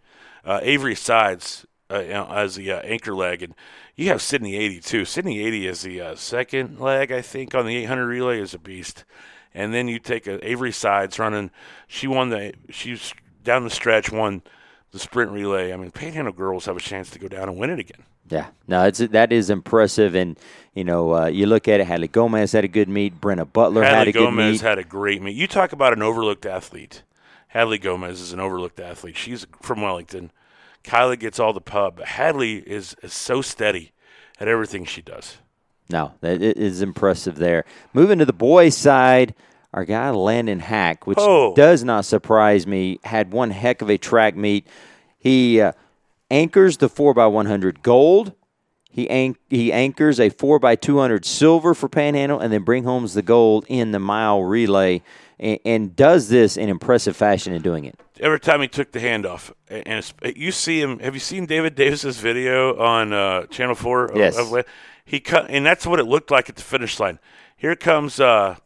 uh, 0.44 0.60
Avery 0.62 0.94
Sides 0.94 1.66
uh, 1.90 1.94
as 1.94 2.54
the 2.54 2.72
uh, 2.72 2.80
anchor 2.80 3.14
leg, 3.14 3.42
and 3.42 3.54
you 3.96 4.08
have 4.08 4.22
Sydney 4.22 4.56
80 4.56 4.80
too. 4.80 5.04
Sydney 5.04 5.40
80 5.40 5.66
is 5.66 5.82
the 5.82 6.00
uh, 6.00 6.14
second 6.14 6.78
leg, 6.78 7.12
I 7.12 7.20
think, 7.20 7.54
on 7.54 7.66
the 7.66 7.76
800 7.76 8.06
relay 8.06 8.40
is 8.40 8.54
a 8.54 8.58
beast. 8.58 9.04
And 9.52 9.74
then 9.74 9.88
you 9.88 9.98
take 9.98 10.26
a 10.26 10.46
Avery 10.48 10.72
Sides 10.72 11.18
running. 11.18 11.50
She 11.88 12.06
won 12.06 12.28
the. 12.28 12.54
She's 12.70 13.12
down 13.42 13.64
the 13.64 13.70
stretch, 13.70 14.12
won 14.12 14.42
the 14.92 14.98
sprint 14.98 15.32
relay. 15.32 15.72
I 15.72 15.76
mean, 15.76 15.90
Panhandle 15.90 16.32
girls 16.32 16.66
have 16.66 16.76
a 16.76 16.80
chance 16.80 17.10
to 17.10 17.18
go 17.18 17.26
down 17.26 17.48
and 17.48 17.58
win 17.58 17.70
it 17.70 17.80
again. 17.80 18.04
Yeah, 18.30 18.46
no, 18.68 18.84
it's 18.86 18.98
that 18.98 19.32
is 19.32 19.50
impressive, 19.50 20.14
and 20.14 20.38
you 20.72 20.84
know, 20.84 21.14
uh, 21.14 21.26
you 21.26 21.46
look 21.46 21.66
at 21.68 21.80
it. 21.80 21.86
Hadley 21.86 22.08
Gomez 22.08 22.52
had 22.52 22.64
a 22.64 22.68
good 22.68 22.88
meet. 22.88 23.20
Brenna 23.20 23.50
Butler 23.50 23.82
had 23.82 23.94
Hadley 23.94 24.10
a 24.10 24.12
good 24.12 24.24
Gomez 24.26 24.60
had 24.60 24.78
a 24.78 24.84
great 24.84 25.20
meet. 25.20 25.34
You 25.34 25.46
talk 25.48 25.72
about 25.72 25.92
an 25.92 26.02
overlooked 26.02 26.46
athlete. 26.46 27.02
Hadley 27.48 27.78
Gomez 27.78 28.20
is 28.20 28.32
an 28.32 28.38
overlooked 28.38 28.78
athlete. 28.78 29.16
She's 29.16 29.46
from 29.60 29.82
Wellington. 29.82 30.30
Kyla 30.84 31.16
gets 31.16 31.40
all 31.40 31.52
the 31.52 31.60
pub. 31.60 31.96
But 31.96 32.06
Hadley 32.06 32.58
is, 32.58 32.94
is 33.02 33.12
so 33.12 33.42
steady 33.42 33.90
at 34.38 34.46
everything 34.46 34.84
she 34.84 35.02
does. 35.02 35.38
No, 35.90 36.12
that 36.20 36.40
it 36.40 36.56
is 36.56 36.80
impressive 36.82 37.34
there. 37.36 37.64
Moving 37.92 38.20
to 38.20 38.24
the 38.24 38.32
boys' 38.32 38.76
side, 38.76 39.34
our 39.74 39.84
guy 39.84 40.10
Landon 40.10 40.60
Hack, 40.60 41.08
which 41.08 41.18
Oh. 41.20 41.52
does 41.56 41.82
not 41.82 42.04
surprise 42.04 42.66
me, 42.68 43.00
had 43.02 43.32
one 43.32 43.50
heck 43.50 43.82
of 43.82 43.90
a 43.90 43.98
track 43.98 44.36
meet. 44.36 44.68
He 45.18 45.60
uh, 45.60 45.72
anchors 46.30 46.76
the 46.78 46.88
4x100 46.88 47.82
gold. 47.82 48.32
He, 48.92 49.08
anch- 49.08 49.38
he 49.48 49.72
anchors 49.72 50.18
a 50.18 50.30
4x200 50.30 51.24
silver 51.24 51.74
for 51.74 51.88
Panhandle 51.88 52.40
and 52.40 52.52
then 52.52 52.62
bring 52.62 52.84
home 52.84 53.06
the 53.06 53.22
gold 53.22 53.64
in 53.68 53.92
the 53.92 54.00
mile 54.00 54.42
relay 54.42 55.02
and, 55.38 55.58
and 55.64 55.96
does 55.96 56.28
this 56.28 56.56
in 56.56 56.68
impressive 56.68 57.16
fashion 57.16 57.52
in 57.52 57.62
doing 57.62 57.84
it. 57.84 57.98
Every 58.18 58.40
time 58.40 58.60
he 58.60 58.68
took 58.68 58.92
the 58.92 58.98
handoff, 58.98 59.52
and 59.68 59.86
it's, 59.86 60.12
you 60.36 60.52
see 60.52 60.80
him. 60.80 60.98
Have 60.98 61.14
you 61.14 61.20
seen 61.20 61.46
David 61.46 61.74
Davis's 61.74 62.18
video 62.18 62.78
on 62.78 63.12
uh, 63.12 63.46
Channel 63.46 63.74
Four? 63.74 64.10
Yes. 64.14 64.36
of- 64.36 64.64
he 65.04 65.18
cut, 65.18 65.46
and 65.48 65.66
that's 65.66 65.86
what 65.86 65.98
it 65.98 66.04
looked 66.04 66.30
like 66.30 66.48
at 66.48 66.54
the 66.56 66.62
finish 66.62 67.00
line. 67.00 67.18
Here 67.56 67.74
comes, 67.74 68.20
uh, 68.20 68.56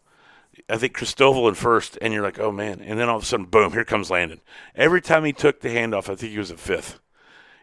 I 0.68 0.77
think 0.77 0.94
Christoval 0.94 1.48
in 1.48 1.55
first, 1.55 1.96
and 2.03 2.12
you're 2.12 2.22
like, 2.22 2.38
oh 2.38 2.53
man, 2.53 2.81
and 2.83 2.98
then 2.98 3.09
all 3.09 3.16
of 3.16 3.22
a 3.22 3.27
sudden, 3.27 3.46
boom, 3.46 3.72
here 3.72 3.85
comes 3.85 4.11
Landon. 4.11 4.40
Every 4.74 5.00
time 5.00 5.24
he 5.24 5.33
took 5.33 5.61
the 5.61 5.70
handoff, 5.70 6.11
I 6.11 6.16
think 6.16 6.33
he 6.33 6.38
was 6.38 6.50
at 6.50 6.59
fifth, 6.61 6.98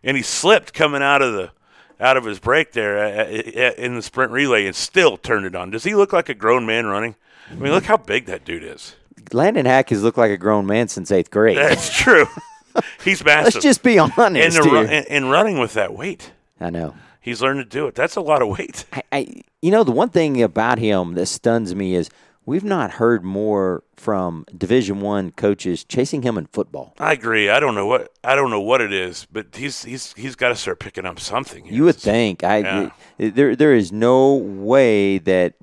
and 0.03 0.17
he 0.17 0.23
slipped 0.23 0.73
coming 0.73 1.01
out 1.01 1.21
of 1.21 1.33
the 1.33 1.51
out 1.99 2.17
of 2.17 2.25
his 2.25 2.39
break 2.39 2.71
there 2.71 2.97
uh, 2.97 3.23
uh, 3.23 3.73
in 3.77 3.95
the 3.95 4.01
sprint 4.01 4.31
relay, 4.31 4.65
and 4.65 4.75
still 4.75 5.17
turned 5.17 5.45
it 5.45 5.55
on. 5.55 5.69
Does 5.69 5.83
he 5.83 5.93
look 5.95 6.11
like 6.11 6.29
a 6.29 6.33
grown 6.33 6.65
man 6.65 6.87
running? 6.87 7.15
I 7.49 7.55
mean, 7.55 7.71
look 7.71 7.85
how 7.85 7.97
big 7.97 8.25
that 8.25 8.43
dude 8.43 8.63
is. 8.63 8.95
Landon 9.33 9.65
Hack 9.65 9.89
has 9.89 10.03
looked 10.03 10.17
like 10.17 10.31
a 10.31 10.37
grown 10.37 10.65
man 10.65 10.87
since 10.87 11.11
eighth 11.11 11.29
grade. 11.29 11.57
That's 11.57 11.95
true. 11.95 12.25
He's 13.03 13.23
massive. 13.23 13.53
Let's 13.55 13.63
just 13.63 13.83
be 13.83 13.99
honest 13.99 14.17
and, 14.19 14.53
the, 14.53 14.61
ru- 14.63 14.85
here. 14.85 14.87
and, 14.89 15.05
and 15.07 15.31
running 15.31 15.59
with 15.59 15.73
that 15.73 15.93
weight. 15.93 16.31
I 16.59 16.69
know. 16.69 16.95
He's 17.19 17.41
learned 17.41 17.59
to 17.59 17.65
do 17.65 17.87
it. 17.87 17.95
That's 17.95 18.15
a 18.15 18.21
lot 18.21 18.41
of 18.41 18.47
weight. 18.47 18.85
I, 18.93 19.03
I, 19.11 19.41
you 19.61 19.71
know, 19.71 19.83
the 19.83 19.91
one 19.91 20.09
thing 20.09 20.41
about 20.41 20.79
him 20.79 21.13
that 21.13 21.27
stuns 21.27 21.75
me 21.75 21.93
is 21.93 22.09
we've 22.45 22.63
not 22.63 22.91
heard 22.91 23.23
more 23.23 23.83
from 23.95 24.45
Division 24.55 25.01
One 25.01 25.31
coaches 25.31 25.83
chasing 25.83 26.21
him 26.23 26.37
in 26.37 26.47
football. 26.47 26.93
I 26.99 27.13
agree. 27.13 27.49
I 27.49 27.59
don't 27.59 27.75
know 27.75 27.85
what 27.85 28.11
I 28.23 28.35
don't 28.35 28.49
know 28.49 28.61
what 28.61 28.81
it 28.81 28.91
is, 28.93 29.27
but 29.31 29.55
he's 29.55 29.83
he's 29.83 30.13
he's 30.13 30.35
got 30.35 30.49
to 30.49 30.55
start 30.55 30.79
picking 30.79 31.05
up 31.05 31.19
something. 31.19 31.65
You 31.65 31.83
would 31.85 31.95
think. 31.95 32.43
I 32.43 32.57
Yeah. 32.59 32.89
there 33.17 33.55
there 33.55 33.73
is 33.73 33.91
no 33.91 34.35
way 34.35 35.17
that 35.19 35.53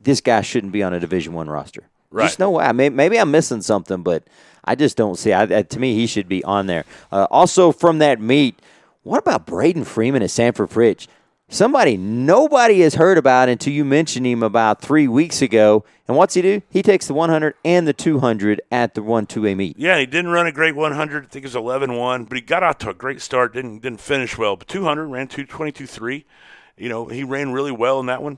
this 0.00 0.20
guy 0.20 0.40
shouldn't 0.40 0.72
be 0.72 0.82
on 0.82 0.92
a 0.94 1.00
Division 1.00 1.32
One 1.32 1.48
roster. 1.48 1.88
Right. 2.10 2.24
Just 2.24 2.38
no 2.38 2.52
way. 2.52 2.64
I 2.64 2.72
may, 2.72 2.88
maybe 2.88 3.18
I'm 3.18 3.30
missing 3.30 3.60
something, 3.60 4.02
but 4.02 4.24
I 4.64 4.74
just 4.74 4.96
don't 4.96 5.16
see. 5.16 5.34
I, 5.34 5.44
to 5.62 5.78
me, 5.78 5.94
he 5.94 6.06
should 6.06 6.26
be 6.28 6.42
on 6.44 6.66
there. 6.66 6.84
Uh, 7.12 7.26
also, 7.30 7.70
from 7.70 7.98
that 7.98 8.18
meet, 8.18 8.58
what 9.02 9.18
about 9.18 9.44
Braden 9.46 9.84
Freeman 9.84 10.22
at 10.22 10.30
Sanford 10.30 10.70
Fritch? 10.70 11.06
Somebody 11.50 11.96
nobody 11.96 12.80
has 12.80 12.96
heard 12.96 13.16
about 13.16 13.48
until 13.48 13.72
you 13.72 13.82
mentioned 13.82 14.26
him 14.26 14.42
about 14.42 14.82
three 14.82 15.08
weeks 15.08 15.40
ago. 15.40 15.82
And 16.06 16.14
what's 16.14 16.34
he 16.34 16.42
do? 16.42 16.60
He 16.68 16.82
takes 16.82 17.06
the 17.06 17.14
100 17.14 17.54
and 17.64 17.88
the 17.88 17.94
200 17.94 18.60
at 18.70 18.94
the 18.94 19.02
1 19.02 19.26
2A 19.26 19.56
meet. 19.56 19.78
Yeah, 19.78 19.98
he 19.98 20.04
didn't 20.04 20.30
run 20.30 20.46
a 20.46 20.52
great 20.52 20.76
100. 20.76 21.24
I 21.24 21.26
think 21.28 21.44
it 21.44 21.46
was 21.46 21.56
11 21.56 21.94
1, 21.94 22.24
but 22.24 22.36
he 22.36 22.42
got 22.42 22.62
out 22.62 22.78
to 22.80 22.90
a 22.90 22.94
great 22.94 23.22
start. 23.22 23.54
Didn't 23.54 23.80
didn't 23.80 24.00
finish 24.00 24.36
well. 24.36 24.56
But 24.56 24.68
200 24.68 25.06
ran 25.06 25.26
222 25.26 25.86
3. 25.86 26.26
You 26.76 26.88
know, 26.90 27.06
he 27.06 27.24
ran 27.24 27.52
really 27.52 27.72
well 27.72 27.98
in 27.98 28.06
that 28.06 28.22
one. 28.22 28.36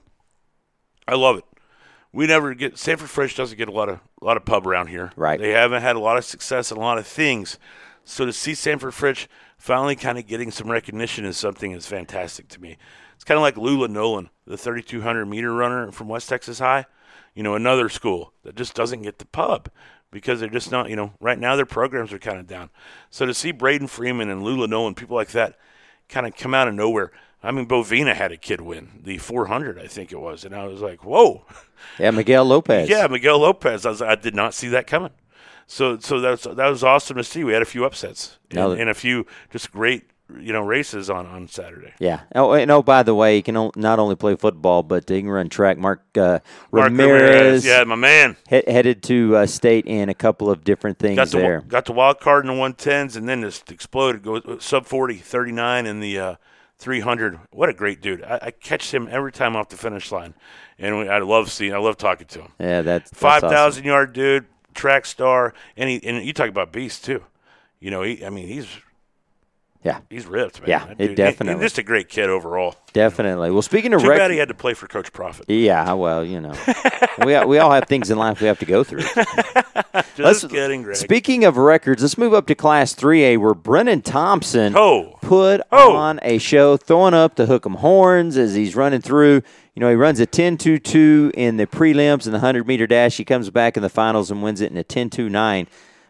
I 1.09 1.17
love 1.17 1.37
it. 1.37 1.45
We 2.13 2.29
never 2.29 2.55
get 2.55 2.79
Sanford 2.79 3.09
Fritch 3.09 3.37
doesn't 3.37 3.59
get 3.59 3.69
a 3.69 3.73
lot 3.73 3.89
of 3.89 3.99
a 4.23 4.25
lot 4.25 4.37
of 4.37 4.45
pub 4.45 4.69
around 4.69 4.87
here. 4.87 5.11
Right. 5.17 5.41
They 5.41 5.51
haven't 5.51 5.83
had 5.83 5.97
a 5.97 6.01
lot 6.01 6.17
of 6.17 6.25
success 6.25 6.71
in 6.71 6.77
a 6.77 6.81
lot 6.81 6.99
of 6.99 7.09
things. 7.09 7.59
So 8.05 8.25
to 8.25 8.33
see 8.33 8.55
Sanford 8.55 8.95
Fritch 8.95 9.27
finally 9.61 9.95
kind 9.95 10.19
of 10.19 10.27
getting 10.27 10.51
some 10.51 10.71
recognition 10.71 11.25
is 11.25 11.37
something 11.37 11.73
is 11.73 11.87
fantastic 11.87 12.49
to 12.49 12.61
me. 12.61 12.79
It's 13.15 13.25
kind 13.25 13.37
of 13.37 13.43
like 13.43 13.59
Lula 13.59 13.89
Nolan, 13.89 14.31
the 14.47 14.57
3,200 14.57 15.27
meter 15.27 15.53
runner 15.53 15.93
from 15.93 16.09
West 16.09 16.29
Texas 16.31 16.59
High. 16.59 16.87
You 17.35 17.43
know, 17.43 17.55
another 17.55 17.89
school 17.91 18.33
that 18.43 18.57
just 18.57 18.75
doesn't 18.75 19.03
get 19.03 19.19
the 19.19 19.27
pub 19.27 19.69
because 20.11 20.41
they're 20.41 20.49
just 20.49 20.73
not, 20.73 20.89
you 20.89 20.97
know, 20.97 21.13
right 21.21 21.39
now 21.39 21.55
their 21.57 21.67
programs 21.67 22.13
are 22.13 22.19
kind 22.19 22.39
of 22.39 22.47
down. 22.47 22.71
So 23.11 23.27
to 23.27 23.35
see 23.35 23.53
Braden 23.53 23.87
Freeman 23.87 24.31
and 24.31 24.43
Lula 24.43 24.67
Nolan, 24.67 24.95
people 24.95 25.15
like 25.15 25.31
that, 25.33 25.59
kind 26.09 26.27
of 26.27 26.35
come 26.35 26.55
out 26.55 26.67
of 26.67 26.75
nowhere. 26.75 27.13
I 27.43 27.51
mean, 27.53 27.67
Bovina 27.67 28.15
had 28.15 28.33
a 28.33 28.37
kid 28.37 28.61
win 28.63 29.01
the 29.03 29.19
400, 29.19 29.79
I 29.79 29.87
think 29.87 30.11
it 30.11 30.21
was, 30.21 30.45
and 30.45 30.55
I 30.55 30.67
was 30.67 30.81
like, 30.81 31.05
"Whoa!" 31.05 31.45
Yeah, 31.99 32.11
Miguel 32.11 32.45
Lopez. 32.45 32.89
Yeah, 32.91 33.07
Miguel 33.07 33.39
Lopez. 33.39 33.87
I, 33.87 33.91
was, 33.91 34.03
I 34.03 34.15
did 34.15 34.35
not 34.35 34.53
see 34.53 34.69
that 34.69 34.87
coming. 34.87 35.13
So, 35.71 35.99
so 36.01 36.21
that's 36.21 36.43
that 36.45 36.69
was 36.69 36.83
awesome 36.83 37.17
to 37.17 37.25
see. 37.25 37.45
We 37.45 37.53
had 37.53 37.63
a 37.63 37.67
few 37.67 37.85
upsets 37.85 38.39
and, 38.51 38.59
and 38.81 38.91
a 38.91 38.95
few 38.95 39.25
just 39.51 39.71
great, 39.71 40.03
you 40.37 40.53
know, 40.53 40.63
races 40.63 41.09
on 41.09 41.27
on 41.27 41.47
Saturday. 41.47 41.93
Yeah. 42.01 42.23
Oh, 42.35 42.53
and 42.55 42.69
oh, 42.73 42.83
by 42.83 43.05
the 43.05 43.15
way, 43.15 43.37
he 43.37 43.43
can 43.43 43.57
o- 43.57 43.71
not 43.77 44.01
only 44.01 44.17
play 44.17 44.35
football, 44.35 44.83
but 44.83 45.09
he 45.09 45.21
can 45.21 45.31
run 45.31 45.49
track. 45.49 45.79
Mark, 45.79 46.03
uh, 46.17 46.41
Mark 46.73 46.87
Ramirez, 46.91 47.65
yeah, 47.65 47.85
my 47.85 47.95
man. 47.95 48.37
he- 48.49 48.65
headed 48.67 49.05
to 49.05 49.37
uh, 49.37 49.47
state 49.47 49.87
in 49.87 50.09
a 50.09 50.15
couple 50.15 50.51
of 50.51 50.65
different 50.65 50.99
things 50.99 51.15
Got 51.17 51.29
the 51.31 51.39
there. 51.39 51.61
got 51.61 51.85
the 51.85 51.93
wild 51.93 52.19
card 52.19 52.45
in 52.45 52.49
the 52.53 52.61
110s, 52.61 53.17
and 53.17 53.29
then 53.29 53.43
just 53.43 53.71
exploded. 53.71 54.25
Go 54.25 54.59
sub 54.59 54.87
40, 54.87 55.19
39 55.19 55.87
in 55.87 56.01
the 56.01 56.19
uh, 56.19 56.35
300. 56.79 57.39
What 57.53 57.69
a 57.69 57.73
great 57.73 58.01
dude! 58.01 58.25
I, 58.25 58.39
I 58.43 58.51
catch 58.51 58.93
him 58.93 59.07
every 59.09 59.31
time 59.31 59.55
off 59.55 59.69
the 59.69 59.77
finish 59.77 60.11
line, 60.11 60.35
and 60.81 60.99
we, 60.99 61.09
I 61.09 61.19
love 61.19 61.49
seeing. 61.53 61.73
I 61.75 61.79
love 61.79 61.97
talking 61.97 62.27
to 62.27 62.41
him. 62.41 62.53
Yeah, 62.59 62.83
that's, 62.83 63.11
that's 63.11 63.21
Five 63.21 63.45
awesome. 63.45 63.85
yard 63.85 64.13
dude, 64.15 64.47
track 64.75 65.07
star, 65.07 65.55
and 65.77 65.89
he 65.91 66.01
and 66.05 66.25
you 66.25 66.33
talk 66.33 66.49
about 66.49 66.73
beast 66.73 67.05
too. 67.05 67.25
You 67.79 67.91
know, 67.91 68.03
he. 68.03 68.25
I 68.25 68.31
mean, 68.31 68.49
he's 68.49 68.69
Yeah, 69.83 70.01
he's 70.11 70.27
ripped, 70.27 70.61
man. 70.61 70.69
Yeah, 70.69 70.85
That 70.87 71.01
it 71.01 71.07
dude- 71.09 71.17
definitely. 71.17 71.53
And 71.55 71.63
just 71.63 71.79
a 71.79 71.83
great 71.83 72.11
kid 72.11 72.29
overall. 72.29 72.75
definitely. 72.93 73.51
Well, 73.51 73.63
speaking 73.63 73.95
of 73.95 74.03
records. 74.03 74.05
Too 74.05 74.11
rec- 74.11 74.19
bad 74.19 74.31
he 74.31 74.37
had 74.37 74.49
to 74.49 74.55
play 74.55 74.75
for 74.75 74.87
Coach 74.87 75.11
Profit. 75.13 75.47
yeah, 75.49 75.93
well, 75.95 76.23
you 76.25 76.39
know, 76.41 76.53
we 77.25 77.43
we 77.47 77.59
all 77.59 77.71
have 77.71 77.85
things 77.89 78.11
in 78.11 78.19
life 78.19 78.41
we 78.43 78.47
have 78.47 78.59
to 78.59 78.67
go 78.67 78.85
through. 78.85 79.01
Just 80.17 80.19
Let's- 80.19 80.45
kidding, 80.47 80.83
Greg. 80.83 80.97
Speaking 80.97 81.45
of 81.45 81.57
records, 81.57 82.03
let's 82.03 82.19
move 82.19 82.35
up 82.35 82.47
to 82.49 82.55
Class 82.55 82.95
3A 82.95 83.39
where 83.39 83.55
Brenen 83.55 84.03
Thompson 84.05 84.75
Oh. 84.77 85.17
put 85.23 85.63
Oh. 85.73 85.97
on 85.97 86.21
a 86.23 86.37
show, 86.39 86.77
throwing 86.77 87.15
up 87.15 87.37
the 87.37 87.47
hook 87.47 87.65
'em 87.65 87.75
horns 87.77 88.37
as 88.37 88.55
he's 88.55 88.77
running 88.77 89.01
through. 89.01 89.43
You 89.75 89.81
know, 89.81 89.89
he 89.89 89.95
runs 89.97 90.21
a 90.21 90.27
10-2-2 90.27 91.31
in 91.35 91.57
the 91.57 91.67
prelims 91.67 92.27
and 92.27 92.35
the 92.35 92.41
100-meter 92.41 92.87
dash. 92.87 93.17
He 93.17 93.25
comes 93.25 93.49
back 93.51 93.77
in 93.79 93.83
the 93.83 93.89
finals 93.89 94.31
and 94.31 94.43
wins 94.43 94.61
it 94.61 94.71
in 94.71 94.77
a 94.77 94.85
10-2-9. 94.85 95.67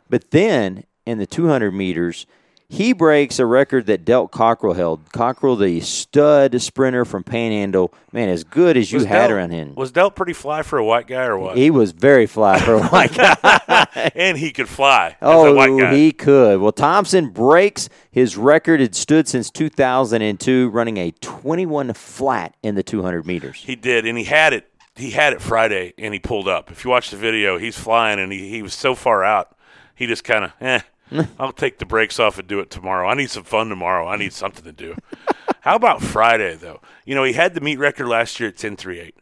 But 0.09 0.33
then 0.33 0.85
in 1.07 1.19
the 1.19 1.27
200 1.27 1.71
meters, 1.73 2.27
he 2.73 2.93
breaks 2.93 3.41
a 3.41 3.47
record 3.47 3.87
that 3.87 4.05
Delt 4.05 4.31
Cockrell 4.31 4.75
held. 4.75 5.13
Cockrell, 5.13 5.57
the 5.57 5.81
stud 5.81 6.63
sprinter 6.63 7.05
from 7.05 7.25
Panhandle, 7.25 7.93
man, 8.13 8.29
as 8.29 8.45
good 8.45 8.77
as 8.77 8.93
you 8.93 8.99
Was 9.01 9.07
had 9.07 9.19
Delt- 9.27 9.33
around 9.33 9.51
him. 9.51 9.75
Was 9.75 9.91
Delt 9.91 10.15
pretty 10.15 10.33
fly 10.33 10.63
for 10.63 10.79
a 10.79 10.85
white 10.85 11.09
guy 11.09 11.25
or 11.25 11.37
what? 11.37 11.57
He 11.57 11.69
was 11.71 11.91
very 11.91 12.27
fly 12.27 12.61
for 12.61 12.75
a 12.75 12.83
white 12.87 13.13
guy. 13.13 13.87
and 14.15 14.39
he 14.39 14.53
could 14.53 14.69
fly 14.69 15.17
Oh, 15.21 15.47
as 15.47 15.53
a 15.53 15.55
white 15.57 15.79
guy. 15.81 15.95
he 15.97 16.13
could. 16.13 16.61
Well, 16.61 16.71
Thompson 16.71 17.31
breaks 17.31 17.89
his 18.11 18.37
record. 18.37 18.81
It 18.81 18.95
stood 18.95 19.27
since 19.27 19.51
2002, 19.51 20.69
running 20.71 20.97
a 20.97 21.11
21 21.11 21.93
flat 21.95 22.55
in 22.63 22.77
the 22.77 22.83
200 22.85 23.27
meters. 23.27 23.63
He 23.67 23.75
did, 23.75 24.07
and 24.07 24.17
he 24.17 24.25
had 24.25 24.53
it. 24.53 24.69
He 24.95 25.11
had 25.11 25.33
it 25.33 25.41
Friday, 25.43 25.95
and 25.99 26.15
he 26.15 26.21
pulled 26.21 26.47
up. 26.47 26.71
If 26.71 26.85
you 26.85 26.91
watch 26.91 27.11
the 27.11 27.17
video, 27.17 27.59
he's 27.59 27.77
flying, 27.79 28.19
and 28.21 28.31
he, 28.33 28.49
he 28.51 28.63
was 28.63 28.75
so 28.75 28.95
far 28.95 29.25
out. 29.25 29.57
He 29.95 30.07
just 30.07 30.25
kind 30.25 30.45
of, 30.45 30.53
eh, 30.61 30.81
I'll 31.39 31.53
take 31.53 31.79
the 31.79 31.87
breaks 31.87 32.19
off 32.19 32.39
and 32.39 32.47
do 32.47 32.61
it 32.61 32.71
tomorrow. 32.71 33.09
I 33.09 33.15
need 33.15 33.31
some 33.31 33.45
fun 33.45 33.69
tomorrow. 33.69 34.07
I 34.07 34.17
need 34.17 34.33
something 34.33 34.65
to 34.65 34.73
do. 34.73 34.97
How 35.61 35.77
about 35.77 36.03
Friday, 36.03 36.55
though? 36.55 36.81
You 37.05 37.15
know, 37.15 37.25
he 37.25 37.33
had 37.33 37.55
the 37.55 37.61
meet 37.61 37.79
record 37.79 38.07
last 38.07 38.41
year 38.41 38.49
at 38.49 38.57
10.38, 38.57 39.13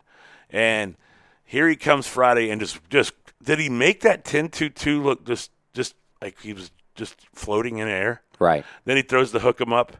and 0.50 0.96
here 1.44 1.68
he 1.68 1.76
comes 1.76 2.06
Friday, 2.06 2.50
and 2.50 2.60
just, 2.60 2.78
just 2.90 3.12
did 3.42 3.58
he 3.58 3.68
make 3.68 4.00
that 4.02 4.24
ten 4.24 4.48
two 4.48 5.02
look 5.02 5.24
just, 5.26 5.50
just 5.72 5.94
like 6.20 6.40
he 6.40 6.52
was 6.52 6.70
just 6.94 7.26
floating 7.32 7.78
in 7.78 7.88
air? 7.88 8.22
Right. 8.38 8.64
Then 8.84 8.96
he 8.96 9.02
throws 9.02 9.32
the 9.32 9.40
hook 9.40 9.60
him 9.60 9.72
up, 9.72 9.96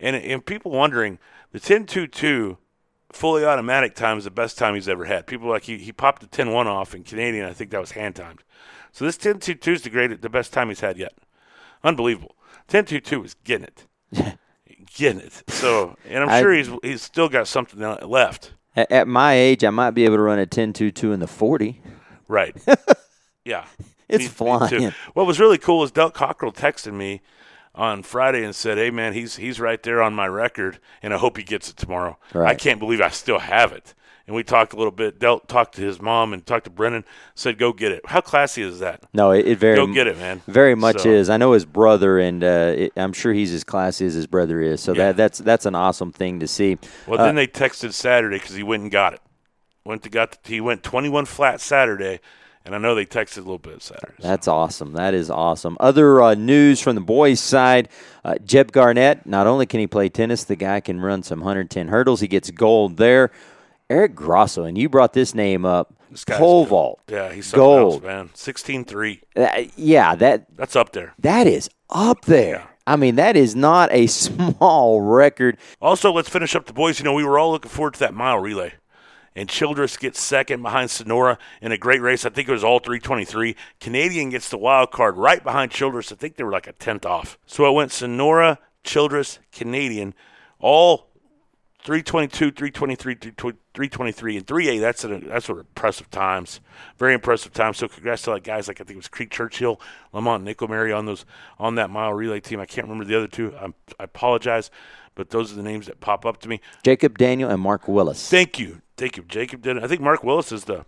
and 0.00 0.16
and 0.16 0.44
people 0.44 0.70
wondering 0.70 1.18
the 1.52 1.60
10-2-2 1.60 2.58
fully 3.12 3.44
automatic 3.44 3.94
time 3.94 4.18
is 4.18 4.24
the 4.24 4.30
best 4.30 4.58
time 4.58 4.74
he's 4.74 4.88
ever 4.88 5.04
had. 5.04 5.26
People 5.26 5.48
like 5.48 5.64
he, 5.64 5.78
he 5.78 5.92
popped 5.92 6.20
the 6.20 6.28
10-1 6.28 6.66
off 6.66 6.94
in 6.94 7.02
Canadian. 7.02 7.46
I 7.46 7.52
think 7.52 7.70
that 7.70 7.80
was 7.80 7.92
hand 7.92 8.16
timed. 8.16 8.42
So 8.96 9.04
this 9.04 9.18
10-2-2 9.18 9.68
is 9.74 9.82
the 9.82 9.90
great 9.90 10.22
the 10.22 10.30
best 10.30 10.54
time 10.54 10.68
he's 10.68 10.80
had 10.80 10.96
yet. 10.96 11.12
Unbelievable. 11.84 12.34
10-2-2 12.68 13.26
is 13.26 13.34
getting 13.44 13.66
it, 13.66 14.38
getting 14.96 15.20
it. 15.20 15.42
So 15.48 15.96
and 16.08 16.24
I'm 16.24 16.30
I- 16.30 16.40
sure 16.40 16.54
he's 16.54 16.70
he's 16.82 17.02
still 17.02 17.28
got 17.28 17.46
something 17.46 17.78
left. 18.08 18.54
At, 18.74 18.90
at 18.90 19.06
my 19.06 19.34
age, 19.34 19.64
I 19.64 19.70
might 19.70 19.90
be 19.90 20.06
able 20.06 20.16
to 20.16 20.22
run 20.22 20.38
a 20.38 20.46
10-2-2 20.46 21.12
in 21.12 21.20
the 21.20 21.26
40. 21.26 21.78
Right. 22.26 22.56
yeah. 23.44 23.66
It's 24.08 24.20
Me- 24.20 24.24
me 24.24 24.28
flying. 24.30 24.70
too. 24.70 24.90
What 25.12 25.26
was 25.26 25.38
really 25.38 25.58
cool 25.58 25.84
is 25.84 25.90
Del 25.90 26.10
Cockrell 26.10 26.52
texted 26.52 26.94
me 26.94 27.20
on 27.74 28.02
Friday 28.02 28.42
and 28.44 28.54
said, 28.54 28.78
"Hey 28.78 28.90
man, 28.90 29.12
he's 29.12 29.36
he's 29.36 29.60
right 29.60 29.82
there 29.82 30.00
on 30.00 30.14
my 30.14 30.26
record, 30.26 30.78
and 31.02 31.12
I 31.12 31.18
hope 31.18 31.36
he 31.36 31.42
gets 31.42 31.68
it 31.68 31.76
tomorrow." 31.76 32.16
I 32.34 32.54
can't 32.54 32.78
believe 32.80 33.02
I 33.02 33.10
still 33.10 33.40
have 33.40 33.72
it. 33.72 33.92
And 34.26 34.34
we 34.34 34.42
talked 34.42 34.72
a 34.72 34.76
little 34.76 34.90
bit. 34.90 35.20
Del 35.20 35.38
talked 35.38 35.76
to 35.76 35.82
his 35.82 36.02
mom 36.02 36.32
and 36.32 36.44
talked 36.44 36.64
to 36.64 36.70
Brenen. 36.70 37.04
Said, 37.36 37.58
"Go 37.58 37.72
get 37.72 37.92
it." 37.92 38.04
How 38.06 38.20
classy 38.20 38.62
is 38.62 38.80
that? 38.80 39.04
No, 39.14 39.30
it, 39.30 39.46
it 39.46 39.58
very 39.58 39.76
Go 39.76 39.86
get 39.86 40.08
it, 40.08 40.18
man. 40.18 40.42
Very 40.48 40.74
much 40.74 41.02
So- 41.02 41.10
is. 41.10 41.30
I 41.30 41.36
know 41.36 41.52
his 41.52 41.64
brother, 41.64 42.18
and 42.18 42.42
uh, 42.42 42.74
it, 42.76 42.92
I'm 42.96 43.12
sure 43.12 43.32
he's 43.32 43.52
as 43.52 43.62
classy 43.62 44.04
as 44.04 44.14
his 44.14 44.26
brother 44.26 44.60
is. 44.60 44.80
So 44.80 44.92
Yeah. 44.94 45.06
that 45.12 45.16
that's 45.16 45.38
that's 45.38 45.64
an 45.66 45.76
awesome 45.76 46.10
thing 46.10 46.40
to 46.40 46.48
see. 46.48 46.76
Well, 47.06 47.20
Uh, 47.20 47.24
then 47.26 47.36
they 47.36 47.46
texted 47.46 47.92
Saturday 47.92 48.36
because 48.38 48.56
he 48.56 48.64
went 48.64 48.82
and 48.82 48.90
got 48.90 49.12
it. 49.14 49.20
Went 49.84 50.02
to 50.02 50.10
got 50.10 50.42
the, 50.42 50.48
he 50.54 50.60
went 50.60 50.82
21 50.82 51.26
flat 51.26 51.60
Saturday, 51.60 52.18
and 52.64 52.74
I 52.74 52.78
know 52.78 52.96
they 52.96 53.06
texted 53.06 53.36
a 53.36 53.40
little 53.42 53.58
bit 53.58 53.80
Saturday. 53.80 54.14
so. 54.20 54.26
That's 54.26 54.48
awesome. 54.48 54.94
That 54.94 55.14
is 55.14 55.30
awesome. 55.30 55.76
Other 55.78 56.20
uh, 56.20 56.34
news 56.34 56.80
from 56.80 56.96
the 56.96 57.00
boys' 57.00 57.38
side 57.38 57.88
uh, 58.24 58.34
Jeb 58.44 58.72
Garnett, 58.72 59.24
not 59.24 59.46
only 59.46 59.66
can 59.66 59.78
he 59.78 59.86
play 59.86 60.08
tennis, 60.08 60.42
the 60.42 60.56
guy 60.56 60.80
can 60.80 61.00
run 61.00 61.22
some 61.22 61.38
110 61.38 61.86
hurdles. 61.86 62.18
He 62.18 62.26
gets 62.26 62.50
gold 62.50 62.96
there. 62.96 63.30
Eric 63.88 64.14
Grosso, 64.14 64.64
and 64.64 64.76
you 64.76 64.88
brought 64.88 65.12
this 65.12 65.34
name 65.34 65.64
up. 65.64 65.92
This 66.10 66.24
guy's 66.24 66.38
Pole 66.38 66.64
good. 66.64 66.70
vault. 66.70 67.00
Yeah, 67.08 67.32
he's 67.32 67.50
Gold. 67.52 67.94
else, 67.94 68.02
man. 68.04 68.28
16-3. 68.34 69.20
Uh, 69.36 69.64
yeah, 69.76 70.14
that 70.14 70.46
That's 70.56 70.76
up 70.76 70.92
there. 70.92 71.14
that 71.18 71.46
is 71.46 71.68
up 71.90 72.24
there. 72.24 72.56
Yeah. 72.56 72.66
I 72.88 72.96
mean, 72.96 73.16
that 73.16 73.36
is 73.36 73.56
not 73.56 73.90
a 73.92 74.06
small 74.08 75.00
record. 75.00 75.58
Also, 75.80 76.12
let's 76.12 76.28
finish 76.28 76.54
up 76.54 76.66
the 76.66 76.72
boys. 76.72 76.98
You 76.98 77.04
know, 77.04 77.12
we 77.14 77.24
were 77.24 77.38
all 77.38 77.50
looking 77.50 77.70
forward 77.70 77.94
to 77.94 78.00
that 78.00 78.14
mile 78.14 78.38
relay. 78.38 78.74
And 79.34 79.48
Childress 79.50 79.98
gets 79.98 80.18
second 80.18 80.62
behind 80.62 80.90
Sonora 80.90 81.36
in 81.60 81.70
a 81.70 81.76
great 81.76 82.00
race. 82.00 82.24
I 82.24 82.30
think 82.30 82.48
it 82.48 82.52
was 82.52 82.64
all 82.64 82.78
323. 82.78 83.54
Canadian 83.80 84.30
gets 84.30 84.48
the 84.48 84.56
wild 84.56 84.92
card 84.92 85.16
right 85.18 85.44
behind 85.44 85.72
Childress. 85.72 86.10
I 86.10 86.14
think 86.14 86.36
they 86.36 86.44
were 86.44 86.52
like 86.52 86.66
a 86.66 86.72
tenth 86.72 87.04
off. 87.04 87.36
So 87.44 87.66
it 87.68 87.72
went 87.74 87.92
Sonora, 87.92 88.58
Childress, 88.82 89.38
Canadian, 89.52 90.14
all 90.58 91.08
322, 91.86 92.50
323, 92.50 93.14
323, 93.14 94.36
and 94.36 94.46
3A. 94.46 94.80
That's 94.80 95.04
a, 95.04 95.20
that's 95.20 95.48
what 95.48 95.58
impressive 95.58 96.10
times. 96.10 96.60
Very 96.98 97.14
impressive 97.14 97.52
times. 97.52 97.78
So 97.78 97.86
congrats 97.86 98.22
to 98.22 98.32
like 98.32 98.42
guys 98.42 98.66
like 98.66 98.80
I 98.80 98.84
think 98.84 98.96
it 98.96 98.96
was 98.96 99.06
Creek 99.06 99.30
Churchill, 99.30 99.80
Lamont 100.12 100.44
Nickelmary 100.44 100.96
on 100.96 101.06
those 101.06 101.24
on 101.60 101.76
that 101.76 101.88
mile 101.88 102.12
relay 102.12 102.40
team. 102.40 102.58
I 102.58 102.66
can't 102.66 102.88
remember 102.88 103.04
the 103.04 103.16
other 103.16 103.28
two. 103.28 103.54
i 103.56 103.66
I 104.00 104.04
apologize, 104.04 104.68
but 105.14 105.30
those 105.30 105.52
are 105.52 105.54
the 105.54 105.62
names 105.62 105.86
that 105.86 106.00
pop 106.00 106.26
up 106.26 106.40
to 106.40 106.48
me. 106.48 106.60
Jacob 106.82 107.18
Daniel 107.18 107.48
and 107.48 107.62
Mark 107.62 107.86
Willis. 107.86 108.28
Thank 108.28 108.58
you, 108.58 108.82
thank 108.96 109.16
you, 109.16 109.22
Jacob. 109.22 109.62
Did 109.62 109.82
I 109.82 109.86
think 109.86 110.00
Mark 110.00 110.24
Willis 110.24 110.50
is 110.50 110.64
the 110.64 110.84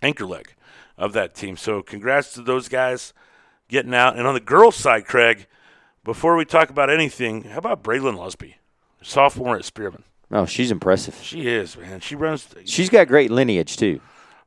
anchor 0.00 0.26
leg 0.26 0.54
of 0.96 1.12
that 1.14 1.34
team? 1.34 1.56
So 1.56 1.82
congrats 1.82 2.32
to 2.34 2.42
those 2.42 2.68
guys 2.68 3.12
getting 3.66 3.94
out. 3.94 4.16
And 4.16 4.28
on 4.28 4.34
the 4.34 4.40
girls' 4.40 4.76
side, 4.76 5.06
Craig, 5.06 5.48
before 6.04 6.36
we 6.36 6.44
talk 6.44 6.70
about 6.70 6.88
anything, 6.88 7.42
how 7.44 7.58
about 7.58 7.82
Braylon 7.82 8.16
Lusby, 8.16 8.54
sophomore 9.04 9.56
at 9.56 9.64
Spearman? 9.64 10.02
Oh, 10.30 10.46
she's 10.46 10.70
impressive. 10.70 11.18
She 11.22 11.46
is 11.46 11.76
man. 11.76 12.00
She 12.00 12.16
runs 12.16 12.48
She's 12.64 12.88
got 12.88 13.08
great 13.08 13.30
lineage 13.30 13.76
too. 13.76 14.00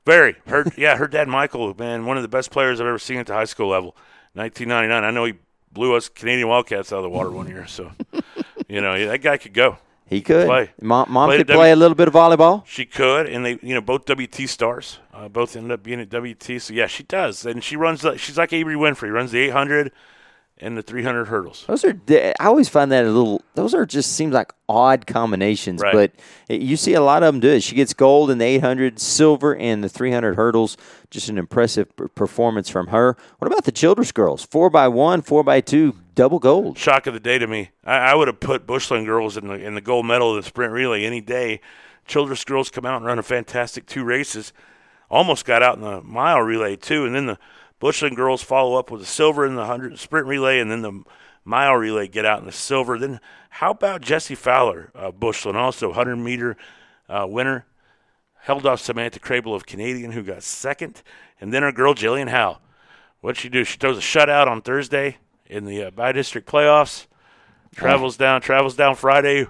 very 0.05 0.35
her. 0.47 0.65
yeah, 0.77 0.97
her 0.97 1.07
dad 1.07 1.27
Michael, 1.27 1.73
man, 1.77 2.05
one 2.05 2.17
of 2.17 2.23
the 2.23 2.29
best 2.29 2.51
players 2.51 2.81
I've 2.81 2.87
ever 2.87 2.99
seen 2.99 3.17
at 3.17 3.27
the 3.27 3.33
high 3.33 3.45
school 3.45 3.69
level. 3.69 3.95
1999. 4.33 5.03
I 5.03 5.11
know 5.11 5.25
he 5.25 5.33
blew 5.71 5.95
us 5.95 6.09
Canadian 6.09 6.47
Wildcats 6.47 6.91
out 6.91 6.97
of 6.97 7.03
the 7.03 7.09
water 7.09 7.31
one 7.31 7.47
year. 7.47 7.67
So 7.67 7.91
you 8.67 8.81
know 8.81 9.07
that 9.07 9.21
guy 9.21 9.37
could 9.37 9.53
go. 9.53 9.77
He 10.07 10.21
could. 10.21 10.47
Play. 10.47 10.71
Mom, 10.81 11.11
mom 11.11 11.29
could 11.31 11.47
play 11.47 11.71
a 11.71 11.75
little 11.75 11.95
bit 11.95 12.07
of 12.07 12.13
volleyball. 12.13 12.65
She 12.65 12.85
could, 12.85 13.27
and 13.27 13.45
they, 13.45 13.59
you 13.61 13.75
know, 13.75 13.81
both 13.81 14.05
WT 14.09 14.47
stars, 14.47 14.99
uh, 15.13 15.27
both 15.27 15.55
ended 15.57 15.71
up 15.73 15.83
being 15.83 15.99
at 15.99 16.09
WT. 16.09 16.61
So 16.61 16.73
yeah, 16.73 16.87
she 16.87 17.03
does, 17.03 17.45
and 17.45 17.61
she 17.61 17.75
runs. 17.75 18.01
The, 18.01 18.17
she's 18.17 18.37
like 18.37 18.51
Abree 18.51 18.77
Winfrey, 18.77 19.11
runs 19.11 19.31
the 19.31 19.39
800 19.39 19.91
and 20.59 20.75
the 20.77 20.81
300 20.81 21.25
hurdles. 21.25 21.63
Those 21.67 21.85
are. 21.85 21.99
I 22.09 22.33
always 22.39 22.67
find 22.69 22.91
that 22.91 23.05
a 23.05 23.09
little. 23.11 23.41
Those 23.55 23.73
are 23.73 23.85
just 23.85 24.13
seems 24.13 24.33
like 24.33 24.51
odd 24.67 25.05
combinations, 25.07 25.81
Right. 25.81 25.93
but 25.93 26.11
you 26.59 26.75
see 26.77 26.93
a 26.93 27.01
lot 27.01 27.23
of 27.23 27.33
them 27.33 27.39
do 27.39 27.49
it. 27.49 27.63
She 27.63 27.75
gets 27.75 27.93
gold 27.93 28.29
in 28.31 28.37
the 28.39 28.45
800, 28.45 28.99
silver 28.99 29.53
in 29.53 29.81
the 29.81 29.89
300 29.89 30.35
hurdles. 30.35 30.77
Just 31.11 31.29
an 31.29 31.37
impressive 31.37 31.87
performance 32.15 32.69
from 32.69 32.87
her. 32.87 33.15
What 33.39 33.47
about 33.51 33.65
the 33.65 33.71
Childress 33.71 34.11
girls? 34.11 34.43
Four 34.43 34.69
by 34.69 34.87
one, 34.87 35.21
four 35.21 35.43
by 35.43 35.61
two, 35.61 35.95
double 36.15 36.39
gold. 36.39 36.77
Shock 36.77 37.07
of 37.07 37.13
the 37.13 37.19
day 37.19 37.37
to 37.37 37.47
me. 37.47 37.69
I, 37.85 37.97
I 38.11 38.15
would 38.15 38.27
have 38.27 38.39
put 38.39 38.65
Bushland 38.67 39.05
girls 39.05 39.37
in 39.37 39.47
the 39.47 39.53
in 39.53 39.75
the 39.75 39.81
gold 39.81 40.05
medal 40.05 40.35
of 40.35 40.43
the 40.43 40.47
sprint 40.47 40.73
relay 40.73 41.03
any 41.05 41.21
day. 41.21 41.61
Childress 42.05 42.43
girls 42.45 42.69
come 42.69 42.85
out 42.85 42.97
and 42.97 43.05
run 43.05 43.19
a 43.19 43.23
fantastic 43.23 43.85
two 43.85 44.03
races. 44.03 44.53
Almost 45.09 45.45
got 45.45 45.61
out 45.63 45.75
in 45.75 45.81
the 45.81 46.01
mile 46.01 46.41
relay 46.41 46.75
too, 46.75 47.05
and 47.05 47.15
then 47.15 47.27
the 47.27 47.37
Bushland 47.79 48.15
girls 48.15 48.41
follow 48.41 48.77
up 48.77 48.89
with 48.89 49.01
a 49.01 49.05
silver 49.05 49.45
in 49.45 49.55
the 49.55 49.65
hundred 49.65 49.97
sprint 49.99 50.27
relay, 50.27 50.59
and 50.59 50.71
then 50.71 50.81
the 50.81 51.03
mile 51.45 51.75
relay 51.75 52.07
get 52.07 52.25
out 52.25 52.39
in 52.39 52.45
the 52.45 52.51
silver. 52.51 52.97
Then 52.97 53.19
how 53.49 53.71
about 53.71 54.01
Jesse 54.01 54.35
Fowler, 54.35 54.91
uh, 54.95 55.11
Bushland, 55.11 55.57
also 55.57 55.93
hundred 55.93 56.17
meter 56.17 56.57
uh, 57.07 57.25
winner, 57.27 57.65
held 58.41 58.65
off 58.65 58.81
Samantha 58.81 59.19
Crable 59.19 59.55
of 59.55 59.65
Canadian, 59.65 60.11
who 60.11 60.23
got 60.23 60.43
second, 60.43 61.03
and 61.39 61.53
then 61.53 61.63
our 61.63 61.71
girl 61.71 61.93
Jillian 61.93 62.29
Howe. 62.29 62.59
What'd 63.21 63.41
she 63.41 63.49
do? 63.49 63.63
She 63.63 63.77
throws 63.77 63.97
a 63.97 64.01
shutout 64.01 64.47
on 64.47 64.61
Thursday 64.61 65.17
in 65.45 65.65
the 65.65 65.83
uh, 65.83 65.91
by 65.91 66.11
district 66.11 66.47
playoffs. 66.49 67.07
Travels 67.75 68.17
down, 68.17 68.41
travels 68.41 68.75
down 68.75 68.95
Friday, 68.95 69.45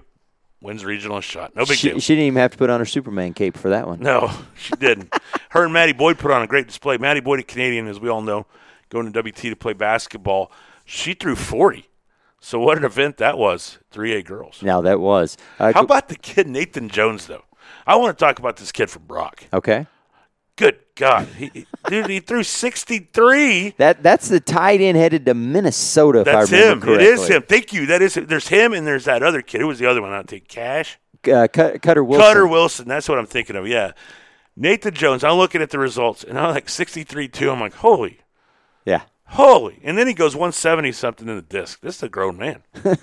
wins 0.62 0.84
regional 0.86 1.22
shot. 1.22 1.55
No 1.55 1.66
big 1.66 1.78
She, 1.78 1.89
deal. 1.89 1.99
she 1.99 2.14
didn't 2.16 2.28
even 2.28 2.39
have 2.41 2.51
to 2.51 2.58
put 2.58 2.70
on 2.70 2.80
her 2.80 2.86
Superman 2.86 3.34
cape 3.34 3.58
for 3.58 3.70
that 3.70 3.88
one. 3.88 3.99
No, 3.99 4.32
she 4.58 4.74
didn't. 4.76 5.14
Her 5.51 5.64
and 5.64 5.74
Maddie 5.74 5.93
Boyd 5.93 6.18
put 6.18 6.32
on 6.32 6.41
a 6.41 6.47
great 6.47 6.68
display. 6.68 6.97
Maddie 6.97 7.20
Boyd, 7.22 7.39
a 7.39 7.43
Canadian, 7.43 7.88
as 7.88 7.99
we 7.99 8.10
all 8.10 8.22
know, 8.22 8.45
going 8.89 9.12
to 9.12 9.22
WT 9.24 9.36
to 9.41 9.55
play 9.55 9.74
basketball. 9.74 10.51
She 10.86 11.14
threw 11.14 11.36
40. 11.36 11.86
So 12.39 12.60
what 12.60 12.78
an 12.78 12.84
event 12.86 13.18
that 13.18 13.38
was. 13.38 13.80
3A 13.93 14.24
girls. 14.26 14.62
Now 14.64 14.82
that 14.82 14.99
was. 14.99 15.38
Uh, 15.60 15.74
How 15.74 15.82
about 15.84 16.08
the 16.08 16.16
kid 16.16 16.47
Nathan 16.47 16.88
Jones, 16.89 17.28
though? 17.28 17.43
I 17.86 17.95
want 17.95 18.18
to 18.18 18.24
talk 18.26 18.39
about 18.39 18.58
this 18.58 18.72
kid 18.72 18.89
from 18.89 19.03
Brock. 19.03 19.43
okay. 19.53 19.88
Good 20.58 20.80
God. 20.95 21.28
He, 21.28 21.66
dude, 21.88 22.08
he 22.08 22.20
threw 22.20 22.43
63. 22.43 23.76
That 23.78 24.03
that's 24.03 24.28
the 24.28 24.39
tight 24.39 24.82
end 24.82 24.97
headed 24.97 25.26
to 25.28 25.34
Minnesota. 25.34 26.20
If 26.22 26.26
That's 26.26 26.51
I 26.51 26.60
remember 26.60 26.93
him. 26.93 26.99
It 26.99 27.01
is 27.03 27.28
him. 27.28 27.43
Thank 27.43 27.72
you. 27.72 27.86
That 27.86 28.01
is 28.01 28.16
There's 28.16 28.47
him 28.47 28.74
and 28.74 28.86
there's 28.86 29.05
that 29.05 29.24
other 29.24 29.41
kid. 29.41 29.62
Who 29.62 29.68
was 29.68 29.80
the 29.80 29.86
other 29.86 30.01
one? 30.01 30.12
I'll 30.12 30.24
take 30.24 30.47
Cash. 30.47 30.99
Uh, 31.32 31.47
Cutter 31.47 32.03
Wilson. 32.03 32.28
Cutter 32.28 32.47
Wilson. 32.47 32.88
That's 32.88 33.08
what 33.08 33.20
I'm 33.20 33.26
thinking 33.28 33.55
of. 33.55 33.68
Yeah. 33.68 33.91
Nathan 34.55 34.93
Jones. 34.93 35.24
I'm 35.24 35.38
looking 35.38 35.62
at 35.62 35.70
the 35.70 35.80
results, 35.80 36.24
and 36.24 36.38
I'm 36.38 36.53
like 36.53 36.68
63 36.68 37.28
2. 37.28 37.51
I'm 37.51 37.60
like, 37.60 37.76
holy, 37.76 38.20
Yeah. 38.86 39.03
Holy. 39.28 39.80
And 39.84 39.97
then 39.97 40.07
he 40.07 40.13
goes 40.13 40.36
170 40.36 40.91
something 40.91 41.28
in 41.28 41.36
the 41.36 41.41
disc. 41.41 41.82
This 41.82 41.97
is 41.97 42.03
a 42.03 42.09
grown 42.09 42.38
man. 42.38 42.63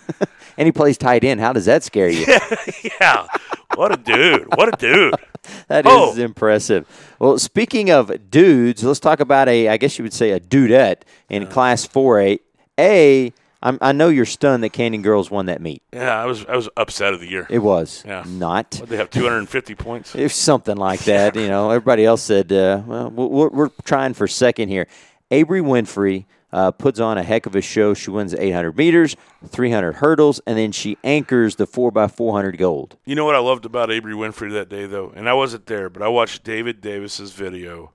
And 0.56 0.66
he 0.66 0.72
plays 0.72 0.96
tight 0.96 1.24
end. 1.24 1.40
How 1.40 1.52
does 1.52 1.64
that 1.64 1.82
scare 1.82 2.08
you? 2.08 2.24
yeah. 3.00 3.26
What 3.74 3.90
a 3.92 3.96
dude. 3.96 4.46
What 4.56 4.68
a 4.72 4.76
dude. 4.76 5.14
That 5.68 5.84
is 5.84 5.92
Oh. 5.92 6.14
impressive. 6.16 6.86
Well, 7.18 7.38
speaking 7.38 7.90
of 7.90 8.30
dudes, 8.30 8.84
let's 8.84 9.00
talk 9.00 9.18
about 9.20 9.48
a, 9.48 9.68
I 9.68 9.76
guess 9.78 9.98
you 9.98 10.04
would 10.04 10.12
say 10.12 10.30
a 10.30 10.38
dudette 10.40 11.02
in 11.28 11.48
Class 11.48 11.86
4A. 11.88 12.38
A, 12.78 13.32
I'm, 13.62 13.78
I 13.82 13.90
know 13.92 14.08
you're 14.08 14.24
stunned 14.26 14.62
that 14.62 14.70
Canyon 14.70 15.02
Girls 15.02 15.28
won 15.30 15.46
that 15.46 15.60
meet. 15.60 15.82
Yeah, 15.92 16.22
I 16.22 16.24
was 16.26 16.46
I 16.46 16.54
was 16.56 16.68
upset 16.76 17.12
of 17.14 17.20
the 17.20 17.26
year. 17.28 17.46
It 17.50 17.58
was 17.58 18.04
Yeah. 18.06 18.22
not. 18.26 18.76
What, 18.80 18.88
they 18.88 18.96
have 18.96 19.10
250 19.10 19.74
points. 19.74 20.14
Was 20.14 20.34
something 20.34 20.76
like 20.76 21.00
that. 21.00 21.34
You 21.34 21.48
know, 21.48 21.70
everybody 21.70 22.04
else 22.06 22.22
said, 22.22 22.52
uh, 22.52 22.80
well, 22.86 23.10
we're, 23.10 23.48
we're 23.48 23.70
trying 23.84 24.14
for 24.14 24.28
second 24.28 24.68
here. 24.68 24.86
Abree 25.34 25.62
Winfrey 25.62 26.26
uh, 26.52 26.70
puts 26.70 27.00
on 27.00 27.18
a 27.18 27.24
heck 27.24 27.46
of 27.46 27.56
a 27.56 27.60
show. 27.60 27.92
She 27.92 28.10
wins 28.10 28.34
800 28.34 28.76
meters, 28.76 29.16
300 29.48 29.96
hurdles, 29.96 30.40
and 30.46 30.56
then 30.56 30.70
she 30.70 30.96
anchors 31.02 31.56
the 31.56 31.66
4x400 31.66 32.56
gold. 32.56 32.96
You 33.04 33.16
know 33.16 33.24
what 33.24 33.34
I 33.34 33.40
loved 33.40 33.64
about 33.64 33.88
Abree 33.88 34.14
Winfrey 34.14 34.52
that 34.52 34.68
day, 34.68 34.86
though, 34.86 35.12
and 35.16 35.28
I 35.28 35.34
wasn't 35.34 35.66
there, 35.66 35.90
but 35.90 36.02
I 36.02 36.08
watched 36.08 36.44
David 36.44 36.80
Davis's 36.80 37.32
video 37.32 37.90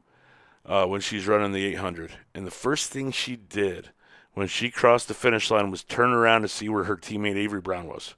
uh, 0.65 0.85
when 0.85 0.99
she's 0.99 1.27
running 1.27 1.53
the 1.53 1.63
800, 1.67 2.11
and 2.35 2.45
the 2.45 2.51
first 2.51 2.91
thing 2.91 3.11
she 3.11 3.37
did 3.37 3.91
when 4.33 4.47
she 4.47 4.69
crossed 4.69 5.07
the 5.07 5.13
finish 5.13 5.49
line 5.49 5.71
was 5.71 5.83
turn 5.85 6.11
around 6.11 6.41
to 6.41 6.49
see 6.49 6.67
where 6.67 6.83
her 6.83 6.97
teammate 6.97 7.37
Avery 7.37 7.61
Brown 7.61 7.87
was, 7.87 8.15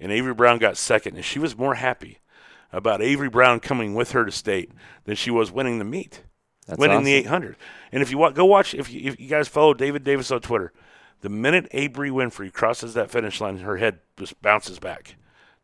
and 0.00 0.10
Avery 0.10 0.34
Brown 0.34 0.58
got 0.58 0.76
second, 0.76 1.14
and 1.14 1.24
she 1.24 1.38
was 1.38 1.56
more 1.56 1.76
happy 1.76 2.18
about 2.72 3.00
Avery 3.00 3.28
Brown 3.30 3.60
coming 3.60 3.94
with 3.94 4.10
her 4.10 4.24
to 4.24 4.32
state 4.32 4.72
than 5.04 5.14
she 5.14 5.30
was 5.30 5.52
winning 5.52 5.78
the 5.78 5.84
meet, 5.84 6.22
That's 6.68 6.78
winning 6.78 7.02
the 7.02 7.14
800. 7.14 7.56
And 7.90 8.02
if 8.02 8.10
you 8.10 8.18
wa- 8.18 8.30
go 8.30 8.44
watch, 8.44 8.74
if 8.74 8.90
you, 8.92 9.10
if 9.10 9.18
you 9.20 9.28
guys 9.28 9.48
follow 9.48 9.74
David 9.74 10.04
Davis 10.04 10.30
on 10.30 10.40
Twitter, 10.40 10.72
the 11.22 11.28
minute 11.28 11.68
Abree 11.72 12.10
Winfrey 12.10 12.52
crosses 12.52 12.94
that 12.94 13.10
finish 13.10 13.40
line, 13.40 13.58
her 13.58 13.78
head 13.78 13.98
just 14.16 14.40
bounces 14.42 14.78
back 14.78 15.16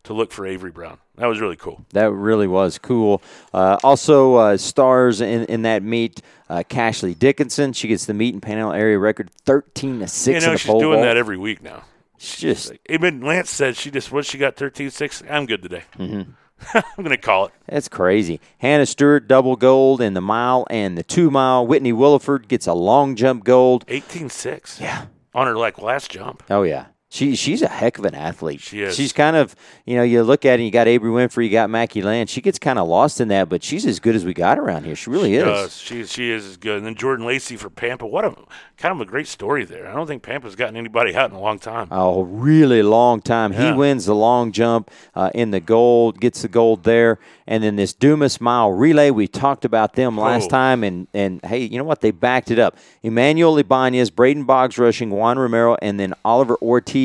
to 0.05 0.13
look 0.13 0.33
for 0.33 0.47
Avery 0.47 0.71
Brown. 0.71 0.99
That 1.17 1.27
was 1.27 1.41
really 1.41 1.57
cool. 1.57 1.85
That 1.93 2.11
really 2.11 2.49
was 2.49 2.79
cool. 2.79 3.23
Uh, 3.53 3.79
also, 3.85 4.35
uh, 4.35 4.57
stars 4.57 5.21
in, 5.21 5.45
in 5.45 5.63
that 5.63 5.83
meet, 5.83 6.21
uh, 6.51 6.63
Cashley 6.69 7.17
Dickinson. 7.19 7.73
She 7.73 7.89
gets 7.89 8.05
the 8.07 8.15
meet 8.15 8.35
and 8.35 8.43
panel 8.43 8.73
area 8.73 8.99
record 8.99 9.31
13 9.47 10.01
to 10.01 10.09
6 10.09 10.27
You 10.27 10.35
in 10.35 10.43
know, 10.53 10.57
she's 10.57 10.67
doing 10.71 10.81
vault. 10.81 11.03
that 11.03 11.17
every 11.17 11.39
week 11.39 11.63
now. 11.63 11.85
She's 12.19 12.41
just, 12.41 12.73
Even 12.89 13.21
Lance 13.21 13.51
said 13.51 13.77
she 13.77 13.91
just 13.91 14.11
what 14.13 14.25
she 14.27 14.39
got 14.39 14.57
13-6. 14.57 15.31
I'm 15.31 15.47
good 15.47 15.63
today. 15.63 15.85
Mm-hmm. 15.99 16.31
I'm 16.75 16.83
going 16.99 17.11
to 17.11 17.17
call 17.17 17.47
it. 17.47 17.53
that's 17.67 17.89
crazy. 17.89 18.41
Hannah 18.59 18.87
Stewart, 18.87 19.27
double 19.29 19.57
gold 19.57 20.01
in 20.01 20.15
the 20.15 20.21
mile 20.21 20.67
and 20.71 20.97
the 20.97 21.03
two 21.03 21.31
mile. 21.31 21.67
Whitney 21.67 21.93
Williford 21.93 22.49
gets 22.49 22.67
a 22.67 22.73
long 22.75 23.17
jump 23.17 23.45
gold. 23.45 23.87
18-6. 23.87 24.81
Yeah. 24.81 25.07
On 25.35 25.47
her 25.47 25.57
like 25.57 25.81
last 25.81 26.11
jump. 26.11 26.43
Oh 26.49 26.63
yeah. 26.63 26.87
She 27.15 27.37
she's 27.37 27.63
a 27.63 27.69
heck 27.69 27.97
of 28.01 28.05
an 28.07 28.17
athlete. 28.17 28.61
She 28.61 28.83
is. 28.83 28.97
She's 28.97 29.13
kind 29.13 29.37
of 29.37 29.55
you 29.87 29.95
know 29.97 30.03
you 30.03 30.25
look 30.25 30.45
at 30.45 30.55
it. 30.55 30.55
and 30.55 30.65
You 30.65 30.73
got 30.73 30.89
Abree 30.89 31.01
Winfrey, 31.13 31.45
you 31.45 31.51
got 31.51 31.71
Mackie 31.71 32.03
Land. 32.03 32.29
She 32.29 32.41
gets 32.41 32.59
kind 32.59 32.77
of 32.77 32.89
lost 32.89 33.21
in 33.21 33.29
that, 33.29 33.49
but 33.49 33.63
she's 33.63 33.87
as 33.87 34.01
good 34.01 34.17
as 34.17 34.25
we 34.25 34.35
got 34.35 34.59
around 34.59 34.83
here. 34.83 34.97
She 34.97 35.11
really 35.11 35.35
is. 35.37 35.45
Does. 35.45 35.77
She 35.79 36.05
she 36.07 36.33
is 36.33 36.45
as 36.45 36.57
good. 36.57 36.79
And 36.79 36.87
then 36.87 36.97
Jordan 36.97 37.25
Lacey 37.25 37.57
for 37.57 37.71
Pampa. 37.71 38.05
What 38.05 38.25
a 38.25 38.35
kind 38.79 38.93
of 38.93 39.01
a 39.01 39.05
great 39.09 39.29
story 39.29 39.65
there. 39.65 39.87
I 39.87 39.95
don't 39.95 40.09
think 40.09 40.25
Pampa's 40.25 40.57
gotten 40.57 40.77
anybody 40.77 41.15
out 41.15 41.31
in 41.31 41.37
a 41.37 41.41
long 41.41 41.61
time. 41.61 41.87
a 41.93 42.21
really 42.25 42.83
long 42.83 43.21
time. 43.21 43.53
He 43.53 43.71
wins 43.71 44.07
the 44.07 44.15
long 44.17 44.51
jump 44.51 44.91
uh, 45.15 45.31
in 45.37 45.53
the 45.53 45.61
gold, 45.61 46.19
gets 46.21 46.43
the 46.43 46.49
gold 46.49 46.83
there, 46.83 47.21
and 47.47 47.63
then 47.63 47.77
this 47.77 47.93
Dumas 47.93 48.41
mile 48.41 48.73
relay. 48.73 49.11
We 49.13 49.29
talked 49.29 49.65
about 49.65 49.93
them 49.95 50.19
last 50.19 50.47
Oh. 50.47 50.49
time, 50.49 50.83
and 50.83 51.07
and 51.15 51.41
hey, 51.45 51.61
you 51.61 51.79
know 51.79 51.85
what? 51.85 52.01
They 52.01 52.11
backed 52.11 52.51
it 52.51 52.59
up. 52.59 52.77
Emmanuel 53.05 53.57
Ibanez, 53.57 54.11
Braden 54.11 54.43
Boggs 54.47 54.79
rushing, 54.79 55.11
Juan 55.11 55.39
Romero, 55.39 55.77
and 55.81 56.01
then 56.01 56.13
Oliver 56.25 56.57
Ortiz 56.61 57.04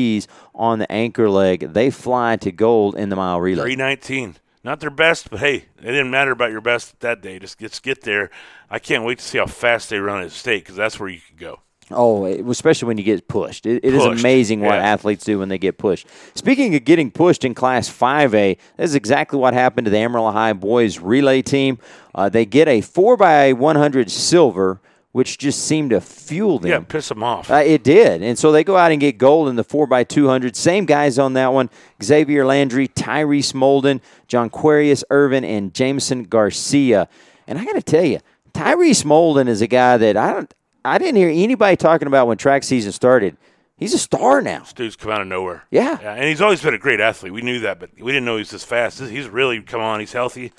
on 0.54 0.78
the 0.78 0.90
anchor 0.90 1.28
leg. 1.28 1.72
They 1.72 1.90
fly 1.90 2.36
to 2.36 2.52
gold 2.52 2.96
in 2.96 3.08
the 3.08 3.16
mile 3.16 3.40
relay. 3.40 3.62
319. 3.62 4.36
Not 4.62 4.80
their 4.80 4.90
best, 4.90 5.30
but 5.30 5.40
hey, 5.40 5.54
it 5.78 5.82
didn't 5.82 6.10
matter 6.10 6.32
about 6.32 6.50
your 6.50 6.60
best 6.60 7.00
that 7.00 7.22
day. 7.22 7.38
Just, 7.38 7.58
just 7.58 7.82
get 7.82 8.02
there. 8.02 8.30
I 8.68 8.78
can't 8.78 9.04
wait 9.04 9.18
to 9.18 9.24
see 9.24 9.38
how 9.38 9.46
fast 9.46 9.88
they 9.88 9.98
run 9.98 10.22
at 10.22 10.32
state 10.32 10.64
because 10.64 10.76
that's 10.76 11.00
where 11.00 11.08
you 11.08 11.20
can 11.20 11.36
go. 11.38 11.60
Oh, 11.92 12.24
especially 12.24 12.86
when 12.86 12.98
you 12.98 13.04
get 13.04 13.26
pushed. 13.26 13.66
It, 13.66 13.84
it 13.84 13.94
is 13.94 14.02
Pushed, 14.02 14.20
amazing 14.20 14.60
what 14.60 14.74
yeah. 14.74 14.92
athletes 14.92 15.24
do 15.24 15.40
when 15.40 15.48
they 15.48 15.58
get 15.58 15.76
pushed. 15.76 16.06
Speaking 16.34 16.74
of 16.74 16.84
getting 16.84 17.10
pushed 17.10 17.44
in 17.44 17.52
Class 17.52 17.88
5A, 17.88 18.58
this 18.76 18.90
is 18.90 18.94
exactly 18.94 19.38
what 19.38 19.54
happened 19.54 19.86
to 19.86 19.90
the 19.90 19.98
Amarillo 19.98 20.30
High 20.30 20.52
boys 20.52 21.00
relay 21.00 21.42
team. 21.42 21.78
Uh, 22.14 22.28
they 22.28 22.46
get 22.46 22.68
a 22.68 22.80
4x100 22.80 24.08
silver, 24.08 24.80
which 25.12 25.38
just 25.38 25.64
seemed 25.64 25.90
to 25.90 26.00
fuel 26.00 26.58
them. 26.58 26.70
Yeah, 26.70 26.78
piss 26.80 27.08
them 27.08 27.22
off. 27.22 27.50
Uh, 27.50 27.56
it 27.56 27.82
did. 27.82 28.22
And 28.22 28.38
so 28.38 28.52
they 28.52 28.62
go 28.62 28.76
out 28.76 28.92
and 28.92 29.00
get 29.00 29.18
gold 29.18 29.48
in 29.48 29.56
the 29.56 29.64
4x200. 29.64 30.54
Same 30.54 30.84
guys 30.84 31.18
on 31.18 31.32
that 31.32 31.52
one 31.52 31.68
Xavier 32.02 32.46
Landry, 32.46 32.88
Tyrese 32.88 33.52
Molden, 33.52 34.00
John 34.28 34.50
Quarius 34.50 35.02
Irvin, 35.10 35.44
and 35.44 35.74
Jameson 35.74 36.24
Garcia. 36.24 37.08
And 37.46 37.58
I 37.58 37.64
got 37.64 37.74
to 37.74 37.82
tell 37.82 38.04
you, 38.04 38.20
Tyrese 38.52 39.04
Molden 39.04 39.48
is 39.48 39.62
a 39.62 39.66
guy 39.66 39.96
that 39.96 40.16
I 40.16 40.32
don't. 40.32 40.54
I 40.84 40.96
didn't 40.96 41.16
hear 41.16 41.28
anybody 41.28 41.76
talking 41.76 42.06
about 42.08 42.26
when 42.26 42.38
track 42.38 42.62
season 42.62 42.92
started. 42.92 43.36
He's 43.76 43.92
a 43.94 43.98
star 43.98 44.40
now. 44.40 44.64
Dude's 44.74 44.96
come 44.96 45.10
out 45.10 45.20
of 45.20 45.26
nowhere. 45.26 45.64
Yeah. 45.70 45.98
Yeah, 46.00 46.14
and 46.14 46.24
he's 46.24 46.40
always 46.40 46.62
been 46.62 46.74
a 46.74 46.78
great 46.78 47.00
athlete. 47.00 47.32
We 47.32 47.42
knew 47.42 47.60
that, 47.60 47.80
but 47.80 47.90
we 47.98 48.12
didn't 48.12 48.24
know 48.26 48.36
he 48.36 48.40
was 48.40 48.50
this 48.50 48.64
fast. 48.64 49.00
He's 49.00 49.28
really 49.28 49.60
come 49.62 49.80
on. 49.80 50.00
He's 50.00 50.12
healthy, 50.12 50.52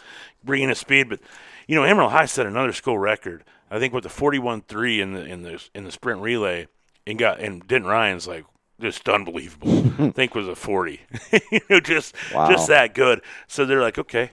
bringing 0.43 0.69
his 0.69 0.79
speed. 0.79 1.09
But 1.09 1.19
you 1.67 1.75
know, 1.75 1.85
Amarillo 1.85 2.09
High 2.09 2.25
set 2.25 2.45
another 2.45 2.73
school 2.73 2.97
record. 2.99 3.43
I 3.71 3.79
think 3.79 3.93
with 3.93 4.03
the 4.03 4.09
forty-one-three 4.09 4.99
in 5.01 5.13
the 5.13 5.25
in 5.25 5.41
the 5.43 5.63
in 5.73 5.85
the 5.85 5.91
sprint 5.91 6.21
relay, 6.21 6.67
and 7.07 7.17
got 7.17 7.39
and 7.39 7.65
Denton 7.67 7.89
Ryan's 7.89 8.27
like 8.27 8.45
just 8.79 9.07
unbelievable. 9.09 9.85
I 9.99 10.11
think 10.11 10.35
was 10.35 10.47
a 10.47 10.55
forty. 10.55 11.01
you 11.51 11.61
know, 11.69 11.79
just 11.79 12.13
Wow. 12.33 12.49
just 12.51 12.67
that 12.67 12.93
good. 12.93 13.21
So 13.47 13.65
they're 13.65 13.81
like, 13.81 13.97
okay. 13.97 14.31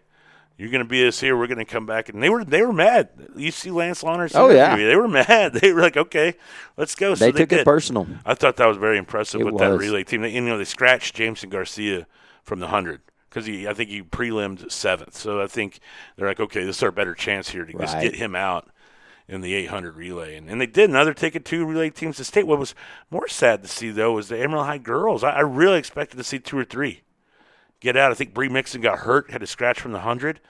You're 0.61 0.71
going 0.71 0.83
to 0.83 0.89
be 0.89 1.07
us 1.07 1.21
here. 1.21 1.37
We're 1.39 1.47
going 1.47 1.61
to 1.61 1.65
come 1.65 1.87
back, 1.87 2.09
and 2.09 2.21
they 2.21 2.29
were 2.29 2.45
they 2.45 2.63
were 2.63 2.73
mad. 2.73 3.11
You 3.37 3.53
see 3.53 3.71
Lance 3.71 4.03
Launer's 4.03 4.35
Oh, 4.35 4.49
yeah. 4.51 4.75
they 4.75 4.97
were 4.97 5.07
mad. 5.23 5.53
They 5.53 5.73
were 5.73 5.81
like, 5.83 5.97
"Okay, 5.97 6.35
let's 6.77 6.97
go." 6.97 7.15
So 7.15 7.27
They 7.27 7.31
took 7.31 7.51
did. 7.51 7.61
it 7.61 7.65
personal. 7.65 8.09
I 8.27 8.35
thought 8.35 8.57
that 8.57 8.67
was 8.67 8.77
very 8.77 8.99
impressive 8.99 9.41
It 9.41 9.45
with 9.45 9.59
that 9.59 9.79
relay 9.79 10.03
team. 10.03 10.23
They, 10.23 10.31
you 10.31 10.41
know, 10.41 10.59
they 10.59 10.65
scratched 10.65 11.15
Jameson 11.15 11.49
Garcia 11.49 12.09
from 12.43 12.59
the 12.59 12.67
hundred. 12.67 13.03
because 13.31 13.47
he 13.47 13.69
I 13.69 13.73
think 13.73 13.89
he 13.91 14.03
prelimed 14.03 14.69
seventh. 14.73 15.15
So 15.15 15.41
I 15.41 15.47
think 15.47 15.79
they're 16.17 16.27
like, 16.27 16.41
okay, 16.41 16.65
this 16.65 16.79
is 16.79 16.83
our 16.83 16.91
better 16.91 17.15
chance 17.15 17.51
here 17.51 17.65
to 17.65 17.73
just 17.79 18.01
get 18.01 18.17
him 18.17 18.35
out 18.35 18.69
in 19.29 19.43
the 19.43 19.55
800 19.55 19.95
relay, 19.95 20.37
and, 20.37 20.49
and 20.49 20.61
they 20.61 20.67
did 20.67 20.89
another 20.89 21.13
ticket 21.13 21.45
two 21.45 21.67
relay 21.67 21.91
teams 21.91 22.17
to 22.17 22.25
state. 22.25 22.47
What 22.47 22.59
was 22.59 22.75
more 23.11 23.29
sad 23.29 23.63
to 23.63 23.69
see 23.69 23.91
though 23.91 24.13
was 24.13 24.29
the 24.29 24.43
Amarillo 24.43 24.65
High 24.65 24.79
girls. 24.79 25.23
I, 25.23 25.33
I 25.33 25.41
really 25.41 25.79
expected 25.79 26.17
to 26.17 26.25
see 26.25 26.39
two 26.39 26.59
or 26.59 26.65
three 26.65 27.03
get 27.81 27.97
out. 27.97 28.11
I 28.11 28.15
think 28.15 28.35
Bree 28.35 28.49
Mixon 28.49 28.81
got 28.81 29.01
hurt, 29.01 29.31
had 29.31 29.43
a 29.43 29.47
scratch 29.47 29.81
from 29.81 29.93
the 29.93 30.01
hundred, 30.01 30.41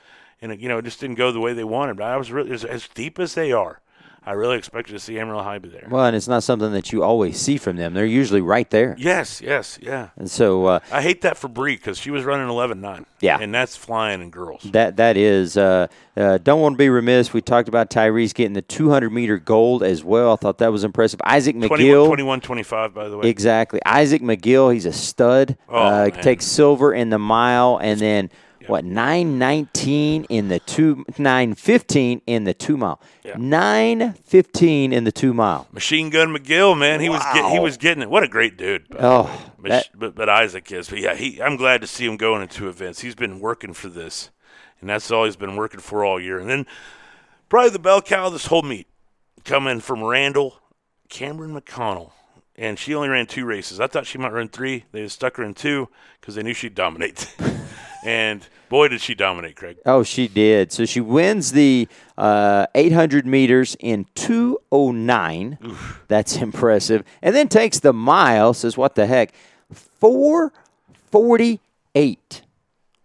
and 0.40 0.52
it, 0.52 0.60
you 0.60 0.68
know 0.68 0.78
it 0.78 0.84
just 0.84 1.00
didn't 1.00 1.16
go 1.16 1.32
the 1.32 1.40
way 1.40 1.52
they 1.52 1.64
wanted. 1.64 1.96
But 1.96 2.04
I 2.04 2.16
was 2.16 2.30
really 2.30 2.52
as, 2.52 2.64
as 2.64 2.88
deep 2.88 3.18
as 3.18 3.34
they 3.34 3.52
are. 3.52 3.80
I 4.24 4.32
really 4.32 4.58
expected 4.58 4.92
to 4.92 4.98
see 4.98 5.18
Amarillo 5.18 5.42
High 5.42 5.58
be 5.58 5.68
there. 5.68 5.86
Well, 5.90 6.04
and 6.04 6.14
it's 6.14 6.28
not 6.28 6.42
something 6.42 6.72
that 6.72 6.92
you 6.92 7.02
always 7.02 7.38
see 7.38 7.56
from 7.56 7.76
them. 7.76 7.94
They're 7.94 8.04
usually 8.04 8.40
right 8.40 8.68
there. 8.70 8.94
Yes, 8.98 9.40
yes, 9.40 9.78
yeah. 9.80 10.10
And 10.16 10.30
so 10.30 10.66
uh, 10.66 10.80
I 10.92 11.02
hate 11.02 11.22
that 11.22 11.38
for 11.38 11.48
Bree 11.48 11.76
because 11.76 11.98
she 11.98 12.10
was 12.10 12.24
running 12.24 12.46
11.9. 12.48 13.06
Yeah. 13.20 13.38
and 13.40 13.54
that's 13.54 13.76
flying 13.76 14.20
in 14.20 14.30
girls. 14.30 14.62
that 14.64 14.96
that 14.96 15.16
is 15.16 15.56
uh, 15.56 15.88
uh, 16.16 16.38
don't 16.38 16.60
want 16.60 16.74
to 16.74 16.78
be 16.78 16.88
remiss. 16.88 17.32
We 17.32 17.40
talked 17.40 17.68
about 17.68 17.90
Tyrese 17.90 18.34
getting 18.34 18.52
the 18.52 18.62
200 18.62 19.10
meter 19.10 19.38
gold 19.38 19.82
as 19.82 20.04
well. 20.04 20.34
I 20.34 20.36
thought 20.36 20.58
that 20.58 20.72
was 20.72 20.84
impressive. 20.84 21.20
Isaac 21.24 21.56
McGill. 21.56 22.06
21 22.06 22.40
25, 22.40 22.94
by 22.94 23.08
the 23.08 23.16
way. 23.16 23.28
Exactly. 23.28 23.80
Isaac 23.86 24.22
McGill, 24.22 24.72
he's 24.72 24.86
a 24.86 24.92
stud. 24.92 25.56
Oh, 25.68 25.76
uh, 25.76 26.10
man. 26.12 26.22
takes 26.22 26.44
silver 26.44 26.92
in 26.92 27.10
the 27.10 27.18
mile 27.18 27.78
and 27.82 27.98
then 27.98 28.30
what, 28.68 28.84
nine 28.84 29.38
nineteen 29.38 30.24
in 30.24 30.48
the 30.48 30.58
two 30.60 31.04
nine 31.18 31.54
fifteen 31.54 32.20
in 32.26 32.44
the 32.44 32.54
two 32.54 32.76
mile. 32.76 33.00
Yeah. 33.24 33.34
Nine 33.38 34.12
fifteen 34.24 34.92
in 34.92 35.04
the 35.04 35.12
two 35.12 35.34
mile. 35.34 35.66
Machine 35.72 36.10
Gun 36.10 36.28
McGill, 36.28 36.78
man, 36.78 37.00
he 37.00 37.08
was 37.08 37.22
get, 37.34 37.50
he 37.50 37.58
was 37.58 37.76
getting 37.76 38.02
it. 38.02 38.10
What 38.10 38.22
a 38.22 38.28
great 38.28 38.56
dude. 38.56 38.86
Oh. 38.98 39.24
Mach- 39.58 39.70
that- 39.70 39.88
but, 39.94 40.14
but 40.14 40.28
Isaac 40.28 40.70
is. 40.70 40.88
But 40.88 40.98
yeah, 41.00 41.14
he, 41.14 41.40
I'm 41.42 41.56
glad 41.56 41.80
to 41.80 41.86
see 41.86 42.04
him 42.06 42.16
going 42.16 42.42
into 42.42 42.68
events. 42.68 43.00
He's 43.00 43.14
been 43.14 43.40
working 43.40 43.72
for 43.72 43.88
this, 43.88 44.30
and 44.80 44.88
that's 44.88 45.10
all 45.10 45.24
he's 45.24 45.36
been 45.36 45.56
working 45.56 45.80
for 45.80 46.04
all 46.04 46.20
year. 46.20 46.38
And 46.38 46.48
then 46.48 46.66
probably 47.48 47.70
the 47.70 47.78
bell 47.78 48.00
cow 48.02 48.28
this 48.28 48.46
whole 48.46 48.62
meet 48.62 48.86
coming 49.44 49.80
from 49.80 50.04
Randall, 50.04 50.60
Cameron 51.08 51.58
McConnell. 51.58 52.12
And 52.54 52.76
she 52.76 52.92
only 52.92 53.08
ran 53.08 53.26
two 53.26 53.44
races. 53.44 53.78
I 53.78 53.86
thought 53.86 54.04
she 54.04 54.18
might 54.18 54.32
run 54.32 54.48
three. 54.48 54.84
They 54.90 55.02
just 55.04 55.14
stuck 55.14 55.36
her 55.36 55.44
in 55.44 55.54
two 55.54 55.88
because 56.20 56.34
they 56.34 56.42
knew 56.42 56.54
she'd 56.54 56.74
dominate. 56.74 57.32
and 58.04 58.46
boy, 58.68 58.88
did 58.88 59.00
she 59.00 59.14
dominate, 59.14 59.56
Craig. 59.56 59.78
Oh, 59.86 60.02
she 60.02 60.28
did. 60.28 60.70
So 60.72 60.84
she 60.84 61.00
wins 61.00 61.52
the 61.52 61.88
uh, 62.16 62.66
800 62.74 63.26
meters 63.26 63.76
in 63.80 64.06
209. 64.14 65.58
That's 66.08 66.36
impressive. 66.36 67.04
And 67.22 67.34
then 67.34 67.48
takes 67.48 67.80
the 67.80 67.92
mile, 67.92 68.54
says, 68.54 68.76
what 68.76 68.94
the 68.94 69.06
heck? 69.06 69.32
448. 69.72 72.42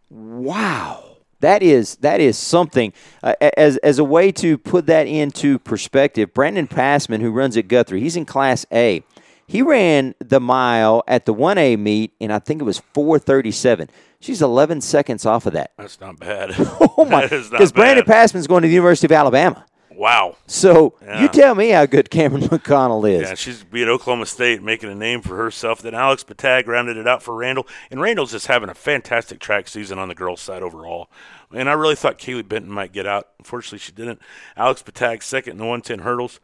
Wow. 0.10 1.00
That 1.40 1.62
is 1.62 1.98
that 1.98 2.22
is 2.22 2.38
something. 2.38 2.94
Uh, 3.22 3.34
as 3.58 3.76
as 3.78 4.00
a 4.00 4.04
way 4.06 4.32
to 4.32 4.58
put 4.58 4.86
that 4.86 5.08
into 5.08 5.60
perspective, 5.60 6.34
Brandon 6.34 6.68
Passman, 6.68 7.20
who 7.20 7.32
runs 7.32 7.58
at 7.58 7.68
Guthrie, 7.68 8.00
he's 8.00 8.16
in 8.16 8.24
Class 8.24 8.66
A. 8.72 9.04
He 9.48 9.62
ran 9.62 10.16
the 10.20 10.40
mile 10.40 11.04
at 11.08 11.26
the 11.26 11.34
1A 11.34 11.78
meet, 11.78 12.14
and 12.22 12.32
I 12.32 12.40
think 12.40 12.62
it 12.62 12.66
was 12.66 12.80
437. 12.94 13.90
She's 14.20 14.42
11 14.42 14.82
seconds 14.82 15.26
off 15.26 15.46
of 15.46 15.54
that. 15.54 15.72
That's 15.78 16.00
not 16.00 16.20
bad. 16.20 16.52
Oh 16.98 17.06
my! 17.06 17.24
Because 17.28 17.72
Brandon. 17.72 18.06
Passman's 18.06 18.48
going 18.48 18.62
to 18.62 18.68
the 18.68 18.74
University 18.74 19.08
of 19.08 19.12
Alabama. 19.12 19.66
Wow. 19.96 20.38
So 20.48 20.96
Yeah. 21.04 21.22
you 21.22 21.28
tell 21.28 21.54
me 21.56 21.70
how 21.70 21.86
good 21.86 22.10
Cameron 22.10 22.44
McConnell 22.44 23.08
is. 23.10 23.22
Yeah, 23.30 23.36
she's 23.36 23.64
be 23.64 23.84
at 23.84 23.90
Oklahoma 23.90 24.26
State 24.26 24.62
making 24.64 24.90
a 24.92 24.96
name 24.96 25.22
for 25.22 25.36
herself. 25.38 25.82
Then 25.82 25.94
Alex 25.94 26.24
Patag 26.24 26.66
rounded 26.68 26.98
it 26.98 27.08
out 27.08 27.22
for 27.22 27.36
Randall. 27.36 27.68
And 27.92 28.02
Randall's 28.02 28.32
just 28.32 28.48
having 28.48 28.70
a 28.70 28.74
fantastic 28.74 29.40
track 29.40 29.68
season 29.68 30.00
on 30.00 30.08
the 30.08 30.16
girls' 30.16 30.42
side 30.42 30.64
overall. 30.64 31.10
And 31.54 31.70
I 31.70 31.74
really 31.74 31.96
thought 31.96 32.18
Kaylee 32.18 32.48
Benton 32.48 32.72
might 32.72 32.92
get 32.92 33.06
out. 33.06 33.30
Unfortunately, 33.40 33.78
she 33.80 33.92
didn't. 33.92 34.20
Alex 34.58 34.82
Patag 34.82 35.22
second 35.22 35.52
in 35.54 35.58
the 35.58 35.66
110 35.66 36.00
hurdles. 36.00 36.40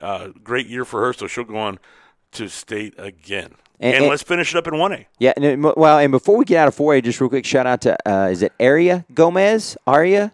Uh, 0.00 0.28
great 0.44 0.66
year 0.68 0.84
for 0.84 1.00
her, 1.04 1.12
so 1.12 1.26
she'll 1.26 1.44
go 1.44 1.56
on 1.56 1.78
to 2.32 2.48
state 2.48 2.94
again. 2.98 3.50
And- 3.80 3.94
And, 3.94 4.02
and- 4.04 4.06
let's 4.10 4.22
finish 4.22 4.54
it 4.54 4.58
up 4.58 4.66
in 4.68 4.74
1A. 4.74 5.06
Yeah. 5.18 5.32
And 5.36 5.44
it- 5.44 5.58
well, 5.76 5.98
and 5.98 6.10
before 6.12 6.36
we 6.36 6.44
get 6.44 6.58
out 6.58 6.68
of 6.68 6.76
4A, 6.76 7.02
just 7.02 7.20
real 7.20 7.28
quick, 7.30 7.44
shout 7.44 7.66
out 7.66 7.80
to 7.82 7.96
uh, 8.08 8.28
is 8.28 8.42
it 8.42 8.52
Aria 8.60 9.04
Gomez? 9.14 9.76
Aria. 9.86 10.32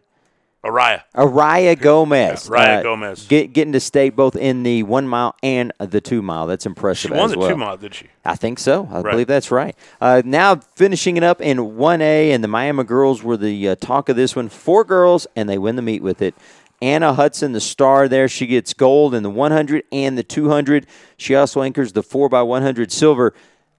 Araya. 0.64 1.02
Araya 1.14 1.80
Gomez. 1.80 2.50
Yeah, 2.52 2.56
Araya 2.58 2.78
Uh, 2.78 2.82
Gomez. 2.82 3.26
Get, 3.28 3.52
getting 3.52 3.72
to 3.72 3.80
state 3.80 4.16
both 4.16 4.34
in 4.34 4.64
the 4.64 4.82
one 4.82 5.06
mile 5.06 5.36
and 5.40 5.72
the 5.78 6.00
two 6.00 6.20
mile. 6.20 6.48
That's 6.48 6.64
She 6.64 6.68
impressive. 6.68 7.12
won 7.12 7.20
as 7.26 7.30
the 7.32 7.38
well. 7.38 7.48
two 7.48 7.56
mile, 7.56 7.76
did 7.76 7.94
she? 7.94 8.06
I 8.24 8.34
think 8.34 8.58
so. 8.58 8.88
I 8.90 9.00
Right. 9.00 9.12
believe 9.12 9.28
that's 9.28 9.52
right. 9.52 9.76
Uh, 10.00 10.20
now 10.24 10.56
finishing 10.74 11.16
it 11.16 11.22
up 11.22 11.40
in 11.40 11.58
1A, 11.76 12.32
and 12.32 12.42
the 12.42 12.48
Miami 12.48 12.82
girls 12.82 13.22
were 13.22 13.36
the 13.36 13.68
uh, 13.68 13.76
talk 13.76 14.08
of 14.08 14.16
this 14.16 14.34
one. 14.34 14.48
Four 14.48 14.84
girls, 14.84 15.28
and 15.36 15.48
they 15.48 15.58
win 15.58 15.76
the 15.76 15.82
meet 15.82 16.02
with 16.02 16.20
it. 16.20 16.34
Anna 16.80 17.12
Hudson, 17.12 17.52
the 17.52 17.60
star 17.60 18.08
there, 18.08 18.28
she 18.28 18.46
gets 18.46 18.72
gold 18.72 19.14
in 19.14 19.22
the 19.22 19.30
100 19.30 19.84
and 19.90 20.16
the 20.16 20.22
200. 20.22 20.86
She 21.16 21.34
also 21.34 21.62
anchors 21.62 21.92
the 21.92 22.02
4x100 22.02 22.90
silver. 22.90 23.34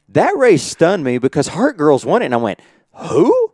That 0.09 0.35
race 0.37 0.63
stunned 0.63 1.03
me 1.03 1.17
because 1.17 1.49
Hart 1.49 1.77
Girls 1.77 2.05
won 2.05 2.21
it, 2.21 2.25
and 2.25 2.33
I 2.33 2.37
went, 2.37 2.59
who? 2.93 3.53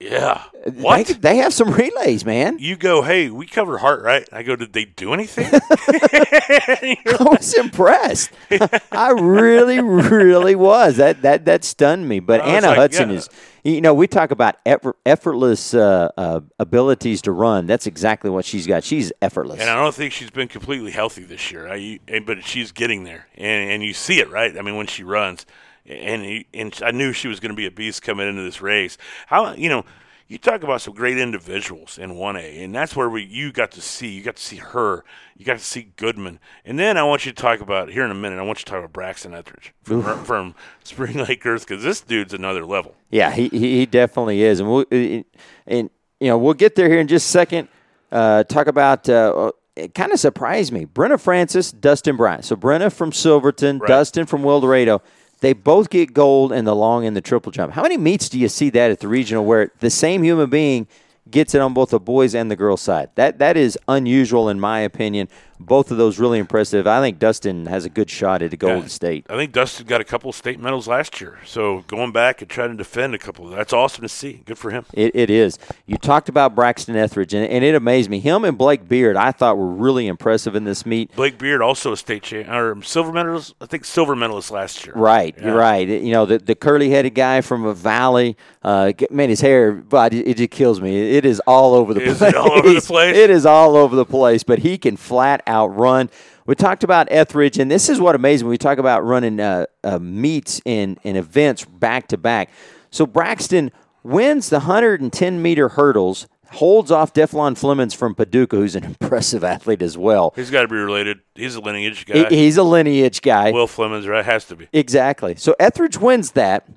Yeah. 0.00 0.42
What? 0.74 1.06
They, 1.06 1.14
they 1.14 1.36
have 1.36 1.54
some 1.54 1.70
relays, 1.70 2.24
man. 2.24 2.58
you 2.58 2.76
go, 2.76 3.02
hey, 3.02 3.30
we 3.30 3.46
cover 3.46 3.78
Hart, 3.78 4.02
right? 4.02 4.28
I 4.32 4.42
go, 4.42 4.56
did 4.56 4.72
they 4.72 4.84
do 4.84 5.14
anything? 5.14 5.48
I 5.52 6.96
was 7.20 7.54
impressed. 7.54 8.30
I 8.92 9.10
really, 9.10 9.80
really 9.80 10.56
was. 10.56 10.96
That 10.96 11.22
that 11.22 11.44
that 11.44 11.64
stunned 11.64 12.08
me. 12.08 12.20
But 12.20 12.40
Anna 12.40 12.68
like, 12.68 12.76
Hudson 12.76 13.10
yeah. 13.10 13.16
is, 13.16 13.28
you 13.62 13.80
know, 13.80 13.94
we 13.94 14.06
talk 14.06 14.30
about 14.30 14.56
effort, 14.66 14.96
effortless 15.06 15.74
uh, 15.74 16.10
uh, 16.16 16.40
abilities 16.58 17.22
to 17.22 17.32
run. 17.32 17.66
That's 17.66 17.86
exactly 17.86 18.30
what 18.30 18.44
she's 18.44 18.66
got. 18.66 18.84
She's 18.84 19.12
effortless. 19.22 19.60
And 19.60 19.70
I 19.70 19.76
don't 19.76 19.94
think 19.94 20.12
she's 20.12 20.30
been 20.30 20.48
completely 20.48 20.90
healthy 20.90 21.24
this 21.24 21.52
year. 21.52 21.68
I, 21.70 22.00
but 22.26 22.44
she's 22.44 22.72
getting 22.72 23.04
there, 23.04 23.28
and 23.36 23.70
and 23.70 23.82
you 23.82 23.94
see 23.94 24.18
it, 24.18 24.28
right? 24.30 24.56
I 24.58 24.62
mean, 24.62 24.76
when 24.76 24.86
she 24.86 25.04
runs, 25.04 25.46
and 25.86 26.22
he- 26.22 26.46
and 26.54 26.78
I 26.84 26.90
knew 26.90 27.12
she 27.12 27.28
was 27.28 27.40
going 27.40 27.50
to 27.50 27.56
be 27.56 27.66
a 27.66 27.70
beast 27.70 28.02
coming 28.02 28.28
into 28.28 28.42
this 28.42 28.60
race. 28.60 28.96
How 29.26 29.52
you 29.54 29.68
know? 29.68 29.84
You 30.26 30.38
talk 30.38 30.62
about 30.62 30.80
some 30.80 30.94
great 30.94 31.18
individuals 31.18 31.98
in 31.98 32.12
1A, 32.12 32.64
and 32.64 32.74
that's 32.74 32.96
where 32.96 33.10
we 33.10 33.22
you 33.22 33.52
got 33.52 33.70
to 33.72 33.82
see 33.82 34.08
you 34.08 34.22
got 34.22 34.36
to 34.36 34.42
see 34.42 34.56
her, 34.56 35.04
you 35.36 35.44
got 35.44 35.58
to 35.58 35.64
see 35.64 35.92
Goodman, 35.96 36.40
and 36.64 36.78
then 36.78 36.96
I 36.96 37.02
want 37.02 37.26
you 37.26 37.32
to 37.32 37.40
talk 37.40 37.60
about 37.60 37.90
here 37.90 38.06
in 38.06 38.10
a 38.10 38.14
minute. 38.14 38.38
I 38.38 38.42
want 38.42 38.58
you 38.60 38.64
to 38.64 38.70
talk 38.70 38.78
about 38.78 38.94
Braxton 38.94 39.34
Etheridge 39.34 39.74
from, 39.82 40.24
from 40.24 40.54
Spring 40.82 41.18
Lake 41.18 41.44
Earth 41.44 41.66
because 41.68 41.84
this 41.84 42.00
dude's 42.00 42.32
another 42.32 42.64
level. 42.64 42.94
Yeah, 43.10 43.32
he 43.32 43.48
he 43.50 43.84
definitely 43.84 44.42
is, 44.42 44.60
and 44.60 44.70
we'll 44.70 44.86
and 44.90 45.24
you 45.66 45.90
know 46.28 46.38
we'll 46.38 46.54
get 46.54 46.74
there 46.74 46.88
here 46.88 47.00
in 47.00 47.06
just 47.06 47.26
a 47.26 47.30
second. 47.30 47.68
Uh, 48.10 48.44
talk 48.44 48.66
about. 48.66 49.06
Uh, 49.08 49.52
it 49.76 49.92
kind 49.92 50.10
of 50.12 50.20
surprised 50.20 50.72
me. 50.72 50.86
Brenna 50.86 51.20
Francis, 51.20 51.70
Dustin 51.72 52.16
Bryant. 52.16 52.44
So 52.44 52.54
Brenna 52.56 52.92
from 52.92 53.10
Silverton, 53.12 53.80
Right. 53.80 53.88
Dustin 53.88 54.24
from 54.24 54.42
Wildorado. 54.42 55.00
They 55.40 55.52
both 55.52 55.90
get 55.90 56.14
gold 56.14 56.52
in 56.52 56.64
the 56.64 56.74
long 56.74 57.04
and 57.04 57.16
the 57.16 57.20
triple 57.20 57.52
jump. 57.52 57.72
How 57.72 57.82
many 57.82 57.96
meets 57.96 58.28
do 58.28 58.38
you 58.38 58.48
see 58.48 58.70
that 58.70 58.90
at 58.90 59.00
the 59.00 59.08
regional 59.08 59.44
where 59.44 59.70
the 59.80 59.90
same 59.90 60.22
human 60.22 60.48
being 60.48 60.86
gets 61.30 61.54
it 61.54 61.60
on 61.60 61.74
both 61.74 61.90
the 61.90 62.00
boys 62.00 62.34
and 62.34 62.50
the 62.50 62.56
girls 62.56 62.80
side? 62.80 63.10
That 63.14 63.38
that 63.38 63.56
is 63.56 63.78
unusual 63.88 64.48
in 64.48 64.58
my 64.58 64.80
opinion. 64.80 65.28
Both 65.60 65.90
of 65.90 65.96
those 65.98 66.18
really 66.18 66.38
impressive. 66.38 66.86
I 66.86 67.00
think 67.00 67.18
Dustin 67.18 67.66
has 67.66 67.84
a 67.84 67.88
good 67.88 68.10
shot 68.10 68.42
at 68.42 68.52
a 68.52 68.56
gold 68.56 68.82
Yeah. 68.84 68.88
state. 68.88 69.26
I 69.30 69.36
think 69.36 69.52
Dustin 69.52 69.86
got 69.86 70.00
a 70.00 70.04
couple 70.04 70.30
of 70.30 70.36
state 70.36 70.58
medals 70.60 70.88
last 70.88 71.20
year, 71.20 71.38
so 71.46 71.84
going 71.86 72.12
back 72.12 72.42
and 72.42 72.50
trying 72.50 72.70
to 72.70 72.76
defend 72.76 73.14
a 73.14 73.18
couple, 73.18 73.46
that's 73.48 73.72
awesome 73.72 74.02
to 74.02 74.08
see. 74.08 74.42
Good 74.44 74.58
for 74.58 74.70
him. 74.70 74.84
It, 74.92 75.14
it 75.14 75.30
is. 75.30 75.58
You 75.86 75.96
talked 75.96 76.28
about 76.28 76.54
Braxton 76.54 76.96
Etheridge, 76.96 77.34
and, 77.34 77.46
and 77.48 77.64
it 77.64 77.74
amazed 77.74 78.10
me. 78.10 78.20
Him 78.20 78.44
and 78.44 78.58
Blake 78.58 78.88
Beard, 78.88 79.16
I 79.16 79.30
thought 79.32 79.56
were 79.56 79.66
really 79.72 80.06
impressive 80.06 80.54
in 80.56 80.64
this 80.64 80.84
meet. 80.84 81.14
Blake 81.14 81.38
Beard 81.38 81.62
also 81.62 81.92
a 81.92 81.96
state 81.96 82.24
champ 82.24 82.48
or 82.48 82.76
silver 82.82 83.12
medalist. 83.12 83.54
I 83.60 83.66
think 83.66 83.84
silver 83.84 84.16
medalist 84.16 84.50
last 84.50 84.84
year. 84.84 84.94
Right, 84.96 85.34
Yeah. 85.38 85.46
you're 85.46 85.56
right. 85.56 85.86
You 85.88 86.12
know, 86.12 86.26
the, 86.26 86.38
the 86.38 86.54
curly 86.54 86.90
headed 86.90 87.14
guy 87.14 87.40
from 87.40 87.64
a 87.64 87.74
valley, 87.74 88.36
uh, 88.62 88.92
man, 89.10 89.28
his 89.28 89.40
hair, 89.40 89.72
but 89.72 90.12
it, 90.12 90.26
it 90.28 90.36
just 90.36 90.50
kills 90.50 90.80
me. 90.80 91.16
It 91.16 91.24
is 91.24 91.40
all 91.46 91.74
over 91.74 91.94
the 91.94 92.02
Is 92.02 92.18
place. 92.18 92.30
it 92.32 92.36
all 92.36 92.52
over 92.52 92.72
the 92.72 92.80
place? 92.86 93.16
It 93.16 93.30
is 93.30 93.46
all 93.46 93.76
over 93.76 93.94
the 93.94 94.04
place, 94.04 94.42
but 94.42 94.58
he 94.60 94.76
can 94.78 94.96
flat 94.96 95.42
out 95.46 95.53
run. 95.62 96.10
We 96.46 96.54
talked 96.54 96.84
about 96.84 97.08
Etheridge, 97.10 97.58
and 97.58 97.70
this 97.70 97.88
is 97.88 98.00
what 98.00 98.14
amazing. 98.14 98.48
We 98.48 98.58
talk 98.58 98.78
about 98.78 99.04
running 99.04 99.40
uh, 99.40 99.66
uh, 99.82 99.98
meets 99.98 100.60
and, 100.66 100.98
and 101.04 101.16
events 101.16 101.64
back 101.64 102.08
to 102.08 102.16
back. 102.18 102.50
So 102.90 103.06
Braxton 103.06 103.70
wins 104.02 104.50
the 104.50 104.58
110 104.58 105.40
meter 105.42 105.70
hurdles, 105.70 106.26
holds 106.52 106.90
off 106.90 107.14
Deflon 107.14 107.56
Flemings 107.56 107.94
from 107.94 108.14
Paducah, 108.14 108.56
who's 108.56 108.76
an 108.76 108.84
impressive 109.00 109.42
athlete 109.42 109.80
as 109.82 109.96
well. 109.96 110.32
He's 110.36 110.50
got 110.50 110.62
to 110.62 110.68
be 110.68 110.76
related. 110.76 111.20
He's 111.34 111.54
a 111.54 111.60
lineage 111.60 112.04
guy. 112.04 112.28
He- 112.28 112.36
he's 112.36 112.56
a 112.58 112.62
lineage 112.62 113.22
guy. 113.22 113.50
Will 113.50 113.66
Flemings, 113.66 114.06
right? 114.06 114.24
Has 114.24 114.44
to 114.46 114.56
be. 114.56 114.68
Exactly. 114.72 115.36
So 115.36 115.54
Etheridge 115.58 115.98
wins 115.98 116.32
that. 116.32 116.68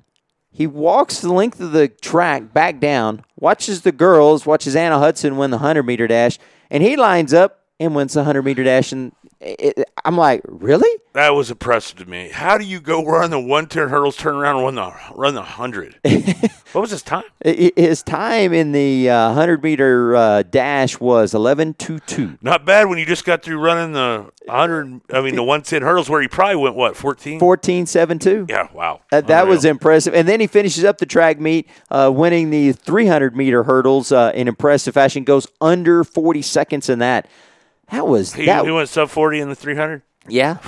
He 0.50 0.66
walks 0.66 1.20
the 1.20 1.32
length 1.32 1.60
of 1.60 1.70
the 1.72 1.86
track 1.88 2.52
back 2.52 2.80
down, 2.80 3.22
watches 3.38 3.82
the 3.82 3.92
girls, 3.92 4.44
watches 4.46 4.74
Anna 4.74 4.98
Hudson 4.98 5.36
win 5.36 5.50
the 5.52 5.58
100 5.58 5.84
meter 5.84 6.08
dash, 6.08 6.38
and 6.70 6.82
he 6.82 6.96
lines 6.96 7.32
up 7.32 7.60
and 7.80 7.94
wins 7.94 8.14
the 8.14 8.20
100 8.20 8.42
meter 8.42 8.64
dash 8.64 8.92
And 8.92 9.12
it, 9.40 9.88
I'm 10.04 10.16
like, 10.16 10.40
really? 10.44 10.90
That 11.12 11.30
was 11.30 11.50
impressive 11.50 11.98
to 11.98 12.06
me. 12.06 12.30
How 12.30 12.58
do 12.58 12.64
you 12.64 12.80
go 12.80 13.04
run 13.04 13.30
the 13.30 13.40
one 13.40 13.66
ten 13.66 13.88
hurdles, 13.88 14.16
turn 14.16 14.34
around 14.34 14.56
and 14.56 14.64
run 14.64 14.74
the 14.74 14.94
run 15.14 15.34
the 15.34 15.42
hundred? 15.42 15.96
what 16.72 16.80
was 16.80 16.90
his 16.90 17.02
time? 17.02 17.24
His 17.44 18.02
time 18.02 18.52
in 18.52 18.72
the 18.72 19.10
uh, 19.10 19.28
100 19.28 19.62
meter 19.62 20.14
uh, 20.16 20.42
dash 20.42 21.00
was 21.00 21.34
11.22. 21.34 22.38
Not 22.42 22.64
bad 22.64 22.88
when 22.88 22.98
you 22.98 23.06
just 23.06 23.24
got 23.24 23.42
through 23.42 23.58
running 23.58 23.92
the 23.92 24.30
hundred. 24.48 25.00
I 25.12 25.20
mean, 25.20 25.36
the 25.36 25.42
one 25.42 25.62
ten 25.62 25.82
hurdles 25.82 26.08
where 26.10 26.20
he 26.20 26.28
probably 26.28 26.56
went 26.56 26.74
what 26.74 26.96
fourteen. 26.96 27.40
14.72. 27.40 28.48
Yeah, 28.50 28.68
wow. 28.72 29.00
Uh, 29.12 29.20
that 29.22 29.46
was 29.46 29.64
impressive. 29.64 30.14
And 30.14 30.26
then 30.28 30.40
he 30.40 30.46
finishes 30.46 30.84
up 30.84 30.98
the 30.98 31.06
track 31.06 31.38
meet, 31.40 31.68
uh, 31.90 32.10
winning 32.14 32.50
the 32.50 32.72
300 32.72 33.36
meter 33.36 33.62
hurdles 33.64 34.12
uh, 34.12 34.32
in 34.34 34.48
impressive 34.48 34.94
fashion. 34.94 35.24
Goes 35.24 35.46
under 35.60 36.04
40 36.04 36.42
seconds 36.42 36.88
in 36.88 36.98
that. 37.00 37.28
That 37.90 38.06
was 38.06 38.34
He, 38.34 38.46
that. 38.46 38.64
he 38.64 38.70
went 38.70 38.88
sub 38.88 39.08
forty 39.10 39.40
in 39.40 39.48
the 39.48 39.54
three 39.54 39.74
hundred. 39.76 40.02
Yeah, 40.30 40.58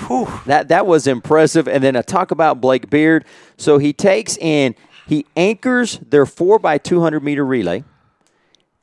that 0.47 0.69
that 0.69 0.87
was 0.87 1.05
impressive. 1.05 1.67
And 1.67 1.83
then 1.83 1.95
I 1.95 2.01
talk 2.01 2.31
about 2.31 2.59
Blake 2.61 2.89
Beard. 2.89 3.25
So 3.57 3.77
he 3.77 3.93
takes 3.93 4.37
and 4.37 4.73
he 5.07 5.27
anchors 5.35 5.99
their 5.99 6.25
four 6.25 6.57
by 6.57 6.77
two 6.79 7.01
hundred 7.01 7.23
meter 7.23 7.45
relay. 7.45 7.83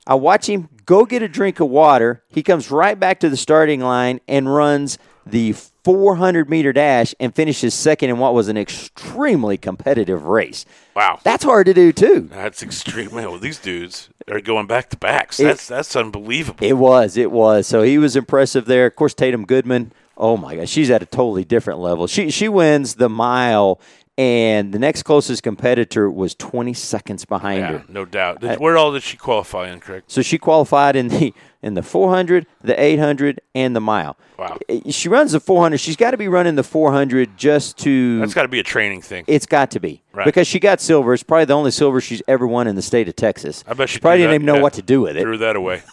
I 0.06 0.14
watch 0.14 0.48
him 0.48 0.68
go 0.86 1.04
get 1.04 1.22
a 1.22 1.28
drink 1.28 1.58
of 1.60 1.68
water. 1.68 2.22
He 2.28 2.42
comes 2.42 2.70
right 2.70 2.98
back 2.98 3.20
to 3.20 3.28
the 3.28 3.36
starting 3.36 3.80
line 3.80 4.20
and 4.28 4.54
runs 4.54 4.98
the 5.30 5.52
400 5.84 6.50
meter 6.50 6.72
dash 6.72 7.14
and 7.18 7.34
finishes 7.34 7.72
second 7.72 8.10
in 8.10 8.18
what 8.18 8.34
was 8.34 8.48
an 8.48 8.56
extremely 8.56 9.56
competitive 9.56 10.24
race. 10.24 10.66
Wow. 10.94 11.20
That's 11.22 11.44
hard 11.44 11.66
to 11.66 11.74
do 11.74 11.92
too. 11.92 12.28
That's 12.30 12.62
extremely. 12.62 13.24
Well, 13.24 13.38
these 13.38 13.58
dudes 13.58 14.10
are 14.30 14.40
going 14.40 14.66
back 14.66 14.90
to 14.90 14.96
backs. 14.96 15.38
That's 15.38 15.66
that's 15.66 15.96
unbelievable. 15.96 16.66
It 16.66 16.74
was, 16.74 17.16
it 17.16 17.30
was. 17.30 17.66
So 17.66 17.82
he 17.82 17.98
was 17.98 18.16
impressive 18.16 18.66
there. 18.66 18.86
Of 18.86 18.96
course, 18.96 19.14
Tatum 19.14 19.46
Goodman. 19.46 19.92
Oh 20.16 20.36
my 20.36 20.56
gosh, 20.56 20.68
she's 20.68 20.90
at 20.90 21.02
a 21.02 21.06
totally 21.06 21.44
different 21.44 21.78
level. 21.78 22.06
She 22.06 22.30
she 22.30 22.48
wins 22.48 22.96
the 22.96 23.08
mile, 23.08 23.80
and 24.18 24.74
the 24.74 24.78
next 24.80 25.04
closest 25.04 25.44
competitor 25.44 26.10
was 26.10 26.34
20 26.34 26.74
seconds 26.74 27.24
behind 27.24 27.60
yeah, 27.60 27.78
her. 27.78 27.84
no 27.88 28.04
doubt. 28.04 28.42
Uh, 28.42 28.56
Where 28.56 28.76
all 28.76 28.92
did 28.92 29.04
she 29.04 29.16
qualify 29.16 29.70
in? 29.70 29.78
Correct. 29.78 30.10
So 30.10 30.22
she 30.22 30.36
qualified 30.36 30.96
in 30.96 31.08
the 31.08 31.32
in 31.62 31.74
the 31.74 31.82
400, 31.82 32.46
the 32.62 32.80
800, 32.80 33.40
and 33.54 33.74
the 33.74 33.80
mile. 33.80 34.16
Wow. 34.38 34.58
She 34.90 35.08
runs 35.08 35.32
the 35.32 35.40
400. 35.40 35.78
She's 35.78 35.96
got 35.96 36.12
to 36.12 36.16
be 36.16 36.28
running 36.28 36.54
the 36.54 36.62
400 36.62 37.36
just 37.36 37.76
to. 37.78 38.20
That's 38.20 38.34
got 38.34 38.42
to 38.42 38.48
be 38.48 38.60
a 38.60 38.64
training 38.64 39.02
thing. 39.02 39.24
it's 39.26 39.46
got 39.46 39.72
to 39.72 39.80
be 39.80 40.02
Right. 40.12 40.24
because 40.24 40.46
she 40.48 40.58
got 40.58 40.80
silver. 40.80 41.14
It's 41.14 41.22
probably 41.22 41.44
the 41.44 41.54
only 41.54 41.70
silver 41.70 42.00
she's 42.00 42.22
ever 42.28 42.46
won 42.46 42.66
in 42.66 42.74
the 42.76 42.82
state 42.82 43.08
of 43.08 43.16
Texas. 43.16 43.62
I 43.66 43.74
bet 43.74 43.88
she 43.88 43.94
she 43.94 44.00
probably 44.00 44.18
didn't 44.18 44.30
that- 44.30 44.34
even 44.36 44.46
know 44.46 44.54
yeah, 44.56 44.62
what 44.62 44.72
to 44.74 44.82
do 44.82 45.00
with 45.00 45.16
it. 45.16 45.22
Threw 45.22 45.38
that 45.38 45.56
away. 45.56 45.82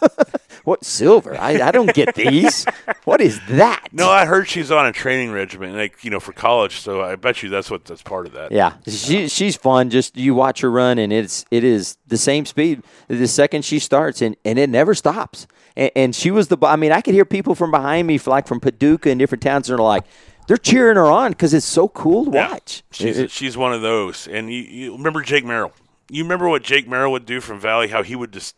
What 0.64 0.84
silver? 0.84 1.36
I, 1.38 1.68
I 1.68 1.70
don't 1.70 1.94
get 1.94 2.16
these. 2.16 2.66
what 3.04 3.20
is 3.20 3.38
that? 3.50 3.86
no, 3.92 4.10
I 4.10 4.26
heard 4.26 4.48
she's 4.48 4.72
on 4.72 4.84
a 4.84 4.90
training 4.92 5.30
regimen, 5.30 5.76
like 5.76 6.02
you 6.02 6.10
know, 6.10 6.18
for 6.18 6.32
college. 6.32 6.80
So 6.80 7.02
I 7.02 7.14
bet 7.14 7.40
you 7.44 7.48
that's 7.48 7.70
what 7.70 7.84
that's 7.84 8.02
part 8.02 8.26
of 8.26 8.32
that. 8.32 8.50
Yeah, 8.50 8.72
she 8.88 9.28
she's 9.28 9.54
fun. 9.54 9.90
Just 9.90 10.16
you 10.16 10.34
watch 10.34 10.62
her 10.62 10.70
run, 10.70 10.98
and 10.98 11.12
it's 11.12 11.44
it 11.52 11.62
is 11.62 11.98
the 12.08 12.16
same 12.18 12.44
speed 12.46 12.82
the 13.06 13.28
second 13.28 13.64
she 13.64 13.78
starts, 13.78 14.20
and, 14.20 14.34
and 14.44 14.58
it 14.58 14.68
never 14.68 14.92
stops. 14.92 15.46
And, 15.76 15.90
and 15.96 16.14
she 16.16 16.30
was 16.30 16.48
the. 16.48 16.56
I 16.62 16.76
mean, 16.76 16.92
I 16.92 17.00
could 17.00 17.14
hear 17.14 17.24
people 17.24 17.54
from 17.54 17.70
behind 17.70 18.06
me, 18.06 18.18
like 18.26 18.46
from 18.46 18.60
Paducah 18.60 19.10
and 19.10 19.18
different 19.18 19.42
towns, 19.42 19.68
and 19.68 19.78
they're 19.78 19.84
like, 19.84 20.04
they're 20.48 20.56
cheering 20.56 20.96
her 20.96 21.06
on 21.06 21.32
because 21.32 21.52
it's 21.54 21.66
so 21.66 21.88
cool 21.88 22.26
to 22.26 22.30
Yeah. 22.32 22.52
watch. 22.52 22.82
She's 22.92 23.18
It- 23.18 23.30
she's 23.30 23.56
one 23.56 23.72
of 23.72 23.82
those. 23.82 24.26
And 24.28 24.52
you, 24.52 24.62
you 24.62 24.92
remember 24.96 25.22
Jake 25.22 25.44
Merrill? 25.44 25.72
You 26.08 26.22
remember 26.22 26.48
what 26.48 26.62
Jake 26.62 26.86
Merrill 26.88 27.10
would 27.12 27.26
do 27.26 27.40
from 27.40 27.58
Valley? 27.58 27.88
How 27.88 28.02
he 28.04 28.14
would 28.14 28.32
just 28.32 28.54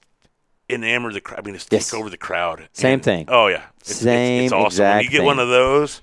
enamor 0.68 1.12
the 1.12 1.20
crowd. 1.22 1.40
I 1.40 1.42
mean, 1.44 1.54
just 1.54 1.72
Yes. 1.72 1.90
take 1.90 1.98
over 1.98 2.10
the 2.10 2.18
crowd. 2.18 2.68
Same 2.74 2.94
And- 2.94 3.02
thing. 3.02 3.24
Oh 3.28 3.46
yeah, 3.46 3.62
it's, 3.80 3.90
it's- 3.90 4.02
Same 4.02 4.44
It's, 4.44 4.52
awesome. 4.52 4.60
When 4.60 4.66
exact 4.66 5.04
you 5.04 5.10
get 5.10 5.22
one 5.24 5.38
of 5.38 5.48
those, 5.48 6.02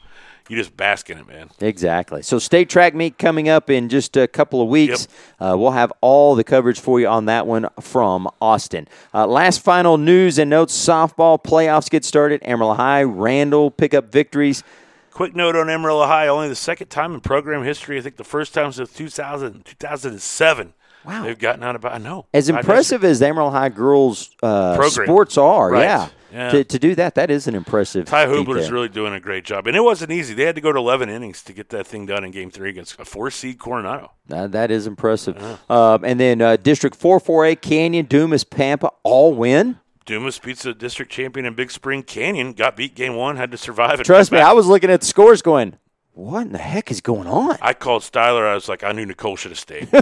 you 0.49 0.55
just 0.57 0.75
bask 0.77 1.09
in 1.09 1.17
it, 1.17 1.27
man. 1.27 1.49
Exactly. 1.59 2.21
So 2.21 2.37
state 2.39 2.69
track 2.69 2.93
meet 2.93 3.17
coming 3.17 3.49
up 3.49 3.69
in 3.69 3.89
just 3.89 4.15
a 4.15 4.27
couple 4.27 4.61
of 4.61 4.67
weeks. 4.67 5.07
Uh, 5.39 5.55
we'll 5.57 5.71
have 5.71 5.91
all 6.01 6.35
the 6.35 6.43
coverage 6.43 6.79
for 6.79 6.99
you 6.99 7.07
on 7.07 7.25
that 7.25 7.47
one 7.47 7.67
from 7.81 8.29
Austin. 8.41 8.87
Uh, 9.13 9.25
last 9.27 9.61
final 9.63 9.97
news 9.97 10.37
and 10.37 10.49
notes: 10.49 10.73
softball 10.77 11.41
playoffs 11.43 11.89
get 11.89 12.05
started. 12.05 12.41
Amarillo 12.43 12.73
High, 12.75 13.03
Randall 13.03 13.71
pick 13.71 13.93
up 13.93 14.11
victories. 14.11 14.63
Quick 15.11 15.33
note 15.35 15.55
on 15.55 15.69
Amarillo 15.69 16.05
High: 16.05 16.27
only 16.27 16.49
the 16.49 16.55
second 16.55 16.87
time 16.87 17.13
in 17.15 17.21
program 17.21 17.63
history. 17.63 17.97
I 17.97 18.01
think 18.01 18.17
the 18.17 18.23
first 18.23 18.53
time 18.53 18.71
since 18.71 18.91
2000, 18.93 19.65
2007. 19.65 20.73
Wow. 21.05 21.23
They've 21.23 21.37
gotten 21.37 21.63
out 21.63 21.75
about. 21.75 21.93
I 21.93 21.97
know. 21.99 22.25
As 22.33 22.49
impressive 22.49 23.03
as 23.03 23.21
Amarillo 23.21 23.51
High 23.51 23.69
girls 23.69 24.31
uh, 24.43 24.81
sports 24.89 25.37
are, 25.37 25.69
Right. 25.71 25.83
yeah, 25.83 26.09
Yeah. 26.35 26.51
To, 26.51 26.63
to 26.65 26.79
do 26.79 26.95
that, 26.95 27.15
that 27.15 27.31
is 27.31 27.47
an 27.47 27.55
impressive. 27.55 28.07
Ty 28.07 28.25
Hubler's 28.25 28.65
there. 28.65 28.73
really 28.73 28.89
doing 28.89 29.13
a 29.13 29.21
great 29.21 29.45
job, 29.45 29.67
and 29.67 29.77
it 29.77 29.79
wasn't 29.79 30.11
easy. 30.11 30.33
They 30.33 30.43
had 30.43 30.55
to 30.55 30.61
go 30.61 30.73
to 30.73 30.77
11 30.77 31.07
innings 31.07 31.41
to 31.43 31.53
get 31.53 31.69
that 31.69 31.87
thing 31.87 32.05
done 32.05 32.25
in 32.25 32.31
Game 32.31 32.51
Three 32.51 32.69
against 32.69 32.99
a 32.99 33.05
four 33.05 33.31
seed 33.31 33.57
Coronado. 33.57 34.11
Uh, 34.29 34.47
that 34.47 34.69
is 34.69 34.85
impressive. 34.85 35.41
Um, 35.71 36.03
and 36.03 36.19
then 36.19 36.41
uh, 36.41 36.57
District 36.57 36.93
448, 36.93 37.61
Canyon, 37.61 38.05
Dumas, 38.07 38.43
Pampa, 38.43 38.91
all 39.03 39.33
win. 39.33 39.79
Dumas 40.05 40.37
beats 40.37 40.63
the 40.63 40.73
district 40.73 41.09
champion 41.09 41.45
in 41.45 41.53
Big 41.53 41.71
Spring 41.71 42.03
Canyon. 42.03 42.51
Got 42.51 42.75
beat 42.75 42.95
game 42.95 43.15
one, 43.15 43.37
had 43.37 43.51
to 43.51 43.57
survive. 43.57 44.03
Trust 44.03 44.33
me, 44.33 44.39
I 44.39 44.51
was 44.51 44.67
looking 44.67 44.89
at 44.91 44.99
the 44.99 45.05
scores 45.05 45.41
going, 45.41 45.77
what 46.11 46.41
in 46.41 46.51
the 46.51 46.57
heck 46.57 46.91
is 46.91 46.99
going 46.99 47.27
on? 47.27 47.57
I 47.61 47.73
called 47.73 48.01
Styler. 48.01 48.45
I 48.45 48.55
was 48.55 48.67
like, 48.67 48.83
I 48.83 48.91
knew 48.91 49.05
Nicole 49.05 49.37
should 49.37 49.51
have 49.51 49.59
stayed. 49.59 49.89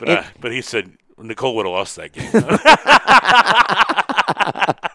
but 0.00 0.08
uh, 0.08 0.22
but 0.40 0.52
he 0.52 0.62
said 0.62 0.96
Nicole 1.18 1.56
would 1.56 1.66
have 1.66 1.72
lost 1.72 1.96
that 1.96 2.12
game. 2.12 2.30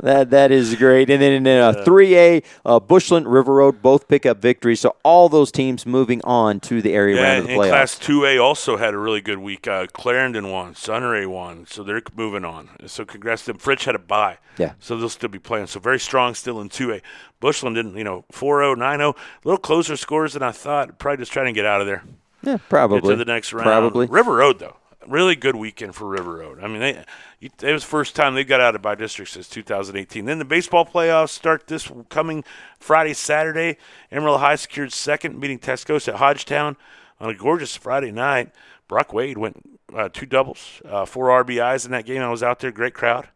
That 0.00 0.30
that 0.30 0.52
is 0.52 0.76
great. 0.76 1.10
And 1.10 1.20
then 1.20 1.32
in 1.32 1.46
uh, 1.46 1.72
3A, 1.84 2.44
uh, 2.64 2.78
Bushland, 2.78 3.26
River 3.26 3.54
Road 3.54 3.82
both 3.82 4.06
pick 4.06 4.24
up 4.24 4.38
victories. 4.38 4.80
So 4.80 4.94
all 5.02 5.28
those 5.28 5.50
teams 5.50 5.84
moving 5.84 6.20
on 6.22 6.60
to 6.60 6.80
the 6.80 6.94
area 6.94 7.16
yeah, 7.16 7.22
round 7.22 7.38
of 7.38 7.44
and 7.46 7.54
the 7.54 7.60
playoffs. 7.60 7.68
Class 7.70 7.98
2A 7.98 8.42
also 8.42 8.76
had 8.76 8.94
a 8.94 8.98
really 8.98 9.20
good 9.20 9.38
week. 9.38 9.66
Uh, 9.66 9.86
Clarendon 9.92 10.50
won, 10.50 10.76
Sunray 10.76 11.26
won, 11.26 11.66
so 11.66 11.82
they're 11.82 12.02
moving 12.14 12.44
on. 12.44 12.70
So 12.86 13.04
congrats 13.04 13.44
to 13.46 13.52
them. 13.52 13.60
Fritch 13.60 13.84
had 13.84 13.96
a 13.96 13.98
bye. 13.98 14.38
Yeah. 14.58 14.74
So 14.78 14.96
they'll 14.96 15.08
still 15.08 15.28
be 15.28 15.40
playing. 15.40 15.66
So 15.66 15.80
very 15.80 15.98
strong 15.98 16.34
still 16.34 16.60
in 16.60 16.68
2A. 16.68 17.02
Bushland 17.40 17.74
didn't, 17.74 17.96
you 17.96 18.04
know, 18.04 18.24
4-0, 18.32 18.76
9-0. 18.76 19.10
A 19.10 19.14
little 19.44 19.58
closer 19.58 19.96
scores 19.96 20.34
than 20.34 20.42
I 20.42 20.52
thought. 20.52 20.98
Probably 20.98 21.22
just 21.22 21.32
trying 21.32 21.46
to 21.46 21.52
get 21.52 21.66
out 21.66 21.80
of 21.80 21.88
there. 21.88 22.04
yeah, 22.42 22.58
probably. 22.68 23.00
Get 23.00 23.08
to 23.08 23.16
the 23.16 23.24
next 23.24 23.52
round. 23.52 23.64
Probably. 23.64 24.06
River 24.06 24.36
Road, 24.36 24.60
though. 24.60 24.76
Really 25.08 25.36
good 25.36 25.56
weekend 25.56 25.94
for 25.94 26.06
River 26.06 26.36
Road. 26.36 26.58
I 26.60 26.66
mean, 26.66 26.80
they, 26.80 27.04
it 27.40 27.72
was 27.72 27.82
the 27.82 27.88
first 27.88 28.16
time 28.16 28.34
they 28.34 28.44
got 28.44 28.60
out 28.60 28.74
of 28.74 28.82
by 28.82 28.94
district 28.94 29.30
since 29.30 29.48
2018. 29.48 30.24
Then 30.24 30.38
the 30.38 30.44
baseball 30.44 30.84
playoffs 30.84 31.30
start 31.30 31.66
this 31.66 31.90
coming 32.08 32.44
Friday, 32.78 33.14
Saturday. 33.14 33.78
Amarillo 34.10 34.38
High 34.38 34.56
secured 34.56 34.92
second, 34.92 35.40
beating 35.40 35.58
Tascosa 35.58 36.08
at 36.08 36.14
Hodgetown 36.16 36.76
on 37.20 37.30
a 37.30 37.34
gorgeous 37.34 37.76
Friday 37.76 38.10
night. 38.10 38.50
Brock 38.88 39.12
Wade 39.12 39.38
went 39.38 39.78
uh, 39.94 40.08
two 40.12 40.26
doubles, 40.26 40.82
uh, 40.84 41.04
four 41.04 41.28
RBIs 41.44 41.84
in 41.84 41.92
that 41.92 42.06
game. 42.06 42.22
I 42.22 42.28
was 42.28 42.42
out 42.42 42.60
there, 42.60 42.72
great 42.72 42.94
crowd. 42.94 43.28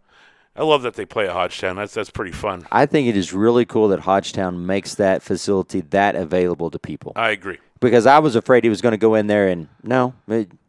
I 0.57 0.65
love 0.65 0.83
that 0.83 0.95
they 0.95 1.07
play 1.07 1.27
at 1.27 1.33
Hodgetown. 1.33 1.77
That's 1.77 1.95
that's 1.95 2.11
pretty 2.11 2.33
fun. 2.33 2.67
I 2.73 2.85
think 2.87 3.09
it 3.09 3.17
is 3.17 3.33
really 3.33 3.65
cool 3.65 3.89
that 3.89 4.01
Hodgetown 4.01 4.67
makes 4.67 4.97
that 4.97 5.23
facility 5.23 5.81
that 5.81 6.17
available 6.17 6.71
to 6.71 6.79
people. 6.79 7.13
I 7.15 7.31
agree. 7.31 7.59
Because 7.81 8.07
I 8.07 8.19
was 8.19 8.37
afraid 8.37 8.63
he 8.65 8.71
was 8.71 8.81
going 8.81 8.93
to 8.93 8.99
go 8.99 9.15
in 9.15 9.27
there 9.27 9.49
and 9.49 9.69
no, 9.83 10.15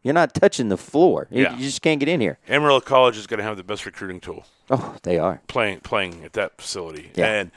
you're 0.03 0.13
not 0.13 0.33
touching 0.33 0.69
the 0.69 0.77
floor. 0.77 1.27
You- 1.29 1.43
Yeah. 1.43 1.55
You 1.57 1.63
just 1.65 1.81
can't 1.81 1.99
get 1.99 2.09
in 2.09 2.19
here. 2.21 2.37
Amarillo 2.49 2.79
College 2.81 3.17
is 3.17 3.27
going 3.27 3.37
to 3.39 3.43
have 3.43 3.57
the 3.57 3.63
best 3.63 3.85
recruiting 3.85 4.19
tool. 4.19 4.45
Oh, 4.69 4.95
they 5.03 5.17
are. 5.19 5.41
playing 5.47 5.81
playing 5.81 6.23
at 6.23 6.33
that 6.33 6.53
facility. 6.57 7.11
Yeah. 7.15 7.25
And 7.27 7.51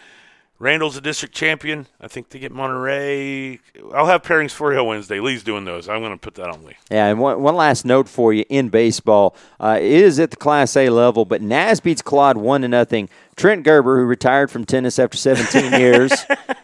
Randall's 0.60 0.96
a 0.96 1.00
district 1.00 1.34
champion. 1.34 1.86
I 2.00 2.06
think 2.08 2.30
they 2.30 2.38
get 2.38 2.52
Monterey. 2.52 3.58
I'll 3.94 4.06
have 4.06 4.22
pairings 4.22 4.52
for 4.52 4.72
you 4.72 4.82
Wednesday. 4.84 5.18
Lee's 5.20 5.42
doing 5.42 5.64
those. 5.64 5.88
I'm 5.88 6.00
going 6.00 6.12
to 6.12 6.16
put 6.18 6.34
that 6.36 6.48
on 6.48 6.64
Lee. 6.64 6.74
Yeah, 6.90 7.06
and 7.06 7.18
one, 7.18 7.42
one 7.42 7.56
last 7.56 7.84
note 7.84 8.08
for 8.08 8.32
you 8.32 8.44
in 8.48 8.68
baseball 8.68 9.36
uh, 9.60 9.78
it 9.80 9.84
is 9.90 10.18
at 10.20 10.30
the 10.30 10.36
Class 10.36 10.76
A 10.76 10.88
level, 10.90 11.24
but 11.24 11.42
Naz 11.42 11.80
beats 11.80 12.02
Claude 12.02 12.36
one 12.36 12.62
to 12.62 12.68
nothing. 12.68 13.08
Trent 13.36 13.64
Gerber, 13.64 13.98
who 13.98 14.04
retired 14.04 14.50
from 14.50 14.64
tennis 14.64 14.98
after 14.98 15.16
17 15.16 15.72
years, 15.80 16.12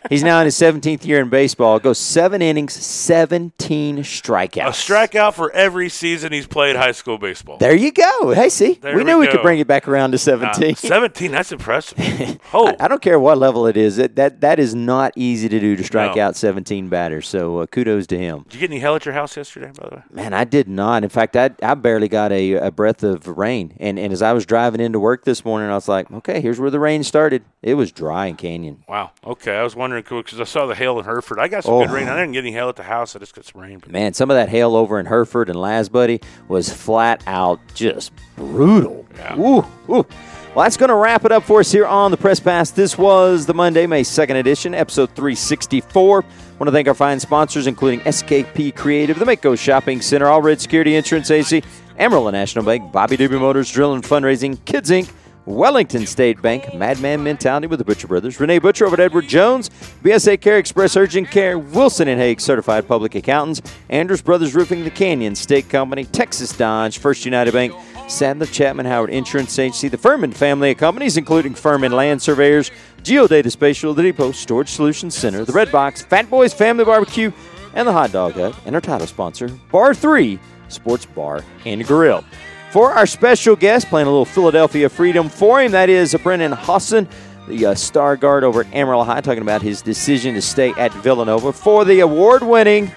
he's 0.09 0.23
now 0.23 0.39
in 0.41 0.45
his 0.47 0.55
17th 0.57 1.05
year 1.05 1.21
in 1.21 1.29
baseball. 1.29 1.79
Goes 1.79 1.99
seven 1.99 2.41
innings, 2.43 2.73
17 2.75 3.99
strikeouts. 3.99 4.57
A 4.67 4.71
strikeout 4.71 5.35
for 5.35 5.51
every 5.53 5.89
season 5.89 6.33
he's 6.33 6.47
played 6.47 6.77
high 6.77 6.93
school 6.93 7.19
baseball. 7.19 7.59
There 7.59 7.75
you 7.75 7.93
go. 7.93 8.33
Hey, 8.33 8.49
see, 8.49 8.75
There 8.75 8.95
we 8.95 9.01
we 9.03 9.05
knew 9.05 9.19
we 9.19 9.27
go. 9.27 9.33
could 9.33 9.43
bring 9.43 9.59
it 9.59 9.67
back 9.67 9.89
around 9.89 10.13
to 10.13 10.17
Uh, 10.17 10.19
17. 10.19 10.75
17, 10.77 11.33
that's 11.33 11.53
impressive. 11.53 11.99
Oh, 12.53 12.67
I, 12.67 12.77
I 12.81 12.89
don't 12.89 13.01
care 13.03 13.19
what 13.21 13.39
level 13.39 13.67
it 13.69 13.77
is. 13.77 13.97
That 13.97 14.17
that, 14.17 14.41
that 14.41 14.59
is 14.59 14.75
not 14.75 15.13
easy 15.15 15.49
to 15.49 15.61
do 15.61 15.77
to 15.77 15.85
strike 15.85 16.17
No. 16.17 16.23
out 16.23 16.37
17 16.37 16.89
batters. 16.89 17.29
So 17.29 17.59
uh, 17.61 17.67
kudos 17.67 18.07
to 18.09 18.19
him. 18.19 18.45
did 18.45 18.55
you 18.55 18.61
get 18.61 18.71
any 18.71 18.81
hell 18.81 18.97
at 18.97 19.05
your 19.05 19.15
house 19.15 19.37
yesterday, 19.37 19.71
by 19.79 19.89
the 19.89 19.97
way? 19.97 20.03
Man, 20.11 20.35
I 20.35 20.45
did 20.45 20.69
not. 20.69 21.03
In 21.05 21.11
fact, 21.11 21.37
I, 21.37 21.51
I 21.63 21.75
barely 21.75 22.09
got 22.09 22.33
a, 22.33 22.55
a 22.55 22.71
breath 22.71 23.03
of 23.05 23.27
rain. 23.29 23.75
And, 23.79 23.99
and 23.99 24.13
as 24.13 24.21
I 24.23 24.33
was 24.33 24.47
driving 24.47 24.81
into 24.81 24.99
work 24.99 25.25
this 25.25 25.45
morning, 25.45 25.71
I 25.71 25.75
was 25.75 25.89
like, 25.89 26.11
okay, 26.11 26.41
here's 26.41 26.59
where 26.61 26.71
the 26.71 26.79
rain 26.79 27.03
started. 27.03 27.43
It 27.63 27.75
was 27.75 27.91
dry 27.93 28.27
in 28.27 28.37
Canyon. 28.37 28.85
Wow. 28.89 29.11
Okay. 29.25 29.57
I 29.57 29.63
was 29.63 29.75
wondering 29.77 30.03
because 30.09 30.41
I 30.41 30.45
saw 30.45 30.67
the 30.67 30.75
hail 30.75 30.99
in 30.99 31.05
Hereford. 31.05 31.39
I 31.39 31.49
got 31.49 31.65
some 31.65 31.79
good 31.81 31.91
Oh. 31.91 31.93
rain. 31.95 32.09
I 32.09 32.17
didn't 32.17 32.33
get 32.33 32.41
any 32.45 32.53
hail 32.53 32.69
at 32.69 32.77
the 32.77 32.83
house. 32.85 33.17
I 33.17 33.19
just 33.19 33.35
got 33.35 33.45
some 33.45 33.61
rain. 33.61 33.83
Man, 33.89 34.15
some 34.15 34.31
of 34.31 34.37
that 34.37 34.49
hail 34.49 34.77
over 34.77 35.01
in 35.01 35.07
Hereford 35.07 35.49
and 35.49 35.59
Lazbuddie 35.59 36.23
was 36.49 36.73
flat 36.73 37.23
out 37.27 37.59
just 37.75 38.13
brutal. 38.37 39.07
Yeah. 39.17 39.39
Ooh, 39.39 39.59
ooh. 39.89 40.07
Well, 40.55 40.65
that's 40.65 40.77
going 40.77 40.89
to 40.89 40.97
wrap 40.97 41.25
it 41.25 41.31
up 41.31 41.45
for 41.45 41.61
us 41.61 41.71
here 41.71 41.87
on 41.87 42.11
the 42.11 42.17
Press 42.17 42.41
Pass. 42.41 42.71
This 42.73 42.99
was 42.99 43.47
the 43.47 43.55
Monday, 43.55 43.87
May 43.87 44.03
2nd 44.03 44.35
edition, 44.35 44.75
episode 44.75 45.11
364. 45.15 46.25
want 46.59 46.67
to 46.67 46.73
thank 46.73 46.89
our 46.89 46.95
fine 46.95 47.21
sponsors, 47.21 47.67
including 47.69 48.01
SKP 48.01 48.75
Creative, 48.75 49.17
the 49.19 49.25
Mako 49.25 49.55
Shopping 49.55 50.01
Center, 50.03 50.27
All 50.27 50.43
Red 50.43 50.61
Security 50.61 50.97
Insurance 50.97 51.31
AC, 51.31 51.63
Amarillo 51.99 52.31
National 52.31 52.65
Bank, 52.65 52.91
Bobby 52.93 53.17
Doobie 53.17 53.39
Motors, 53.41 53.71
Drill 53.71 53.95
and 53.95 54.03
Fundraising, 54.03 54.59
Kids 54.65 54.91
Inc., 54.91 55.09
Wellington 55.51 56.07
State 56.07 56.41
Bank, 56.41 56.73
Madman 56.75 57.23
Mentality 57.23 57.67
with 57.67 57.79
the 57.79 57.85
Butcher 57.85 58.07
Brothers, 58.07 58.39
Renee 58.41 58.59
Butcher 58.59 58.87
over 58.87 58.95
at 58.95 59.01
Edward 59.01 59.29
Jones, 59.29 59.69
BSA 60.03 60.41
Care 60.41 60.59
Express 60.59 60.97
Urgent 60.97 61.31
Care, 61.31 61.59
Wilson 61.59 62.09
and 62.09 62.21
Hague 62.21 62.41
Certified 62.41 62.87
Public 62.87 63.15
Accountants, 63.15 63.61
Andrews 63.89 64.23
Brothers 64.23 64.55
Roofing, 64.55 64.85
The 64.85 64.91
Canyon 64.91 65.35
State 65.35 65.69
Company, 65.69 66.05
Texas 66.05 66.57
Dodge, 66.57 66.99
First 66.99 67.25
United 67.25 67.53
Bank, 67.53 67.75
Sadler 68.09 68.47
Chapman 68.47 68.87
Howard 68.87 69.11
Insurance 69.11 69.59
Agency, 69.59 69.89
the 69.89 69.99
Furman 69.99 70.33
family 70.33 70.71
of 70.73 70.79
companies, 70.79 71.17
including 71.17 71.55
Furman 71.55 71.93
Land 71.93 72.23
Surveyors, 72.23 72.71
Geodata 73.03 73.51
Spatial, 73.51 73.95
the 73.95 74.03
Depot 74.03 74.33
Storage 74.33 74.71
Solutions 74.71 75.15
Center, 75.15 75.45
the 75.45 75.53
Red 75.53 75.71
Box, 75.71 76.03
Fat 76.03 76.31
Boys 76.31 76.55
Family 76.55 76.85
Barbecue, 76.85 77.33
and 77.75 77.87
the 77.87 77.93
Hot 77.93 78.13
Dog 78.13 78.33
Hut, 78.33 78.57
and 78.67 78.75
our 78.75 78.81
title 78.81 79.07
sponsor, 79.07 79.49
Bar 79.71 79.95
3 79.95 80.39
Sports 80.69 81.07
Bar 81.07 81.45
and 81.65 81.85
Grill. 81.85 82.25
For 82.71 82.93
our 82.93 83.07
special 83.07 83.57
guest, 83.57 83.89
playing 83.89 84.07
a 84.07 84.11
little 84.11 84.25
Philadelphia 84.25 84.89
Freedom 84.89 85.29
for 85.29 85.61
him, 85.61 85.73
that 85.73 85.89
is 85.89 86.15
Brendan 86.23 86.53
Hausen, 86.53 87.09
the 87.49 87.67
uh, 87.67 87.75
star 87.75 88.17
guard 88.17 88.45
over 88.45 88.61
at 88.61 88.73
Amarillo 88.73 89.03
High, 89.03 89.21
talking 89.23 89.43
about 89.43 89.61
his 89.61 89.83
decision 89.83 90.35
to 90.35 90.43
stay 90.43 90.71
at 90.75 90.93
Villanova. 90.95 91.53
For 91.53 91.85
the 91.85 91.99
award 91.99 92.45
winning, 92.45 92.93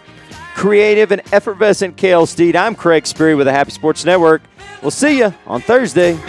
creative, 0.54 1.12
and 1.12 1.24
effervescent 1.34 1.98
Kale 1.98 2.28
Steed, 2.28 2.56
I'm 2.56 2.76
Craig 2.76 3.08
Sperry 3.08 3.34
with 3.34 3.48
the 3.48 3.52
Happy 3.52 3.72
Sports 3.72 4.06
Network. 4.06 4.44
We'll 4.84 4.92
see 4.92 5.18
you 5.18 5.34
on 5.48 5.62
Thursday. 5.62 6.20